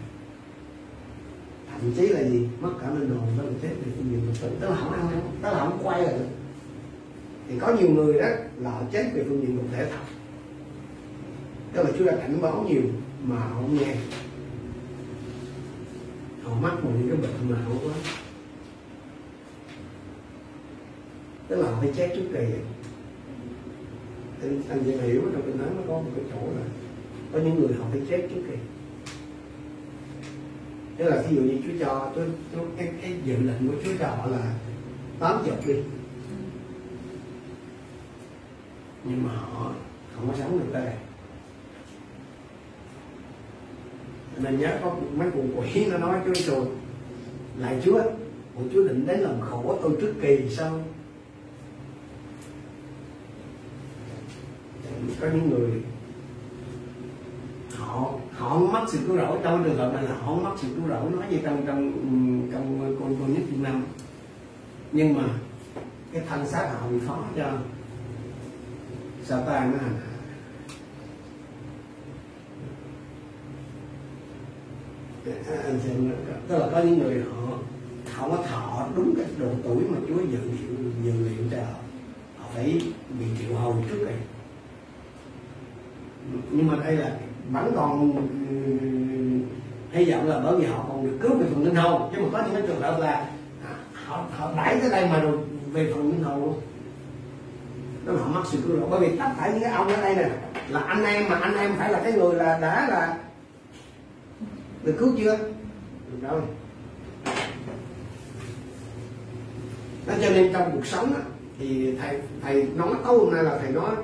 Thậm 1.72 1.92
chí 1.98 2.08
là 2.08 2.24
gì? 2.24 2.48
Mất 2.62 2.72
cả 2.82 2.90
linh 2.90 3.10
hồn 3.10 3.28
đó 3.38 3.44
là 3.44 3.52
chết 3.62 3.70
vì 3.86 3.92
phương 3.96 4.12
diện 4.12 4.22
thực 4.28 4.42
thể 4.42 4.56
tức 4.60 4.70
là 4.70 4.76
không 4.76 4.94
ăn 4.94 5.22
tức 5.44 5.50
là 5.50 5.60
không 5.60 5.80
quay 5.84 6.04
lại 6.04 6.14
được. 6.14 6.28
Thì 7.48 7.60
có 7.60 7.74
nhiều 7.74 7.90
người 7.90 8.22
đó 8.22 8.28
là 8.58 8.72
họ 8.72 8.82
chết 8.92 9.06
vì 9.14 9.24
phương 9.24 9.42
diện 9.42 9.58
thực 9.58 9.78
thể 9.78 9.86
thật 9.86 10.17
tức 11.74 11.84
là 11.84 11.92
Chúa 11.98 12.06
đã 12.06 12.16
cảnh 12.16 12.42
báo 12.42 12.66
nhiều 12.70 12.82
mà 13.24 13.36
họ 13.36 13.50
không 13.54 13.78
nghe. 13.78 13.96
Họ 16.44 16.56
mắc 16.62 16.84
một 16.84 16.92
những 17.00 17.10
cái 17.10 17.18
bệnh 17.18 17.50
mà 17.50 17.58
họ 17.62 17.72
quá. 17.84 17.94
Tức 21.48 21.56
là 21.56 21.72
họ 21.72 21.78
phải 21.80 21.92
chết 21.96 22.12
trước 22.16 22.26
kỳ 22.34 22.46
anh, 24.42 24.62
anh 24.70 24.84
sẽ 24.86 25.08
hiểu 25.08 25.22
trong 25.34 25.42
kinh 25.46 25.58
thánh 25.58 25.76
nó 25.76 25.82
có 25.88 25.94
một 25.94 26.12
cái 26.16 26.26
chỗ 26.32 26.42
là 26.42 26.66
có 27.34 27.40
những 27.40 27.60
người 27.60 27.74
họ 27.80 27.86
phải 27.92 28.02
chết 28.10 28.28
trước 28.30 28.42
kỳ 28.48 28.58
tức 30.98 31.06
là 31.06 31.24
ví 31.30 31.36
dụ 31.36 31.42
như 31.42 31.58
Chúa 31.64 31.86
cho 31.86 32.12
tôi 32.16 32.26
cái, 32.78 32.92
cái 33.02 33.14
dự 33.26 33.36
lệnh 33.38 33.68
của 33.68 33.74
Chúa 33.84 33.92
cho 34.00 34.08
họ 34.08 34.28
là 34.28 34.54
tám 35.20 35.44
chục 35.46 35.68
đi. 35.68 35.74
Nhưng 39.04 39.24
mà 39.24 39.32
họ 39.32 39.74
không 40.16 40.28
có 40.28 40.38
sống 40.38 40.60
được 40.60 40.66
tới 40.74 40.86
đây. 40.86 40.94
Mình 44.40 44.60
nhớ 44.60 44.80
có 44.84 44.96
mấy 45.16 45.28
con 45.34 45.60
quỷ 45.60 45.86
nó 45.86 45.98
nói 45.98 46.20
Chúa 46.26 46.52
rồi 46.52 46.68
lại 47.58 47.82
Chúa 47.86 48.02
của 48.56 48.64
Chúa 48.74 48.84
định 48.84 49.08
đến 49.08 49.20
làm 49.20 49.42
khổ 49.42 49.80
tôi 49.82 49.98
trước 50.02 50.14
kỳ 50.22 50.50
sao? 50.50 50.80
Có 55.22 55.28
những 55.28 55.50
người, 55.50 55.82
họ 57.78 58.12
họ 58.32 58.50
không 58.50 58.72
mất 58.72 58.86
sự 58.88 59.00
cứu 59.08 59.18
rỗi, 59.18 59.40
trong 59.44 59.64
trường 59.64 59.78
hợp 59.78 59.94
này 59.94 60.04
là 60.04 60.14
họ 60.14 60.26
không 60.26 60.44
mất 60.44 60.56
sự 60.62 60.68
cứu 60.76 60.88
rỗi, 60.90 61.12
nói 61.12 61.26
như 61.30 61.38
trong 61.44 61.64
trong 61.68 61.92
trong 62.52 62.96
con 63.00 63.16
con 63.20 63.34
nhất 63.34 63.44
Việt 63.50 63.58
Nam. 63.62 63.84
Nhưng 64.92 65.14
mà 65.14 65.24
cái 66.14 66.22
thân 66.30 66.48
xác 66.48 66.70
họ 66.74 66.88
bị 66.88 66.98
khó 67.08 67.24
cho 67.36 67.52
sao 69.24 69.44
ta 69.46 69.66
nó 69.66 69.78
hành 69.78 69.96
hạ 69.96 70.08
anh 70.10 70.14
xem 75.14 75.17
tức 76.48 76.58
là 76.58 76.68
có 76.72 76.80
những 76.80 77.00
người 77.00 77.24
họ 77.32 77.58
không 78.16 78.32
có 78.32 78.44
thọ, 78.44 78.88
đúng 78.96 79.14
cái 79.16 79.26
độ 79.38 79.50
tuổi 79.64 79.84
mà 79.90 79.98
Chúa 80.08 80.22
dự 80.32 80.40
liệu 80.52 80.92
dự 81.04 81.12
liệu 81.12 81.46
cho 81.52 81.58
họ. 81.58 81.80
Họ 82.40 82.46
phải 82.56 82.82
bị 83.20 83.26
triệu 83.40 83.56
hồi 83.56 83.76
trước 83.90 84.06
này 84.06 84.16
nhưng 86.52 86.68
mà 86.68 86.78
đây 86.84 86.96
là 86.96 87.12
vẫn 87.50 87.72
còn 87.76 88.16
ừ, 88.16 89.98
hy 89.98 90.12
vọng 90.12 90.28
là 90.28 90.40
bởi 90.44 90.56
vì 90.56 90.66
họ 90.66 90.86
còn 90.88 91.08
được 91.08 91.18
cứu 91.22 91.38
về 91.38 91.46
phần 91.54 91.66
linh 91.66 91.76
hồn. 91.76 92.12
Chứ 92.16 92.22
mà 92.22 92.28
có 92.32 92.46
những 92.46 92.54
cái 92.54 92.62
trường 92.68 92.82
hợp 92.82 93.00
là 93.00 93.12
à, 93.66 93.74
họ 94.06 94.26
họ 94.38 94.52
đẩy 94.58 94.80
tới 94.80 94.90
đây 94.90 95.10
mà 95.10 95.20
rồi 95.20 95.38
về 95.72 95.92
phần 95.94 96.12
linh 96.12 96.24
hồn 96.24 96.44
luôn. 96.44 96.62
Đó 98.06 98.14
là 98.14 98.22
họ 98.24 98.28
mắc 98.28 98.44
sự 98.46 98.58
cứu 98.68 98.80
độ. 98.80 98.88
Bởi 98.90 99.00
vì 99.00 99.18
tất 99.18 99.30
cả 99.38 99.50
những 99.54 99.62
cái 99.62 99.72
ông 99.72 99.88
ở 99.88 100.02
đây 100.02 100.16
nè, 100.16 100.30
là 100.70 100.80
anh 100.80 101.04
em 101.04 101.30
mà 101.30 101.36
anh 101.36 101.58
em 101.58 101.76
phải 101.78 101.92
là 101.92 102.02
cái 102.04 102.14
người 102.14 102.36
là 102.36 102.60
đã 102.62 102.88
là 102.90 103.18
được 104.88 104.96
cứu 105.00 105.14
chưa? 105.18 105.38
Được 106.12 106.28
rồi. 106.30 106.42
Nó 110.08 110.14
cho 110.22 110.30
nên 110.30 110.54
trong 110.54 110.72
cuộc 110.74 110.86
sống 110.86 111.14
á, 111.14 111.22
thì 111.60 111.96
thầy 112.02 112.20
thầy 112.42 112.68
nói 112.76 112.96
tối 113.04 113.20
hôm 113.20 113.34
nay 113.34 113.44
là 113.44 113.58
thầy 113.62 113.72
nói 113.72 113.96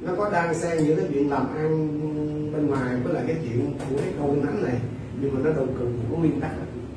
nó 0.00 0.12
có 0.16 0.30
đang 0.30 0.54
xen 0.54 0.84
giữa 0.84 0.96
cái 0.96 1.06
chuyện 1.12 1.30
làm 1.30 1.56
ăn 1.56 1.88
bên 2.52 2.66
ngoài 2.66 2.96
với 3.04 3.14
lại 3.14 3.24
cái 3.26 3.36
chuyện 3.42 3.74
của 3.90 3.96
cái 3.96 4.12
câu 4.18 4.36
thánh 4.44 4.62
này 4.62 4.78
nhưng 5.20 5.34
mà 5.34 5.40
nó 5.44 5.50
đâu 5.50 5.66
cần 5.78 6.00
của 6.10 6.16
nguyên 6.16 6.40
tắc 6.40 6.50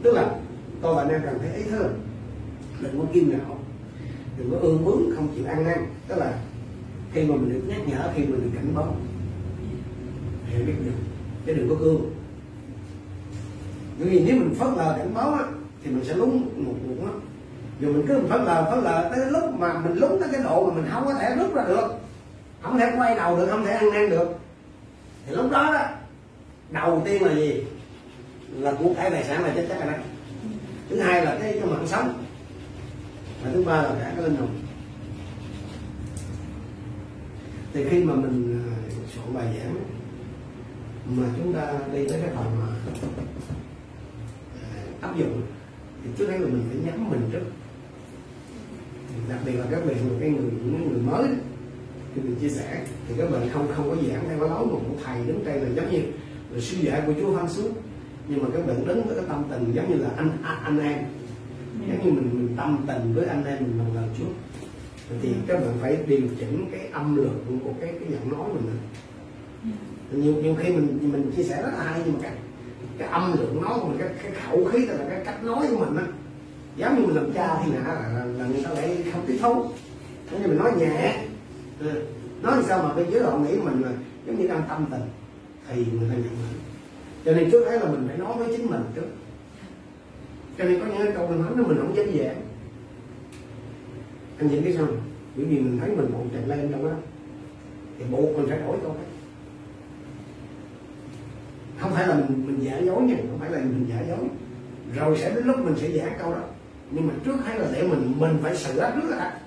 tức 0.04 0.14
là 0.14 0.36
tôi 0.82 0.96
và 0.96 1.02
anh 1.02 1.12
em 1.12 1.22
cần 1.26 1.40
phải 1.40 1.56
ý 1.56 1.64
hơn 1.70 2.00
đừng 2.82 3.00
có 3.00 3.06
kiêu 3.14 3.24
ngạo 3.28 3.60
đừng 4.38 4.52
có 4.52 4.58
ương 4.58 4.86
bướng 4.86 5.16
không 5.16 5.28
chịu 5.36 5.46
ăn 5.46 5.64
năn. 5.64 5.78
Tức 6.08 6.16
là 6.18 6.40
khi 7.14 7.26
mà 7.26 7.36
mình 7.36 7.54
được 7.54 7.62
nhắc 7.68 7.88
nhở 7.88 8.12
khi 8.16 8.24
mình 8.24 8.42
được 8.44 8.50
cảnh 8.56 8.76
báo 8.76 8.96
thì 10.50 10.64
biết 10.64 10.74
được 10.86 10.92
chứ 11.46 11.54
đừng 11.54 11.70
có 11.70 11.76
cương 11.76 12.15
bởi 14.00 14.10
vì 14.10 14.20
nếu 14.20 14.36
mình 14.36 14.56
phớt 14.60 14.78
lờ 14.78 14.96
cảnh 14.98 15.14
báo 15.14 15.34
á 15.34 15.44
thì 15.84 15.92
mình 15.92 16.04
sẽ 16.04 16.16
lún 16.16 16.30
một 16.58 16.74
cuộc 16.88 17.06
lắm. 17.06 17.22
Dù 17.80 17.94
mình 17.94 18.06
cứ 18.08 18.20
phớt 18.30 18.42
lờ 18.42 18.72
phớt 18.72 18.84
lờ 18.84 19.12
tới 19.16 19.32
lúc 19.32 19.60
mà 19.60 19.80
mình 19.80 19.94
lún 19.94 20.20
tới 20.20 20.30
cái 20.32 20.44
độ 20.44 20.70
mà 20.70 20.74
mình 20.76 20.92
không 20.92 21.06
có 21.06 21.14
thể 21.14 21.36
rút 21.36 21.56
ra 21.56 21.64
được 21.68 21.88
không 22.62 22.80
thể 22.80 22.92
quay 22.98 23.16
đầu 23.16 23.38
được 23.38 23.48
không 23.50 23.66
thể 23.66 23.72
ăn 23.72 23.90
năn 23.94 24.10
được 24.10 24.40
thì 25.28 25.36
lúc 25.36 25.52
đó, 25.52 25.74
đó 25.74 25.86
đầu 26.72 27.02
tiên 27.06 27.24
là 27.24 27.34
gì? 27.34 27.64
Là 28.60 28.74
của 28.80 28.94
cải 28.96 29.10
tài 29.10 29.24
sản 29.24 29.44
là 29.44 29.52
chết 29.56 29.66
chắc 29.70 29.80
rồi 29.80 29.94
đó. 29.94 29.98
Thứ 30.90 31.00
hai 31.00 31.26
là 31.26 31.38
cái 31.42 31.54
cái 31.54 31.70
mạng 31.70 31.88
sống. 31.88 32.24
Và 33.44 33.52
thứ 33.54 33.64
ba 33.64 33.82
là 33.82 33.96
cả 34.00 34.12
cái 34.16 34.24
linh 34.24 34.36
hồn. 34.36 34.50
Thì 37.74 37.86
khi 37.90 38.04
mà 38.04 38.14
mình 38.14 38.64
à, 38.66 38.74
soạn 39.16 39.34
bài 39.34 39.58
giảng 39.58 39.76
mà 41.06 41.28
chúng 41.38 41.54
ta 41.54 41.74
đi 41.94 42.08
tới 42.08 42.22
cái 42.22 42.30
phần 42.36 42.46
mà 42.60 42.68
áp 45.06 45.18
dụng. 45.18 45.42
Thì 46.04 46.10
trước 46.18 46.30
hết 46.30 46.38
là 46.40 46.48
mình 46.48 46.64
phải 46.70 46.78
nhắm 46.86 47.10
mình 47.10 47.22
trước. 47.32 47.46
Đặc 49.30 49.40
biệt 49.46 49.52
là 49.52 49.66
các 49.72 49.86
bạn 49.86 49.98
cái 50.20 50.30
người 50.30 50.52
những 50.66 50.90
người 50.92 51.02
mới 51.02 51.28
khi 52.16 52.22
mình 52.22 52.36
chia 52.42 52.50
sẻ. 52.50 52.86
Thì 53.08 53.16
các 53.18 53.32
bạn 53.32 53.50
không 53.54 53.68
không 53.76 53.90
có 53.90 53.96
giảng 53.96 54.24
theo 54.30 54.40
cái 54.40 54.50
lối 54.50 54.66
mà 54.66 54.74
của 54.74 54.96
thầy 55.06 55.26
đứng 55.28 55.46
đây 55.46 55.60
là 55.60 55.70
giống 55.76 55.92
như 55.92 56.00
là 56.52 56.60
sư 56.60 56.78
dạy 56.82 57.02
của 57.06 57.14
chúa 57.22 57.38
phan 57.38 57.50
xuống 57.50 57.74
nhưng 58.28 58.44
mà 58.44 58.50
các 58.54 58.68
bạn 58.68 58.88
đứng 58.88 59.04
với 59.08 59.16
cái 59.16 59.26
tâm 59.28 59.44
tình 59.50 59.72
giống 59.74 59.92
như 59.92 59.98
là 60.04 60.10
anh 60.18 60.30
anh, 60.44 60.64
anh 60.64 60.80
em. 60.80 60.98
Giống 61.88 62.06
như 62.06 62.12
mình 62.12 62.30
mình 62.34 62.58
tâm 62.58 62.86
tình 62.88 63.14
với 63.14 63.26
anh 63.26 63.46
em 63.46 63.58
mình 63.60 63.78
lần 63.78 63.96
lần 63.96 64.10
trước 64.20 64.34
thì 65.22 65.30
các 65.48 65.60
bạn 65.60 65.74
phải 65.82 65.98
điều 66.08 66.22
chỉnh 66.40 66.66
cái 66.72 66.88
âm 66.94 67.16
lượng 67.16 67.60
của 67.64 67.74
cái 67.82 67.94
cái 68.00 68.10
giọng 68.12 68.38
nói 68.38 68.50
mình. 68.54 68.78
Nhiều 70.12 70.34
nhiều 70.44 70.56
khi 70.60 70.72
mình 70.72 71.12
mình 71.12 71.32
chia 71.38 71.44
sẻ 71.44 71.62
rất 71.62 71.72
là 71.78 71.84
hay 71.84 72.02
nhưng 72.06 72.14
mà 72.14 72.20
cái 72.24 72.32
cái 72.98 73.08
âm 73.08 73.38
lượng 73.38 73.62
nói 73.62 73.80
của 73.82 73.88
mình 73.88 73.98
cái, 74.00 74.10
cái 74.24 74.32
khẩu 74.32 74.66
khí 74.66 74.86
là 74.86 75.06
cái 75.10 75.22
cách 75.26 75.44
nói 75.44 75.68
của 75.70 75.78
mình 75.86 75.98
á. 75.98 76.04
Giống 76.76 76.96
như 76.96 77.08
mình 77.08 77.16
làm 77.16 77.34
cha 77.34 77.62
thì 77.66 77.72
nã 77.72 77.94
là, 77.94 77.94
là, 77.94 78.26
là 78.26 78.48
người 78.48 78.64
ta 78.64 78.70
lại 78.70 79.04
không 79.14 79.26
tiếp 79.28 79.38
thu. 79.42 79.66
Giống 80.32 80.42
như 80.42 80.48
mình 80.48 80.58
nói 80.58 80.72
nhẹ. 80.78 81.26
Ừ. 81.80 82.02
nói 82.42 82.64
sao 82.68 82.84
mà 82.84 82.94
bên 82.94 83.12
dưới 83.12 83.22
họ 83.22 83.38
nghĩ 83.38 83.56
mình 83.56 83.82
là 83.82 83.92
giống 84.26 84.40
như 84.40 84.48
đang 84.48 84.64
tâm 84.70 84.86
tình 84.92 85.02
thì 85.68 85.76
người 85.76 86.10
ta 86.10 86.16
nhận 86.16 86.24
mình. 86.24 86.60
Cho 87.26 87.32
nên 87.32 87.52
trước 87.52 87.66
hết 87.70 87.82
là 87.84 87.92
mình 87.92 88.08
phải 88.08 88.18
nói 88.18 88.38
với 88.38 88.58
chính 88.58 88.68
mình 88.68 88.82
trước. 88.96 89.08
Cho 90.58 90.64
nên 90.64 90.80
có 90.80 90.86
những 90.86 90.98
cái 90.98 91.14
câu 91.16 91.28
mình 91.28 91.42
nói 91.42 91.52
mình 91.56 91.78
không 91.78 91.96
dám 91.96 92.12
dễ. 92.12 92.36
Anh 94.38 94.50
nhìn 94.50 94.64
cái 94.64 94.74
sao 94.74 94.88
bởi 95.36 95.46
vì 95.46 95.60
mình 95.60 95.78
thấy 95.80 95.90
mình 95.90 96.14
bộn 96.14 96.30
chạy 96.34 96.48
lên 96.48 96.72
trong 96.72 96.86
đó. 96.86 96.96
Thì 98.00 98.06
buộc 98.12 98.38
mình 98.38 98.50
phải 98.50 98.60
đổi 98.60 98.78
câu 98.84 98.92
cách 98.92 99.15
không 101.80 101.92
phải 101.94 102.08
là 102.08 102.16
mình, 102.16 102.48
mình 102.48 102.60
giả 102.64 102.78
dối 102.78 103.02
nha 103.02 103.16
không 103.30 103.40
phải 103.40 103.52
là 103.52 103.58
mình 103.60 103.86
giả 103.90 104.02
dối. 104.08 104.28
Rồi 104.96 105.18
sẽ 105.18 105.36
đến 105.36 105.46
lúc 105.46 105.60
mình 105.60 105.76
sẽ 105.78 105.90
giả 105.90 106.16
câu 106.20 106.32
đó. 106.32 106.42
Nhưng 106.92 107.08
mà 107.08 107.14
trước 107.26 107.36
hay 107.46 107.60
là 107.60 107.68
để 107.74 107.88
mình 107.88 108.14
mình 108.20 108.38
phải 108.42 108.56
sửa 108.56 108.92
trước 108.96 109.10
đã 109.12 109.40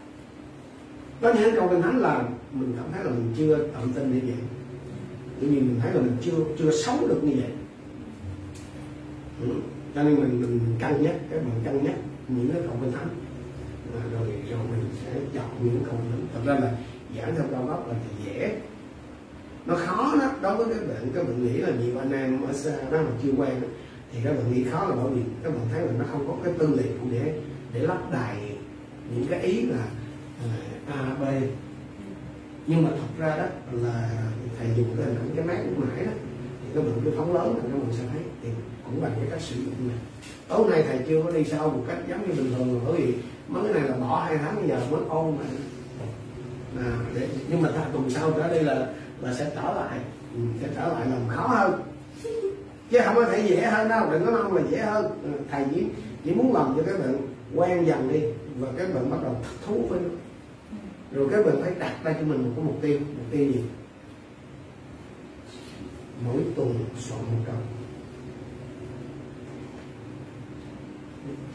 có 1.21 1.35
những 1.35 1.55
câu 1.55 1.69
kinh 1.69 1.83
thánh 1.83 1.99
là 1.99 2.23
mình 2.53 2.73
cảm 2.77 2.87
thấy 2.93 3.05
là 3.05 3.11
mình 3.11 3.35
chưa 3.37 3.59
tự 3.59 3.93
tin 3.95 4.15
như 4.15 4.21
vậy. 4.27 4.37
Tự 5.41 5.47
nhiên 5.47 5.67
mình 5.69 5.81
thấy 5.81 5.93
là 5.93 6.01
mình 6.01 6.17
chưa 6.21 6.37
chưa 6.59 6.71
sống 6.71 7.09
được 7.09 7.25
như 7.25 7.33
vậy. 7.37 7.51
Ừ. 9.41 9.49
cho 9.95 10.03
nên 10.03 10.15
mình 10.15 10.41
mình 10.41 10.61
cân 10.81 11.03
nhắc 11.03 11.15
cái 11.31 11.41
mình 11.41 11.65
cân 11.65 11.85
nhắc 11.85 11.95
những 12.29 12.51
cái 12.53 12.63
câu 12.63 12.77
kinh 12.81 12.93
thánh. 12.93 13.09
Rồi 13.93 14.03
rồi 14.51 14.67
mình 14.71 14.85
sẽ 15.05 15.21
chọn 15.35 15.51
những 15.63 15.83
câu 15.85 15.95
kinh 16.03 16.11
thánh. 16.11 16.27
Thật 16.35 16.41
ra 16.47 16.55
là 16.55 16.73
giảng 17.17 17.35
theo 17.35 17.45
cao 17.51 17.65
gốc 17.67 17.89
là 17.89 17.95
thì 17.95 18.25
dễ 18.25 18.57
nó 19.69 19.75
khó 19.75 20.17
đó 20.21 20.31
đối 20.43 20.57
với 20.57 20.75
các 20.75 20.89
bạn 20.89 21.11
các 21.15 21.27
bạn 21.29 21.47
nghĩ 21.47 21.59
là 21.59 21.71
nhiều 21.71 21.99
anh 21.99 22.13
em 22.13 22.43
ở 22.47 22.53
xa 22.53 22.71
đó 22.91 22.99
mà 22.99 23.11
chưa 23.23 23.31
quen 23.37 23.61
đó, 23.61 23.69
thì 24.13 24.19
các 24.25 24.33
bạn 24.33 24.53
nghĩ 24.53 24.65
khó 24.65 24.85
là 24.85 24.95
bởi 24.95 25.13
vì 25.15 25.23
các 25.43 25.51
bạn 25.51 25.67
thấy 25.73 25.81
là 25.81 25.93
nó 25.99 26.05
không 26.13 26.29
có 26.29 26.37
cái 26.45 26.53
tư 26.59 26.67
liệu 26.77 26.95
để 27.11 27.41
để 27.73 27.81
lắp 27.81 27.99
đầy 28.13 28.37
những 29.15 29.27
cái 29.31 29.41
ý 29.41 29.63
là 29.63 29.87
à, 30.43 30.95
a 30.95 31.15
b. 31.15 31.25
Nhưng 32.67 32.83
mà 32.83 32.91
thật 32.91 33.25
ra 33.25 33.37
đó 33.37 33.45
là 33.73 34.11
thầy 34.59 34.69
dùng 34.77 34.97
cái 34.97 35.07
hình 35.07 35.17
ảnh 35.17 35.31
cái 35.37 35.45
máy 35.45 35.57
lúc 35.65 35.89
nãy 35.89 36.07
đó 36.07 36.13
thì 36.63 36.69
các 36.75 36.81
bạn 36.81 37.01
cứ 37.05 37.11
phóng 37.17 37.35
lớn 37.35 37.55
là 37.57 37.63
các 37.63 37.83
bạn 37.83 37.93
sẽ 37.93 38.05
thấy 38.13 38.23
thì 38.43 38.49
cũng 38.85 39.03
bằng 39.03 39.13
cái 39.17 39.27
cách 39.31 39.41
sử 39.41 39.55
dụng 39.55 39.89
này. 39.89 39.97
Tối 40.49 40.71
nay 40.71 40.85
thầy 40.89 40.99
chưa 41.09 41.23
có 41.23 41.31
đi 41.31 41.45
sâu 41.45 41.71
một 41.71 41.85
cách 41.89 41.99
giống 42.09 42.29
như 42.29 42.35
bình 42.35 42.55
thường 42.55 42.81
bởi 42.87 43.01
vì 43.01 43.15
mấy 43.49 43.63
cái 43.65 43.73
này 43.73 43.91
là 43.91 43.97
bỏ 43.97 44.25
hai 44.25 44.39
tháng 44.39 44.57
bây 44.57 44.69
giờ 44.69 44.81
mới 44.91 45.01
ôn 45.09 45.37
mà. 45.37 45.45
À, 46.79 46.93
để, 47.15 47.29
nhưng 47.51 47.63
mà 47.63 47.69
tuần 47.93 48.11
sau 48.11 48.33
trở 48.37 48.49
đi 48.55 48.61
là 48.61 48.89
và 49.21 49.35
sẽ 49.35 49.51
trở 49.55 49.75
lại. 49.75 49.99
Ừ, 50.35 50.41
sẽ 50.63 50.69
trở 50.75 50.89
lại 50.89 51.07
làm 51.07 51.29
khó 51.29 51.47
hơn. 51.47 51.83
Chứ 52.91 52.99
không 53.05 53.15
có 53.15 53.25
thể 53.25 53.49
dễ 53.49 53.61
hơn 53.61 53.89
đâu 53.89 54.11
đừng 54.11 54.27
có 54.27 54.33
mong 54.33 54.55
là 54.55 54.63
dễ 54.71 54.79
hơn. 54.79 55.05
Ừ, 55.23 55.31
thầy 55.51 55.65
chỉ 55.75 55.85
chỉ 56.25 56.35
muốn 56.35 56.55
làm 56.55 56.75
cho 56.77 56.83
các 56.83 56.99
bạn 56.99 57.17
quen 57.55 57.87
dần 57.87 58.13
đi 58.13 58.21
và 58.59 58.69
các 58.79 58.95
bạn 58.95 59.11
bắt 59.11 59.17
đầu 59.23 59.37
thích 59.43 59.59
thú 59.67 59.87
với 59.89 60.01
nó. 60.01 60.09
Rồi 61.13 61.29
các 61.31 61.47
bạn 61.47 61.63
phải 61.63 61.73
đặt 61.79 61.95
ra 62.05 62.13
cho 62.13 62.27
mình 62.27 62.43
một 62.43 62.51
cái 62.57 62.65
mục 62.65 62.79
tiêu 62.83 62.99
mục 62.99 63.27
tiêu 63.31 63.53
gì? 63.53 63.63
Mỗi 66.25 66.43
tuần 66.57 66.75
soạn 66.99 67.21
một 67.21 67.43
câu. 67.47 67.57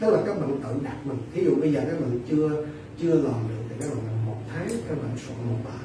Tức 0.00 0.10
là 0.10 0.22
các 0.26 0.40
bạn 0.40 0.60
tự 0.62 0.80
đặt 0.84 0.96
mình. 1.04 1.18
Thí 1.34 1.44
dụ 1.44 1.54
bây 1.54 1.72
giờ 1.72 1.80
các 1.80 2.00
bạn 2.00 2.18
chưa 2.28 2.66
chưa 3.00 3.14
làm 3.14 3.48
được 3.48 3.64
thì 3.68 3.74
các 3.80 3.88
bạn 3.88 4.06
làm 4.06 4.26
một 4.26 4.36
tháng 4.52 4.68
các 4.88 4.98
bạn 5.02 5.10
soạn 5.26 5.38
một 5.48 5.58
bài 5.64 5.83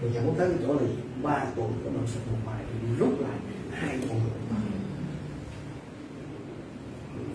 thì 0.00 0.08
dẫn 0.14 0.34
tới 0.38 0.48
cái 0.48 0.58
chỗ 0.66 0.74
là 0.74 0.80
ba 1.22 1.44
tuần 1.56 1.72
của 1.84 1.90
mình 1.90 2.06
soạn 2.06 2.26
một 2.32 2.38
bài 2.46 2.62
thì 2.72 2.88
rút 2.98 3.20
lại 3.20 3.38
hai 3.72 3.98
tuần 3.98 4.20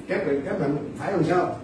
các 0.07 0.27
bệnh 0.27 0.41
các 0.45 0.59
bệnh 0.59 0.77
phải 0.97 1.11
làm 1.11 1.23
sao? 1.23 1.59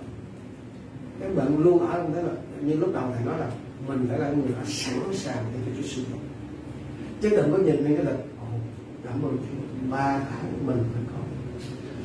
Các 1.19 1.35
bệnh 1.35 1.63
luôn 1.63 1.87
ở 1.87 2.05
thế 2.15 2.21
là 2.21 2.31
như 2.61 2.73
lúc 2.75 2.93
đầu 2.93 3.03
thầy 3.15 3.25
nói 3.25 3.39
là 3.39 3.47
mình 3.87 4.05
phải 4.09 4.19
là 4.19 4.29
người 4.29 4.49
đã 4.49 4.65
sẵn 4.65 5.13
sàng 5.13 5.43
để 5.53 5.59
cho 5.65 5.71
Chúa 5.77 5.87
sử 5.87 6.01
dụng. 6.01 6.19
Chứ 7.21 7.29
đừng 7.29 7.51
có 7.51 7.57
nhìn 7.57 7.75
lên 7.75 7.95
cái 7.95 8.05
lịch 8.05 8.25
cảm 9.03 9.23
ơn 9.23 9.37
Chúa. 9.37 9.91
Ba 9.91 10.19
tháng 10.19 10.67
mình 10.67 10.83
phải 10.93 11.03
có. 11.13 11.19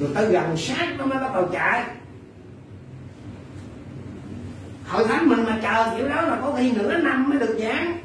Rồi 0.01 0.11
tới 0.15 0.33
gần 0.33 0.57
sát 0.57 0.95
nó 0.99 1.07
mới 1.07 1.19
bắt 1.19 1.31
đầu 1.35 1.49
chạy. 1.53 1.85
Hội 4.87 5.05
thánh 5.09 5.29
mình 5.29 5.45
mà 5.45 5.59
chờ 5.63 5.97
kiểu 5.97 6.09
đó 6.09 6.23
là 6.23 6.39
có 6.41 6.55
khi 6.59 6.73
nửa 6.73 6.99
năm 6.99 7.31
mới 7.31 7.39
được 7.39 7.59
giảng 7.59 8.05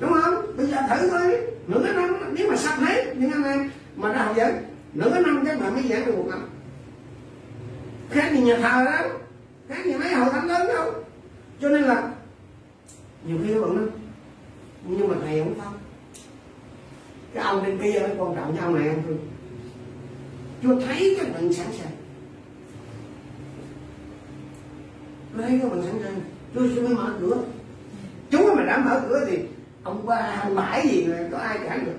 đúng 0.00 0.12
không 0.12 0.34
bây 0.56 0.66
giờ 0.66 0.73
thử 0.88 1.10
thôi 1.10 1.40
nửa 1.66 1.80
cái 1.84 1.94
năm 1.94 2.34
nếu 2.36 2.50
mà 2.50 2.56
sắp 2.56 2.78
hết 2.78 3.16
những 3.16 3.32
anh 3.32 3.44
em 3.44 3.70
mà 3.96 4.12
đã 4.12 4.24
học 4.24 4.36
dẫn 4.36 4.54
nửa 4.94 5.10
cái 5.10 5.22
năm 5.22 5.44
các 5.46 5.60
bạn 5.60 5.74
mới 5.74 5.82
giảng 5.88 6.06
được 6.06 6.16
một 6.16 6.26
năm. 6.30 6.48
Khác 8.10 8.32
gì 8.32 8.40
nhà 8.40 8.56
thờ 8.56 8.84
đó 8.84 9.08
khác 9.68 9.84
gì 9.84 9.94
mấy 9.94 10.14
hội 10.14 10.32
thánh 10.32 10.48
lớn 10.48 10.66
đâu. 10.68 10.92
Cho 11.60 11.68
nên 11.68 11.82
là 11.82 12.12
nhiều 13.26 13.38
khi 13.44 13.54
các 13.54 13.60
bạn 13.60 13.76
nói, 13.76 13.86
nhưng 14.86 15.08
mà 15.08 15.14
thầy 15.24 15.38
không 15.38 15.60
không 15.60 15.74
cái 17.34 17.44
ông 17.44 17.62
bên 17.62 17.78
kia 17.78 18.00
nó 18.00 18.24
quan 18.24 18.36
trọng 18.36 18.56
cho 18.56 18.62
ông 18.62 18.74
này 18.74 18.88
không 18.88 19.02
thương 19.06 19.18
chúa 20.62 20.86
thấy 20.86 21.16
các 21.18 21.32
bạn 21.34 21.52
sẵn 21.52 21.66
sàng. 21.72 21.92
Chúa 25.32 25.42
thấy 25.42 25.58
các 25.62 25.70
bạn 25.70 25.82
sẵn 25.82 26.02
sàng. 26.02 26.20
Chúa 26.54 26.74
sẽ 26.74 26.82
mới 26.82 26.94
mở 26.94 27.14
cửa. 27.20 27.38
Chúa 28.30 28.54
mà 28.54 28.62
đã 28.62 28.78
mở 28.78 29.02
cửa 29.08 29.26
thì 29.28 29.38
ông 29.84 30.06
ba 30.06 30.40
ông 30.42 30.56
gì 30.84 31.04
là 31.04 31.28
có 31.32 31.38
ai 31.38 31.58
cản 31.64 31.84
được. 31.84 31.98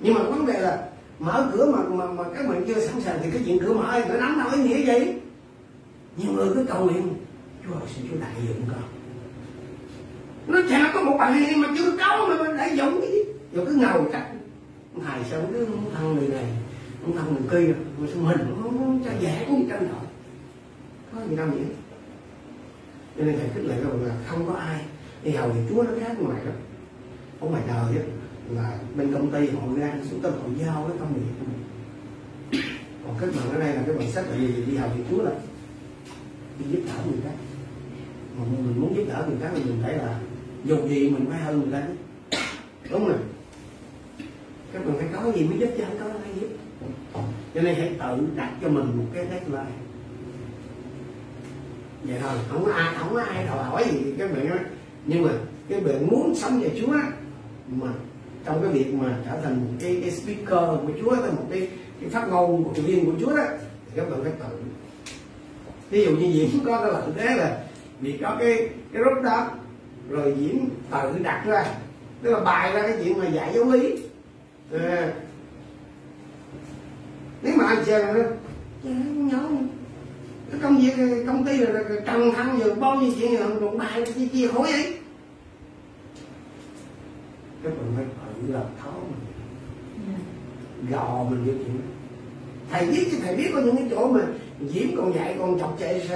Nhưng 0.00 0.14
mà 0.14 0.22
vấn 0.22 0.46
đề 0.46 0.60
là 0.60 0.88
mở 1.18 1.50
cửa 1.52 1.66
mà 1.66 1.78
mà, 1.88 2.12
mà 2.12 2.24
các 2.36 2.48
bạn 2.48 2.64
chưa 2.66 2.86
sẵn 2.86 3.00
sàng 3.00 3.18
thì 3.22 3.30
cái 3.30 3.42
chuyện 3.46 3.58
cửa 3.58 3.72
mở 3.72 4.02
cửa 4.08 4.20
đóng 4.20 4.38
đâu 4.38 4.48
ý 4.52 4.62
nghĩa 4.62 4.76
gì 4.76 5.12
nhiều 6.16 6.32
người 6.32 6.48
cứ 6.54 6.64
cầu 6.68 6.84
nguyện 6.84 7.14
chúa 7.64 7.74
xin 7.94 8.06
chúa 8.10 8.16
đại 8.20 8.32
dụng 8.48 8.62
con. 8.70 8.82
Nó 10.46 10.60
chả 10.70 10.92
có 10.94 11.02
một 11.02 11.16
bài 11.18 11.54
mà 11.56 11.68
chưa 11.78 11.96
có 11.98 12.26
mà 12.28 12.42
mình 12.42 12.56
đại 12.56 12.76
dụng 12.76 13.00
cái 13.00 13.10
gì. 13.10 13.18
Rồi 13.52 13.66
cứ 13.66 13.74
ngầu 13.74 14.06
chắc 14.12 14.26
thầy 15.06 15.20
sao 15.30 15.40
cứ 15.52 15.66
muốn 15.66 15.94
thân 15.94 16.14
người 16.14 16.28
này 16.28 16.44
muốn 17.06 17.16
thân 17.16 17.34
người 17.34 17.66
kia 17.66 17.74
mà 17.98 18.08
sao 18.14 18.22
mình 18.22 18.38
cũng 18.38 18.62
không 18.62 18.80
muốn 18.80 19.04
cho 19.04 19.10
dễ 19.20 19.44
cũng 19.48 19.68
cho 19.70 19.76
nổi. 19.76 20.06
Có 21.14 21.20
gì 21.30 21.36
đâu 21.36 21.46
vậy? 21.46 21.66
Cho 23.18 23.24
nên 23.24 23.38
thầy 23.38 23.48
khích 23.54 23.64
lệ 23.64 23.74
rằng 23.74 24.04
là 24.04 24.14
không 24.26 24.46
có 24.46 24.54
ai. 24.54 24.80
Thì 25.22 25.30
hầu 25.30 25.50
thì 25.54 25.60
chúa 25.68 25.82
nó 25.82 25.90
khác 26.00 26.16
ngoài 26.18 26.38
đó 26.46 26.52
của 27.44 27.50
ngoài 27.50 27.62
đời 27.68 27.96
á 27.98 28.04
là 28.50 28.78
bên 28.96 29.12
công 29.12 29.30
ty 29.30 29.48
họ 29.48 29.60
ra 29.76 29.94
xuống 30.10 30.20
tâm 30.20 30.32
họ 30.32 30.48
giao 30.58 30.84
cái 30.88 30.98
công 31.00 31.14
việc 31.14 31.20
của 31.40 31.46
mình. 31.46 31.62
Còn 33.06 33.14
các 33.20 33.30
bạn 33.36 33.50
ở 33.52 33.58
đây 33.58 33.74
là 33.74 33.82
các 33.86 33.98
bạn 33.98 34.08
là 34.30 34.36
gì? 34.38 34.64
Đi 34.66 34.76
học 34.76 34.90
thì 34.96 35.02
chúa 35.10 35.22
là 35.22 35.30
đi 36.58 36.64
giúp 36.70 36.80
đỡ 36.86 36.92
người 37.06 37.20
khác. 37.24 37.34
Mà 38.38 38.44
mình 38.44 38.80
muốn 38.80 38.96
giúp 38.96 39.04
đỡ 39.08 39.24
người 39.28 39.36
khác 39.42 39.50
thì 39.56 39.64
mình 39.64 39.78
phải 39.82 39.94
là, 39.94 40.20
dù 40.64 40.88
gì 40.88 41.10
mình 41.10 41.26
phải 41.30 41.40
hơn 41.40 41.60
người 41.60 41.72
ta. 41.72 41.82
Chứ 42.84 42.90
đúng 42.90 43.08
rồi. 43.08 43.18
Các 44.72 44.86
bạn 44.86 44.96
phải 44.98 45.08
có 45.12 45.32
gì 45.32 45.44
mới 45.44 45.58
giúp 45.58 45.68
chứ 45.76 45.84
không 45.86 45.98
có 45.98 46.04
ai 46.04 46.34
giúp. 46.40 46.48
Cho 47.54 47.62
nên 47.62 47.74
hãy 47.74 47.96
tự 47.98 48.26
đặt 48.36 48.52
cho 48.62 48.68
mình 48.68 48.96
một 48.96 49.04
cái 49.14 49.26
deadline. 49.30 49.76
Vậy 52.02 52.18
thôi, 52.22 52.38
không 52.48 52.64
có 52.64 52.72
ai, 52.72 52.94
không 52.98 53.14
có 53.14 53.22
ai 53.22 53.46
đòi 53.46 53.64
hỏi 53.64 53.84
gì. 53.92 54.14
Các 54.18 54.32
bạn 54.32 54.48
nói, 54.48 54.58
nhưng 55.06 55.22
mà 55.22 55.30
cái 55.68 55.80
bạn 55.80 56.06
muốn 56.06 56.34
sống 56.34 56.60
về 56.60 56.80
Chúa 56.80 56.96
mà 57.80 57.92
trong 58.44 58.62
cái 58.62 58.72
việc 58.72 58.94
mà 58.94 59.18
trở 59.26 59.40
thành 59.44 59.54
một 59.54 59.72
cái, 59.80 59.98
cái 60.00 60.10
speaker 60.10 60.68
của 60.86 60.92
Chúa 61.00 61.10
hay 61.10 61.30
một 61.30 61.46
cái, 61.50 61.68
cái 62.00 62.10
phát 62.10 62.28
ngôn 62.28 62.64
của 62.64 62.82
viên 62.82 63.06
của 63.06 63.12
Chúa 63.20 63.36
đó 63.36 63.44
thì 63.86 63.92
các 63.96 64.10
bạn 64.10 64.20
phải 64.22 64.32
tự. 64.38 64.56
Ví 65.90 66.04
dụ 66.04 66.10
như 66.10 66.32
diễn 66.32 66.64
có 66.66 66.80
cái 66.80 66.92
lợi 66.92 67.02
thế 67.16 67.36
là 67.36 67.64
vì 68.00 68.18
có 68.22 68.36
cái 68.38 68.68
cái 68.92 69.02
rốt 69.04 69.24
đó 69.24 69.50
rồi 70.10 70.34
diễn 70.38 70.68
tự 70.90 71.18
đặt 71.22 71.44
ra 71.46 71.66
tức 72.22 72.30
là 72.30 72.40
bài 72.40 72.72
ra 72.72 72.82
cái 72.82 72.96
chuyện 73.04 73.18
mà 73.18 73.28
dạy 73.28 73.52
giáo 73.54 73.64
lý 73.64 73.96
à, 74.72 75.12
nếu 77.42 77.54
mà 77.56 77.64
anh 77.66 77.84
chơi 77.86 78.04
nó 78.04 78.90
nhớ 79.14 79.48
cái 80.50 80.60
công 80.62 80.78
việc 80.78 81.24
công 81.26 81.44
ty 81.44 81.56
là 81.56 81.82
trần 82.06 82.32
thăng 82.32 82.58
giờ 82.58 82.74
bao 82.74 82.96
nhiêu 82.96 83.12
chuyện 83.20 83.36
rồi 83.36 83.50
còn 83.60 83.78
bài 83.78 84.04
chia 84.14 84.26
chia 84.26 84.48
khối 84.48 84.72
ấy 84.72 84.94
cái 87.64 87.72
mình 87.72 87.94
phải 87.96 88.04
tự 88.42 88.52
làm 88.52 88.62
khó 88.82 88.92
mình 89.06 90.90
gò 90.90 91.24
mình 91.30 91.44
vô 91.44 91.52
chuyện 91.52 91.80
thầy 92.70 92.86
biết 92.86 93.06
chứ 93.10 93.16
thầy 93.22 93.36
biết 93.36 93.50
có 93.54 93.60
những 93.60 93.76
cái 93.76 93.86
chỗ 93.90 94.08
mà 94.08 94.20
diễm 94.68 94.96
còn 94.96 95.14
dạy 95.14 95.36
còn 95.38 95.58
chọc 95.58 95.76
chạy 95.80 96.08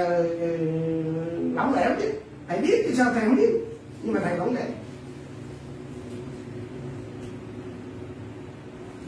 lỏng 1.55 1.75
lẻo 1.75 1.91
chứ. 2.01 2.13
Thầy 2.49 2.59
biết 2.59 2.85
chứ 2.87 2.95
sao 2.95 3.13
thầy 3.15 3.25
không 3.25 3.37
biết? 3.37 3.51
Nhưng 4.03 4.15
mà 4.15 4.21
thầy 4.25 4.39
vẫn 4.39 4.55
vậy 4.55 4.65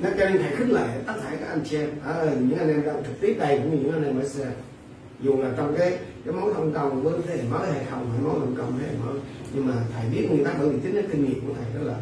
nên 0.02 0.12
cho 0.18 0.28
nên 0.28 0.42
thầy 0.42 0.56
khích 0.56 0.68
lệ 0.68 0.86
tất 1.06 1.12
cả 1.22 1.36
các 1.40 1.48
anh 1.48 1.60
chị 1.64 1.76
em. 1.76 1.90
À, 2.04 2.24
những 2.40 2.58
anh 2.58 2.68
em 2.68 2.82
đang 2.86 3.02
trực 3.04 3.20
tiếp 3.20 3.36
đây 3.38 3.58
cũng 3.58 3.70
như 3.70 3.82
những 3.82 3.92
anh 3.92 4.04
em 4.04 4.18
ở 4.18 4.28
xa. 4.28 4.50
Dù 5.20 5.36
là 5.36 5.50
trong 5.56 5.74
cái 5.78 5.98
cái 6.24 6.34
mối 6.34 6.54
thông 6.54 6.72
công 6.72 7.02
với 7.02 7.20
thế 7.26 7.36
hệ 7.36 7.42
mới 7.42 7.72
hay 7.72 7.84
không 7.90 8.10
hay 8.10 8.20
mối 8.22 8.34
thông 8.40 8.56
công 8.56 8.78
thế 8.78 8.86
hệ 8.86 8.94
mới. 9.04 9.20
Nhưng 9.54 9.66
mà 9.66 9.74
thầy 9.94 10.10
biết 10.10 10.28
người 10.30 10.44
ta 10.44 10.54
bởi 10.58 10.68
vì 10.68 10.80
tính 10.80 10.94
cái 10.94 11.04
kinh 11.12 11.24
nghiệm 11.24 11.40
của 11.46 11.54
thầy 11.54 11.64
đó 11.74 11.90
là 11.92 11.98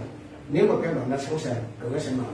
nếu 0.50 0.66
mà 0.66 0.74
các 0.82 0.94
bạn 0.96 1.10
đã 1.10 1.18
sẵn 1.18 1.38
sàng 1.38 1.64
cửa 1.80 1.98
sẽ 1.98 2.12
mở. 2.18 2.24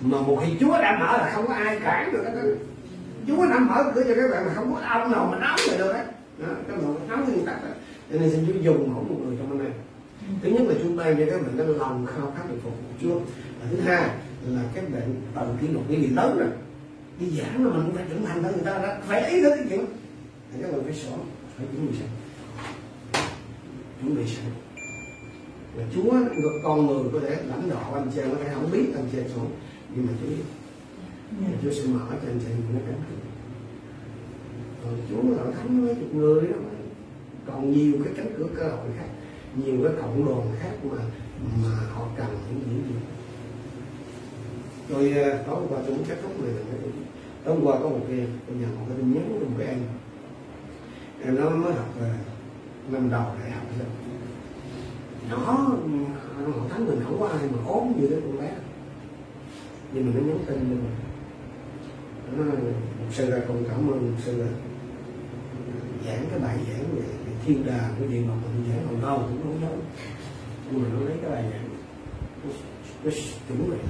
Mà 0.00 0.20
một 0.20 0.42
khi 0.44 0.52
Chúa 0.60 0.72
đã 0.72 0.98
mở 1.00 1.18
là 1.18 1.32
không 1.34 1.46
có 1.46 1.54
ai 1.54 1.80
cản 1.80 2.12
được 2.12 2.24
đó 2.24 2.30
Chúa 3.26 3.46
đã 3.46 3.58
mở 3.58 3.92
cửa 3.94 4.02
cho 4.08 4.14
các 4.14 4.30
bạn 4.30 4.46
mà 4.46 4.52
không 4.54 4.74
có 4.74 4.80
ông 4.80 5.12
nào 5.12 5.28
mà 5.32 5.38
đóng 5.38 5.60
lại 5.68 5.78
được 5.78 5.92
đấy 5.92 6.04
đó, 6.38 6.46
các 6.68 6.76
bạn 6.76 7.08
nắm 7.08 7.24
nguyên 7.24 7.46
tắc 7.46 7.64
đó. 7.64 7.70
Cho 8.12 8.18
nên 8.18 8.30
xin 8.30 8.46
Chúa 8.46 8.60
dùng 8.60 8.94
mỗi 8.94 9.04
một 9.04 9.16
người 9.24 9.36
trong 9.38 9.50
anh 9.50 9.66
em 9.66 9.72
thứ 10.42 10.50
nhất 10.50 10.62
là 10.68 10.74
chúng 10.82 10.98
ta 10.98 11.04
cho 11.04 11.26
các 11.30 11.42
bạn 11.42 11.54
cái 11.56 11.66
lòng 11.66 12.06
khao 12.06 12.32
khát 12.36 12.42
được 12.48 12.56
phục 12.62 12.72
vụ 12.72 12.88
Chúa. 13.02 13.18
Và 13.60 13.66
thứ 13.70 13.80
hai 13.80 14.10
là 14.48 14.62
các 14.74 14.84
bạn 14.92 15.14
tự 15.34 15.46
kỷ 15.60 15.68
luật 15.68 15.84
cái 15.88 16.00
gì 16.00 16.06
lớn 16.06 16.38
rồi 16.38 16.48
đi 17.20 17.40
giảng 17.40 17.64
mà 17.64 17.70
mình 17.70 17.82
cũng 17.86 17.94
phải 17.94 18.04
trưởng 18.08 18.24
thành 18.24 18.42
hơn 18.42 18.52
người 18.52 18.64
ta 18.64 18.78
đó. 18.78 18.94
Phải 19.06 19.30
ý 19.30 19.42
thức 19.42 19.52
cái 19.56 19.66
chuyện 19.68 19.84
thì 20.52 20.62
các 20.62 20.72
bạn 20.72 20.84
phải 20.84 20.94
sổ 20.94 21.16
phải 21.56 21.66
chuẩn 21.72 21.86
bị 21.86 21.98
sẵn. 21.98 22.08
Chuẩn 24.00 24.16
bị 24.16 24.26
sẵn 24.26 24.44
và 25.76 25.84
Chúa 25.94 26.12
con 26.64 26.86
người 26.86 27.04
có 27.12 27.20
thể 27.20 27.36
lãnh 27.48 27.70
đạo 27.70 27.94
anh 27.94 28.10
chị 28.14 28.20
em 28.20 28.30
có 28.30 28.36
thể 28.44 28.50
không 28.54 28.70
biết 28.72 28.86
anh 28.94 29.04
chị 29.12 29.18
em 29.18 29.26
sống. 29.34 29.50
Nhưng 29.94 30.06
mà 30.06 30.12
Chúa 30.20 30.28
biết. 30.28 30.44
Và 31.40 31.58
Chúa 31.62 31.70
sẽ 31.70 31.82
mở 31.86 32.06
cho 32.10 32.28
anh 32.28 32.38
chị 32.40 32.46
em 32.50 32.56
những 32.56 32.72
cái 32.72 32.82
cánh 32.86 33.02
cửa. 33.08 33.16
Còn 34.84 34.94
Chúa 35.10 35.36
là 35.36 35.52
thánh 35.52 35.86
mấy 35.86 35.94
chục 35.94 36.14
người 36.14 36.46
đó. 36.46 36.56
Còn 37.46 37.72
nhiều 37.72 37.92
cái 38.04 38.12
cánh 38.16 38.34
cửa 38.38 38.46
cơ 38.56 38.68
hội 38.68 38.88
khác 38.98 39.08
nhiều 39.56 39.76
cái 39.84 39.92
cộng 40.00 40.26
đoàn 40.26 40.48
khác 40.60 40.72
mà 40.82 41.02
mà 41.62 41.76
họ 41.94 42.06
cần 42.16 42.26
những 42.50 42.60
gì 42.66 42.88
gì 42.88 42.94
rồi 44.88 45.14
tối 45.46 45.62
qua 45.68 45.78
tôi 45.86 45.96
muốn 45.96 46.04
kết 46.08 46.18
thúc 46.22 46.40
này. 46.40 46.52
Là 46.52 46.62
tối 47.44 47.56
qua 47.62 47.78
có 47.82 47.88
một 47.88 48.00
cái 48.08 48.26
tôi 48.46 48.56
nhận 48.56 48.76
một 48.78 48.84
cái 48.88 48.96
tin 48.98 49.12
nhắn 49.14 49.38
của 49.40 49.44
một 49.46 49.56
cái 49.58 49.68
em 49.68 49.78
em 51.24 51.36
nó 51.36 51.50
mới 51.50 51.72
học 51.72 51.94
về 52.00 52.10
năm 52.90 53.10
đầu 53.10 53.24
đại 53.40 53.50
học. 53.50 53.62
rồi 53.78 53.86
nhỏ 55.30 55.36
họ 55.36 56.66
tháng 56.70 56.86
mình 56.86 57.00
không 57.04 57.20
có 57.20 57.28
ai 57.28 57.48
mà 57.52 57.58
ốm 57.66 57.92
như 58.00 58.06
cái 58.10 58.20
con 58.24 58.38
bé. 58.38 58.50
Nhưng 59.92 60.06
mình 60.06 60.14
nó 60.14 60.20
nhắn 60.20 60.44
tin 60.46 60.58
mình. 60.58 60.84
Nó 62.36 62.44
một 62.44 63.10
sư 63.10 63.30
ra 63.30 63.38
con 63.48 63.64
cảm 63.68 63.78
ơn 63.78 64.12
một 64.12 64.18
sư 64.24 64.42
là 64.42 64.46
giảng 66.06 66.26
cái 66.30 66.38
bài 66.38 66.58
giảng 66.68 66.96
về 66.96 67.04
thiên 67.44 67.66
đàng 67.66 67.94
cái 67.98 68.08
điện 68.08 68.26
ngọc 68.26 68.36
mình 68.42 68.64
giảng 68.68 68.86
còn 68.90 69.02
đâu 69.02 69.18
cũng 69.18 69.42
không 69.42 69.60
nhớ. 69.60 69.72
Nhưng 70.70 70.82
mà 70.82 70.88
nó 70.94 71.00
lấy 71.00 71.16
cái 71.22 71.30
bài 71.30 71.44
giảng 71.50 71.68
nó, 72.44 72.50
nó 73.04 73.10
chuẩn 73.48 73.58
bị 73.58 73.64
lại 73.70 73.80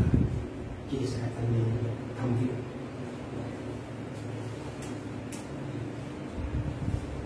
chia 0.90 1.06
sẻ 1.06 1.18
thanh 1.36 1.52
niên 1.52 1.64
thông 2.20 2.36
tin 2.40 2.48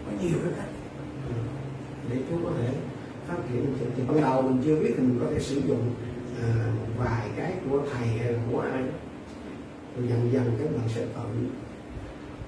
có 0.07 0.13
nhiều 0.23 0.39
cái 0.45 0.53
cách 0.57 0.69
để 2.11 2.19
chúng 2.31 2.45
có 2.45 2.51
thể 2.59 2.69
phát 3.29 3.37
triển 3.49 3.75
thì, 3.81 3.87
thì 3.97 4.03
ban 4.09 4.21
đầu 4.21 4.43
mình 4.43 4.63
chưa 4.65 4.77
biết 4.77 4.95
thì 4.97 5.03
mình 5.03 5.19
có 5.21 5.27
thể 5.31 5.41
sử 5.41 5.61
dụng 5.69 5.95
à, 6.43 6.49
một 6.79 7.05
vài 7.05 7.29
cái 7.37 7.53
của 7.71 7.81
thầy 7.93 8.09
hay 8.09 8.33
là 8.33 8.39
của 8.53 8.61
ai 8.61 8.83
rồi 9.97 10.09
dần 10.09 10.33
dần 10.33 10.57
các 10.59 10.69
bạn 10.77 10.89
sẽ 10.95 11.01
tự 11.01 11.23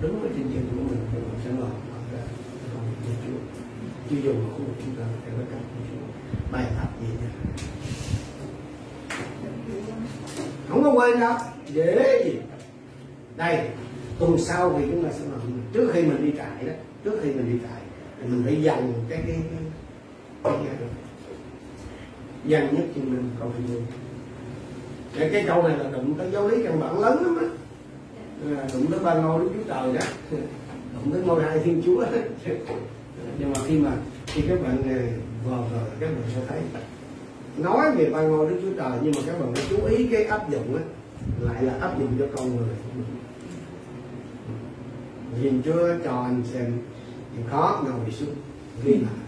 đứng 0.01 0.20
với 0.20 0.31
trên 0.37 0.51
chân 0.55 0.66
của 0.70 0.83
mình 0.83 0.99
thì 1.12 1.18
bạn 1.18 1.41
sẽ 1.45 1.51
làm 1.51 1.70
ra 2.12 2.20
công 2.74 2.85
như 3.07 3.14
Chúa. 3.27 3.61
Chưa 4.11 4.22
dùng 4.22 4.51
của 4.59 4.64
chúng 4.85 4.95
ta 4.97 5.03
phải 5.24 5.33
cái 5.37 5.47
cách 5.51 5.61
của 5.74 5.85
Chúa. 5.91 6.07
Bài 6.53 6.64
tập 6.79 6.89
gì 7.01 7.07
nha 7.07 7.31
không 10.68 10.85
có 10.85 10.91
quên 10.91 11.20
đâu. 11.20 11.35
Dễ 11.68 12.22
gì. 12.24 12.39
Đây 13.37 13.68
tuần 14.18 14.39
sau 14.39 14.74
thì 14.79 14.85
chúng 14.91 15.05
ta 15.05 15.11
sẽ 15.12 15.24
làm 15.24 15.41
trước 15.72 15.91
khi 15.93 16.03
mình 16.03 16.24
đi 16.24 16.33
trại 16.37 16.64
đó 16.66 16.72
trước 17.05 17.20
khi 17.22 17.31
mình 17.31 17.53
đi 17.53 17.59
trại 17.62 17.81
thì 18.20 18.29
mình 18.29 18.43
phải 18.45 18.62
dành 18.62 18.93
cái 19.09 19.22
cái 19.27 19.37
dành 22.47 22.75
nhất 22.75 22.85
cho 22.95 23.01
mình 23.03 23.31
câu 23.39 23.53
chuyện 23.69 23.83
cái 25.19 25.29
cái 25.33 25.45
câu 25.47 25.63
này 25.63 25.79
là 25.79 25.91
đụng 25.91 26.15
tới 26.19 26.31
giáo 26.33 26.49
lý 26.49 26.63
căn 26.65 26.81
bản 26.81 27.01
lớn 27.01 27.23
lắm 27.23 27.37
á. 27.37 27.47
À, 28.57 28.69
đụng 28.75 28.91
tới 28.91 29.01
ba 29.01 29.15
ngôi 29.15 29.41
đức 29.41 29.51
chúa 29.55 29.75
trời 29.75 29.93
đó. 29.93 30.01
Đụng 30.95 31.13
tới 31.13 31.23
ngôi 31.23 31.43
hai 31.43 31.59
thiên 31.59 31.83
chúa. 31.85 32.05
Nhưng 33.39 33.53
mà 33.53 33.61
khi 33.67 33.79
mà 33.79 33.93
khi 34.27 34.43
các 34.49 34.63
bạn 34.63 34.83
vào 35.51 35.67
rồi 35.73 35.83
các 36.01 36.07
bạn 36.07 36.23
sẽ 36.35 36.41
thấy 36.49 36.61
nói 37.57 37.97
về 37.97 38.11
ba 38.11 38.23
ngôi 38.23 38.51
đức 38.51 38.57
chúa 38.63 38.83
trời 38.83 38.99
nhưng 39.03 39.13
mà 39.17 39.23
các 39.27 39.41
bạn 39.41 39.55
phải 39.55 39.65
chú 39.71 39.85
ý 39.85 40.07
cái 40.07 40.25
áp 40.25 40.51
dụng 40.51 40.77
á 40.77 40.83
lại 41.41 41.63
là 41.63 41.73
áp 41.81 41.99
dụng 41.99 42.13
cho 42.19 42.27
con 42.37 42.57
người. 42.57 42.77
Nhìn 45.43 45.63
chúa 45.63 45.89
cho 46.05 46.23
anh 46.23 46.43
xem 46.53 46.79
thì 47.37 47.43
khó 47.51 47.83
ngồi 47.85 48.11
xuống. 48.11 48.35
Ghi 48.85 48.93
lại 48.93 49.26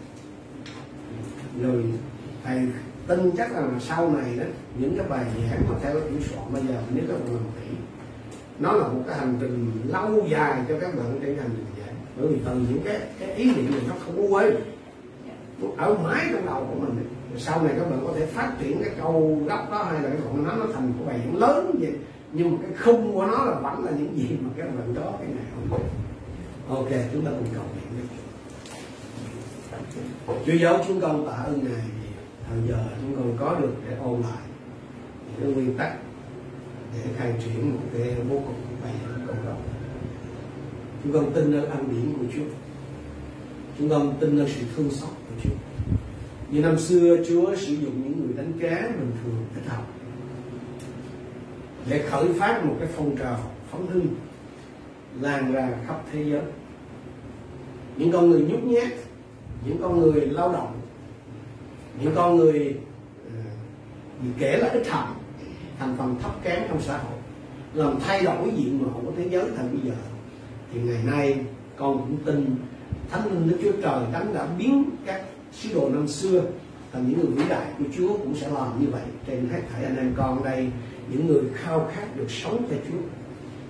rồi 1.63 1.85
thầy 2.45 2.61
tin 3.07 3.31
chắc 3.37 3.53
là 3.53 3.63
sau 3.81 4.11
này 4.11 4.37
đó, 4.37 4.45
những 4.79 4.97
cái 4.97 5.07
bài 5.09 5.25
giảng 5.51 5.63
mà 5.69 5.75
theo 5.83 5.93
cái 5.95 6.03
kiểu 6.11 6.21
soạn, 6.21 6.53
bây 6.53 6.63
giờ 6.63 6.75
nếu 6.95 7.05
các 7.09 7.15
bạn 7.15 7.35
làm 7.35 7.45
kỹ, 7.61 7.77
nó 8.59 8.73
là 8.73 8.89
một 8.89 9.03
cái 9.09 9.19
hành 9.19 9.37
trình 9.41 9.71
lâu 9.87 10.27
dài 10.29 10.63
cho 10.69 10.75
các 10.81 10.95
bạn 10.97 11.19
trên 11.23 11.39
hành 11.39 11.51
trình 11.57 11.85
giảng. 11.85 11.95
Bởi 12.17 12.27
vì 12.27 12.37
từ 12.45 12.55
những 12.55 12.83
cái 12.85 13.01
cái 13.19 13.35
ý 13.35 13.45
niệm 13.45 13.71
này 13.71 13.81
nó 13.89 13.95
không 14.05 14.17
có 14.17 14.23
quên. 14.23 14.55
Nó 15.63 15.69
ở 15.77 15.95
mãi 15.95 16.27
trong 16.33 16.47
đầu 16.47 16.67
của 16.71 16.81
mình. 16.81 16.95
Rồi 17.31 17.41
sau 17.41 17.63
này 17.63 17.75
các 17.79 17.91
bạn 17.91 18.01
có 18.07 18.13
thể 18.17 18.27
phát 18.27 18.53
triển 18.61 18.83
cái 18.85 18.93
câu 18.99 19.39
gốc 19.47 19.71
đó 19.71 19.83
hay 19.83 20.03
là 20.03 20.09
cái 20.09 20.19
đoạn 20.25 20.45
nó 20.45 20.57
nó 20.57 20.67
thành 20.75 20.87
một 20.87 21.05
bài 21.07 21.21
giảng 21.25 21.37
lớn 21.37 21.75
vậy. 21.81 21.93
Nhưng 22.33 22.51
mà 22.51 22.59
cái 22.63 22.73
khung 22.85 23.13
của 23.13 23.27
nó 23.27 23.45
là 23.45 23.55
vẫn 23.61 23.85
là 23.85 23.91
những 23.91 24.19
gì 24.19 24.37
mà 24.41 24.51
các 24.57 24.65
bạn 24.65 24.95
đó 24.95 25.13
cái 25.19 25.29
ngày 25.29 25.45
hôm 25.55 25.71
nay. 25.71 25.89
Ok, 26.69 26.89
chúng 27.13 27.25
ta 27.25 27.31
cùng 27.31 27.49
cầu 27.55 27.65
nguyện 27.65 28.07
Chúa 30.47 30.53
giáo 30.53 30.85
chúng 30.89 31.01
con 31.01 31.27
tạ 31.27 31.33
ơn 31.33 31.65
ngài 31.65 31.83
thời 32.49 32.59
giờ 32.69 32.85
chúng 33.01 33.17
con 33.17 33.37
có 33.39 33.61
được 33.61 33.73
để 33.89 33.97
ôn 33.97 34.21
lại 34.21 34.43
những 35.39 35.53
nguyên 35.53 35.79
tắc 35.79 35.93
để 36.95 37.11
khai 37.17 37.35
triển 37.45 37.71
một 37.73 37.81
cái 37.93 38.17
bố 38.31 38.37
cục 38.37 38.83
bày 38.83 38.93
giảng 39.07 39.27
cộng 39.27 39.47
đồng. 39.47 39.63
Chúng 41.05 41.13
con 41.13 41.33
tin 41.33 41.51
nơi 41.51 41.67
ăn 41.67 41.89
điển 41.91 42.13
của 42.19 42.35
Chúa. 42.35 42.55
Chúng 43.79 43.89
con 43.89 44.15
tin 44.21 44.37
nơi 44.37 44.49
sự 44.49 44.67
thương 44.77 44.91
xót 44.91 45.09
của 45.09 45.35
Chúa. 45.43 45.55
Như 46.51 46.61
năm 46.61 46.79
xưa, 46.79 47.17
Chúa 47.29 47.57
sử 47.57 47.75
dụng 47.75 48.03
những 48.03 48.21
người 48.21 48.37
đánh 48.37 48.53
cá 48.61 48.89
bình 48.89 49.13
thường 49.23 49.47
thích 49.55 49.69
học 49.69 49.87
để 51.91 52.03
khởi 52.11 52.33
phát 52.39 52.65
một 52.65 52.77
cái 52.79 52.89
phong 52.97 53.17
trào 53.17 53.51
phóng 53.71 53.87
hưng, 53.87 54.07
lan 55.21 55.53
ra 55.53 55.71
khắp 55.87 56.03
thế 56.13 56.25
giới. 56.25 56.43
Những 57.97 58.13
con 58.13 58.31
người 58.31 58.41
nhút 58.41 58.63
nhát 58.63 58.93
những 59.67 59.79
con 59.83 60.01
người 60.01 60.27
lao 60.27 60.53
động, 60.53 60.81
những 62.01 62.13
con 62.15 62.37
người 62.37 62.77
ờ, 63.25 63.41
bị 64.23 64.29
kể 64.39 64.57
là 64.57 64.69
ít 64.69 64.87
hạnh 64.87 65.15
thành 65.79 65.95
phần 65.99 66.17
thấp 66.23 66.33
kém 66.43 66.63
trong 66.69 66.81
xã 66.81 66.99
hội, 66.99 67.19
làm 67.75 67.99
thay 68.01 68.23
đổi 68.23 68.53
diện 68.57 68.83
mạo 68.83 69.01
của 69.05 69.13
thế 69.17 69.29
giới 69.31 69.45
thành 69.57 69.69
bây 69.73 69.91
giờ. 69.91 69.97
Thì 70.73 70.81
ngày 70.81 71.03
nay, 71.05 71.37
con 71.77 71.99
cũng 71.99 72.17
tin 72.25 72.57
thánh 73.11 73.33
linh 73.33 73.49
đức 73.49 73.59
chúa 73.63 73.83
trời 73.83 74.01
đấng 74.13 74.35
đã 74.35 74.47
biến 74.59 74.85
các 75.07 75.23
sứ 75.53 75.75
đồ 75.75 75.89
năm 75.89 76.09
xưa 76.09 76.43
thành 76.93 77.09
những 77.09 77.19
người 77.19 77.31
vĩ 77.31 77.49
đại 77.49 77.67
của 77.79 77.85
chúa 77.97 78.19
cũng 78.19 78.35
sẽ 78.37 78.49
làm 78.49 78.81
như 78.81 78.87
vậy. 78.91 79.03
Trên 79.27 79.49
hết 79.53 79.61
thảy, 79.73 79.85
anh 79.85 79.97
em 79.97 80.15
con 80.17 80.45
đây, 80.45 80.71
những 81.09 81.27
người 81.27 81.43
khao 81.55 81.91
khát 81.93 82.17
được 82.17 82.31
sống 82.31 82.67
cho 82.71 82.77
chúa, 82.89 82.99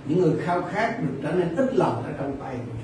những 0.05 0.21
người 0.21 0.33
khao 0.39 0.61
khát 0.61 0.99
được 1.01 1.13
trở 1.23 1.31
nên 1.31 1.55
ít 1.55 1.75
lòng 1.75 2.03
ở 2.03 2.11
trong 2.17 2.37
tay 2.39 2.55
của 2.65 2.77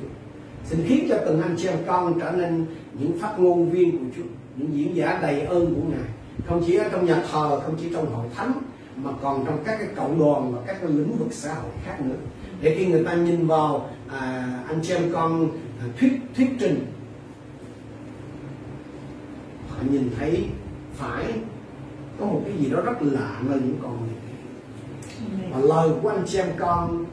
xin 0.66 0.80
khiến 0.88 1.06
cho 1.10 1.18
từng 1.26 1.42
anh 1.42 1.56
chị 1.58 1.68
em 1.68 1.78
con 1.88 2.20
trở 2.20 2.32
nên 2.32 2.66
những 2.94 3.20
phát 3.20 3.40
ngôn 3.40 3.70
viên 3.70 3.98
của 3.98 4.06
chúa 4.16 4.24
những 4.56 4.78
diễn 4.78 4.96
giả 4.96 5.20
đầy 5.22 5.42
ơn 5.42 5.76
của 5.76 5.90
ngài. 5.90 6.10
Không 6.48 6.64
chỉ 6.68 6.76
ở 6.76 6.90
trong 6.92 7.06
nhà 7.06 7.24
thờ 7.32 7.60
không 7.60 7.76
chỉ 7.82 7.90
trong 7.94 8.14
hội 8.14 8.26
thánh 8.36 8.52
mà 8.96 9.12
còn 9.22 9.46
trong 9.46 9.64
các 9.66 9.76
cái 9.80 9.88
cộng 9.96 10.20
đoàn 10.20 10.54
và 10.54 10.62
các 10.68 10.78
cái 10.82 10.90
lĩnh 10.90 11.18
vực 11.18 11.28
xã 11.34 11.54
hội 11.54 11.72
khác 11.86 12.02
nữa. 12.02 12.16
Để 12.62 12.76
khi 12.78 12.86
người 12.86 13.04
ta 13.04 13.14
nhìn 13.14 13.48
vào 13.48 13.90
à, 14.10 14.50
anh 14.68 14.80
chị 14.84 14.94
em 14.94 15.12
con 15.14 15.50
à, 15.80 15.86
thuyết 16.00 16.12
thuyết 16.36 16.50
trình 16.60 16.86
họ 19.70 19.78
nhìn 19.90 20.10
thấy 20.20 20.46
phải 20.94 21.34
có 22.20 22.26
một 22.26 22.42
cái 22.46 22.58
gì 22.58 22.70
đó 22.70 22.82
rất 22.82 23.02
lạ 23.02 23.42
nơi 23.42 23.60
những 23.66 23.78
con 23.84 23.98
người 24.00 24.16
và 25.52 25.60
lời 25.60 25.90
của 26.02 26.10
anh 26.10 26.24
chị 26.28 26.38
em 26.38 26.48
con 26.58 27.06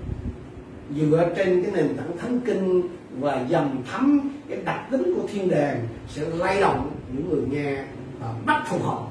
dựa 0.96 1.28
trên 1.36 1.62
cái 1.62 1.72
nền 1.72 1.96
tảng 1.96 2.16
thánh 2.18 2.40
kinh 2.40 2.82
và 3.20 3.46
dầm 3.50 3.82
thấm 3.92 4.30
cái 4.48 4.58
đặc 4.64 4.86
tính 4.90 5.14
của 5.16 5.28
thiên 5.32 5.50
đàng 5.50 5.86
sẽ 6.08 6.22
lay 6.38 6.60
động 6.60 6.90
những 7.12 7.28
người 7.30 7.42
nghe 7.50 7.82
và 8.20 8.34
bắt 8.46 8.64
phục 8.68 8.84
họ, 8.84 9.06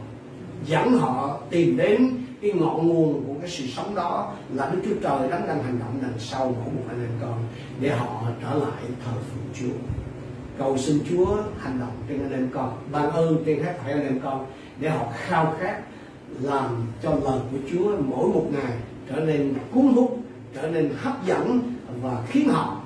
dẫn 0.65 0.91
họ 0.91 1.39
tìm 1.49 1.77
đến 1.77 2.09
cái 2.41 2.51
ngọn 2.51 2.87
nguồn 2.87 3.23
của 3.27 3.33
cái 3.41 3.49
sự 3.49 3.63
sống 3.67 3.95
đó 3.95 4.33
là 4.53 4.69
Đức 4.69 4.79
Chúa 4.85 4.95
Trời 5.01 5.29
đang 5.29 5.47
đang 5.47 5.63
hành 5.63 5.79
động 5.79 5.99
đằng 6.01 6.19
sau 6.19 6.45
mỗi 6.45 6.73
một 6.73 6.83
anh 6.89 7.01
em 7.01 7.11
con 7.21 7.43
để 7.79 7.89
họ 7.89 8.23
trở 8.41 8.53
lại 8.53 8.81
thờ 9.05 9.11
phượng 9.11 9.53
Chúa. 9.53 9.77
Cầu 10.57 10.77
xin 10.77 10.99
Chúa 11.09 11.37
hành 11.59 11.79
động 11.79 11.95
trên 12.09 12.21
anh 12.21 12.31
em 12.31 12.49
con, 12.53 12.77
ban 12.91 13.11
ơn 13.11 13.43
trên 13.45 13.63
hết 13.63 13.73
thảy 13.83 13.91
anh 13.93 14.03
em 14.03 14.19
con 14.23 14.45
để 14.79 14.89
họ 14.89 15.07
khao 15.17 15.55
khát 15.59 15.81
làm 16.41 16.85
cho 17.03 17.09
lời 17.09 17.39
của 17.51 17.57
Chúa 17.71 17.97
mỗi 17.97 18.27
một 18.27 18.45
ngày 18.51 18.73
trở 19.09 19.15
nên 19.15 19.53
cuốn 19.73 19.87
hút, 19.87 20.19
trở 20.55 20.69
nên 20.69 20.89
hấp 20.97 21.25
dẫn 21.25 21.73
và 22.01 22.23
khiến 22.27 22.49
họ 22.49 22.81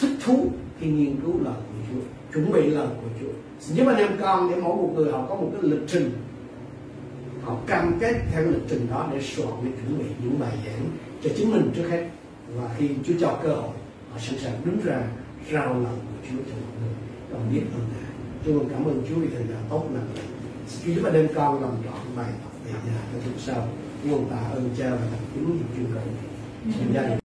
thích 0.00 0.16
thú 0.24 0.50
khi 0.80 0.86
nghiên 0.86 1.16
cứu 1.20 1.40
lời 1.44 1.54
của 1.54 1.78
Chúa, 1.90 2.00
chuẩn 2.32 2.52
bị 2.52 2.70
lời 2.70 2.86
của 3.02 3.08
Chúa. 3.20 3.32
Xin 3.60 3.76
giúp 3.76 3.86
anh 3.86 3.96
em 3.96 4.10
con 4.20 4.50
để 4.50 4.60
mỗi 4.60 4.76
một 4.76 4.92
người 4.94 5.12
họ 5.12 5.26
có 5.28 5.34
một 5.34 5.50
cái 5.52 5.70
lịch 5.70 5.88
trình. 5.88 6.10
Họ 7.42 7.56
cam 7.66 7.98
kết 8.00 8.14
theo 8.32 8.42
lịch 8.42 8.62
trình 8.68 8.86
đó 8.90 9.08
để 9.12 9.22
soạn 9.22 9.48
để 9.64 9.70
chuẩn 9.70 9.98
bị 9.98 10.04
những 10.22 10.38
bài 10.40 10.58
giảng 10.66 10.86
cho 11.22 11.30
chính 11.36 11.52
mình 11.52 11.70
trước 11.76 11.88
hết. 11.90 12.08
Và 12.54 12.70
khi 12.78 12.88
Chúa 13.04 13.14
cho 13.20 13.38
cơ 13.42 13.54
hội, 13.54 13.74
họ 14.12 14.18
sẵn 14.18 14.38
sàng 14.38 14.60
đứng 14.64 14.80
ra 14.84 15.02
rao 15.52 15.74
lời 15.74 15.94
của 15.94 16.28
Chúa 16.30 16.36
cho 16.36 16.54
mọi 16.54 16.72
người. 16.80 16.94
Còn 17.32 17.52
biết 17.52 17.62
ơn 17.74 17.84
Ngài. 17.92 18.10
Chúng 18.44 18.58
con 18.58 18.68
cảm 18.68 18.84
ơn 18.84 19.02
Chúa 19.08 19.14
vì 19.14 19.28
thời 19.28 19.42
gian 19.42 19.58
tốt 19.70 19.84
lành. 19.94 20.08
Chúa 20.84 20.92
giúp 20.92 21.02
anh 21.04 21.14
em 21.14 21.28
con 21.34 21.62
làm 21.62 21.70
trọn 21.84 22.16
bài 22.16 22.32
tập 22.44 22.52
về 22.64 22.72
nhà 22.72 23.00
cho 23.12 23.18
tuần 23.24 23.38
sau. 23.38 23.68
Chúng 24.02 24.12
con 24.12 24.30
tạ 24.30 24.48
ơn 24.52 24.70
Cha 24.78 24.90
và 24.90 24.96
thành 24.96 25.26
kính 25.34 25.46
những 25.46 25.62
chương 25.76 25.92
cầu 25.94 26.02